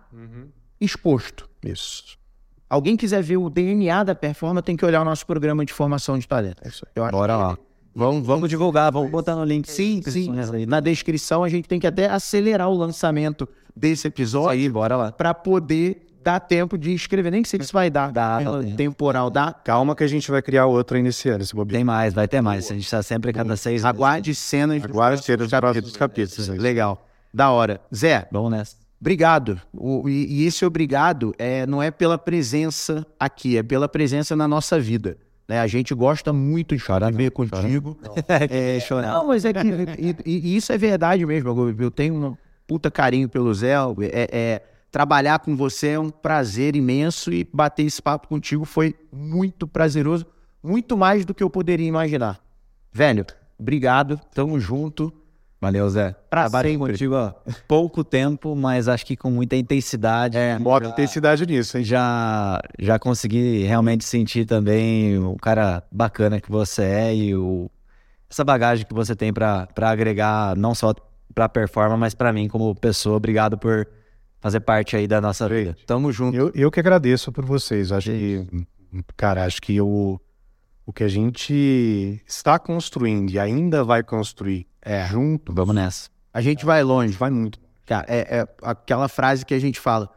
exposto. 0.81 1.49
Isso. 1.65 2.19
Alguém 2.69 2.97
quiser 2.97 3.23
ver 3.23 3.37
o 3.37 3.51
DNA 3.51 4.05
da 4.05 4.15
performance, 4.15 4.65
tem 4.65 4.77
que 4.77 4.85
olhar 4.85 5.03
o 5.03 5.05
nosso 5.05 5.27
programa 5.27 5.65
de 5.65 5.73
formação 5.73 6.19
de 6.19 6.27
talento. 6.27 6.63
É 6.65 6.69
isso 6.69 6.87
aí. 6.87 7.11
Bora 7.11 7.37
lá. 7.37 7.59
Vamos, 7.93 8.25
vamos 8.25 8.49
divulgar, 8.49 8.93
vamos 8.93 9.11
botar 9.11 9.35
no 9.35 9.45
link. 9.45 9.69
Sim, 9.69 10.01
sim. 10.03 10.31
Na 10.67 10.79
descrição 10.79 11.43
a 11.43 11.49
gente 11.49 11.69
tem 11.69 11.81
que 11.81 11.87
até 11.87 12.09
acelerar 12.09 12.69
o 12.71 12.75
lançamento 12.75 13.49
desse 13.75 14.07
episódio 14.07 14.51
Aí, 14.51 14.69
bora 14.69 14.97
lá. 14.97 15.13
para 15.13 15.35
poder 15.35 16.07
dar 16.23 16.39
tempo 16.39 16.79
de 16.79 16.95
escrever. 16.95 17.33
Nem 17.33 17.43
sei 17.43 17.61
se 17.63 17.73
vai 17.73 17.91
dar. 17.91 18.13
Dá, 18.13 18.39
temporal 18.77 19.29
dá. 19.31 19.53
Calma 19.53 19.97
que 19.97 20.05
a 20.05 20.07
gente 20.07 20.31
vai 20.31 20.41
criar 20.41 20.67
outro 20.67 20.97
aí 20.97 21.03
nesse 21.03 21.29
ano, 21.29 21.43
esse 21.43 21.55
bobeiro. 21.55 21.79
Tem 21.79 21.85
mais, 21.85 22.15
vai 22.15 22.29
ter 22.29 22.41
mais. 22.41 22.71
A 22.71 22.75
gente 22.75 22.89
tá 22.89 23.03
sempre 23.03 23.31
a 23.31 23.35
cada 23.35 23.57
seis. 23.57 23.85
Aguarde 23.85 24.35
cenas 24.35 24.81
dos 24.81 24.91
Aguarde 24.91 25.25
cenas 25.25 25.83
dos 25.83 25.97
capítulos. 25.97 26.49
Legal. 26.49 27.05
Da 27.33 27.51
hora. 27.51 27.81
Zé, 27.95 28.27
Vamos 28.33 28.51
nessa. 28.51 28.77
obrigado. 29.01 29.61
O- 29.73 30.09
e, 30.09 30.43
e 30.43 30.47
esse 30.47 30.65
obrigado 30.65 31.35
é, 31.39 31.67
não 31.67 31.83
é 31.83 31.91
pela 31.91 32.19
presença 32.19 33.07
aqui, 33.19 33.57
é 33.57 33.63
pela 33.63 33.89
presença 33.89 34.35
na 34.35 34.49
nossa 34.49 34.79
vida. 34.81 35.17
Né? 35.49 35.61
A 35.61 35.67
gente 35.67 35.93
gosta 35.95 36.33
muito 36.33 36.77
de 36.77 36.83
ver 37.17 37.31
contigo. 37.31 37.99
É, 38.29 38.79
Não, 39.03 39.27
mas 39.29 39.45
é 39.45 39.53
que. 39.53 39.67
E, 39.99 40.17
e- 40.27 40.57
isso 40.57 40.73
é 40.73 40.79
verdade 40.79 41.25
mesmo. 41.27 41.49
Eu, 41.51 41.77
eu 41.79 41.91
tenho 41.91 42.15
um 42.15 42.37
puta 42.67 42.91
carinho 42.91 43.29
pelo 43.29 43.53
Zé. 43.53 43.75
É, 44.13 44.29
é- 44.33 44.63
trabalhar 44.93 45.39
com 45.41 45.57
você 45.57 45.89
é 45.91 45.99
um 46.01 46.11
prazer 46.11 46.75
imenso 46.75 47.33
e 47.33 47.49
bater 47.53 47.85
esse 47.85 48.03
papo 48.03 48.27
contigo 48.29 48.65
foi 48.65 48.95
muito 49.13 49.67
prazeroso. 49.67 50.27
Muito 50.63 50.97
mais 50.97 51.25
do 51.25 51.33
que 51.33 51.43
eu 51.43 51.49
poderia 51.51 51.87
imaginar. 51.87 52.41
Velho, 52.93 53.25
obrigado. 53.59 54.21
Tamo 54.35 54.59
junto. 54.61 55.13
Valeu, 55.61 55.89
Zé. 55.91 56.13
Pra 56.31 56.43
Trabalhei 56.43 56.73
sempre. 56.73 56.93
contigo 56.93 57.15
há 57.17 57.35
pouco 57.69 58.03
tempo, 58.03 58.57
mas 58.57 58.89
acho 58.89 59.05
que 59.05 59.15
com 59.15 59.31
muita 59.31 59.57
intensidade. 59.57 60.39
É, 60.39 60.59
Bota 60.59 60.89
intensidade 60.89 61.45
nisso, 61.45 61.77
hein? 61.77 61.85
Já, 61.85 62.59
já 62.79 62.99
consegui 62.99 63.65
realmente 63.65 64.05
sentir 64.05 64.47
também 64.47 65.19
o 65.19 65.37
cara 65.37 65.83
bacana 65.93 66.41
que 66.41 66.51
você 66.51 66.83
é 66.83 67.15
e 67.15 67.37
o, 67.37 67.71
essa 68.31 68.43
bagagem 68.43 68.87
que 68.87 68.95
você 68.95 69.15
tem 69.15 69.33
pra 69.35 69.67
pra 69.67 69.91
agregar 69.91 70.57
não 70.57 70.75
só 70.75 70.95
pra 71.35 71.47
performance, 71.47 72.01
mas 72.01 72.15
pra 72.15 72.33
mim 72.33 72.49
como 72.49 72.75
pessoa. 72.75 73.17
Obrigado 73.19 73.59
por 73.59 73.87
fazer 74.41 74.61
parte 74.61 74.97
aí 74.97 75.07
da 75.07 75.21
nossa 75.21 75.47
vida. 75.47 75.77
Tamo 75.87 76.11
junto. 76.11 76.35
Eu, 76.39 76.51
eu 76.55 76.71
que 76.71 76.81
agradeço 76.81 77.31
por 77.31 77.45
vocês. 77.45 77.93
Acho 77.93 78.11
que, 78.11 78.47
cara, 79.15 79.45
acho 79.45 79.61
que 79.61 79.79
o, 79.79 80.19
o 80.87 80.93
que 80.93 81.05
a 81.05 81.09
gente 81.09 82.23
está 82.27 82.59
construindo 82.59 83.31
e 83.31 83.39
ainda 83.39 83.85
vai 83.85 84.03
construir 84.03 84.67
é 84.83 85.07
junto, 85.07 85.53
Vamos 85.53 85.75
nessa. 85.75 86.09
A 86.33 86.41
gente 86.41 86.65
vai 86.65 86.83
longe. 86.83 87.17
vai 87.17 87.31
muito. 87.31 87.59
Cara, 87.87 88.07
é, 88.09 88.39
é 88.39 88.49
aquela 88.63 89.09
frase 89.09 89.45
que 89.45 89.53
a 89.55 89.59
gente 89.59 89.81
fala. 89.81 90.09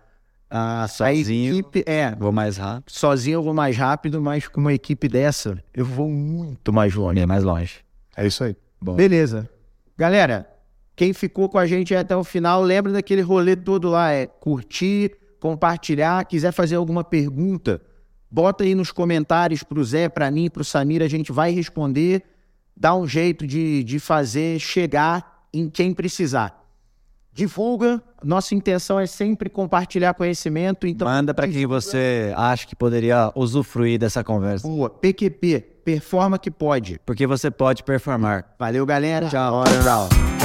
Ah, 0.49 0.83
a 0.83 0.87
Sozinho. 0.87 1.51
equipe, 1.53 1.83
é, 1.87 2.15
Vou 2.15 2.31
mais 2.31 2.57
rápido 2.57 2.91
sozinho 2.91 3.37
eu 3.37 3.43
vou 3.43 3.55
mais 3.55 3.75
rápido, 3.75 4.21
mas 4.21 4.47
com 4.47 4.61
uma 4.61 4.71
equipe 4.71 5.07
dessa, 5.07 5.57
eu 5.73 5.83
vou 5.83 6.07
muito 6.07 6.71
mais 6.71 6.93
longe. 6.93 7.19
e 7.19 7.25
mais 7.25 7.43
longe. 7.43 7.77
É 8.15 8.27
isso 8.27 8.43
aí. 8.43 8.55
Beleza. 8.79 9.49
Galera, 9.97 10.47
quem 10.95 11.11
ficou 11.11 11.49
com 11.49 11.57
a 11.57 11.65
gente 11.65 11.95
até 11.95 12.15
o 12.15 12.23
final, 12.23 12.61
lembra 12.61 12.91
daquele 12.91 13.21
rolê 13.21 13.55
todo 13.55 13.89
lá, 13.89 14.11
é 14.11 14.27
curtir, 14.27 15.15
compartilhar, 15.39 16.23
quiser 16.25 16.51
fazer 16.51 16.75
alguma 16.75 17.03
pergunta, 17.03 17.81
bota 18.29 18.63
aí 18.63 18.75
nos 18.75 18.91
comentários 18.91 19.63
pro 19.63 19.83
Zé, 19.83 20.07
pra 20.07 20.29
mim, 20.29 20.51
pro 20.51 20.63
Samir, 20.63 21.01
a 21.01 21.07
gente 21.07 21.31
vai 21.31 21.51
responder, 21.51 22.21
dá 22.75 22.95
um 22.95 23.07
jeito 23.07 23.45
de, 23.45 23.83
de 23.83 23.99
fazer 23.99 24.59
chegar 24.59 25.45
em 25.53 25.69
quem 25.69 25.93
precisar. 25.93 26.61
Divulga, 27.31 28.01
nossa 28.23 28.53
intenção 28.53 28.99
é 28.99 29.07
sempre 29.07 29.49
compartilhar 29.49 30.13
conhecimento, 30.13 30.85
então 30.85 31.07
Manda 31.07 31.33
pra 31.33 31.47
quem 31.47 31.65
você 31.65 32.31
acha 32.37 32.67
que 32.67 32.75
poderia 32.75 33.31
usufruir 33.33 33.97
dessa 33.97 34.23
conversa. 34.23 34.67
boa, 34.67 34.87
PQP, 34.89 35.59
performa 35.83 36.37
que 36.37 36.51
pode. 36.51 36.99
Porque 37.05 37.25
você 37.25 37.49
pode 37.49 37.83
performar. 37.83 38.53
Valeu, 38.59 38.85
galera. 38.85 39.27
Tchau. 39.29 39.63
Tchau. 39.83 40.42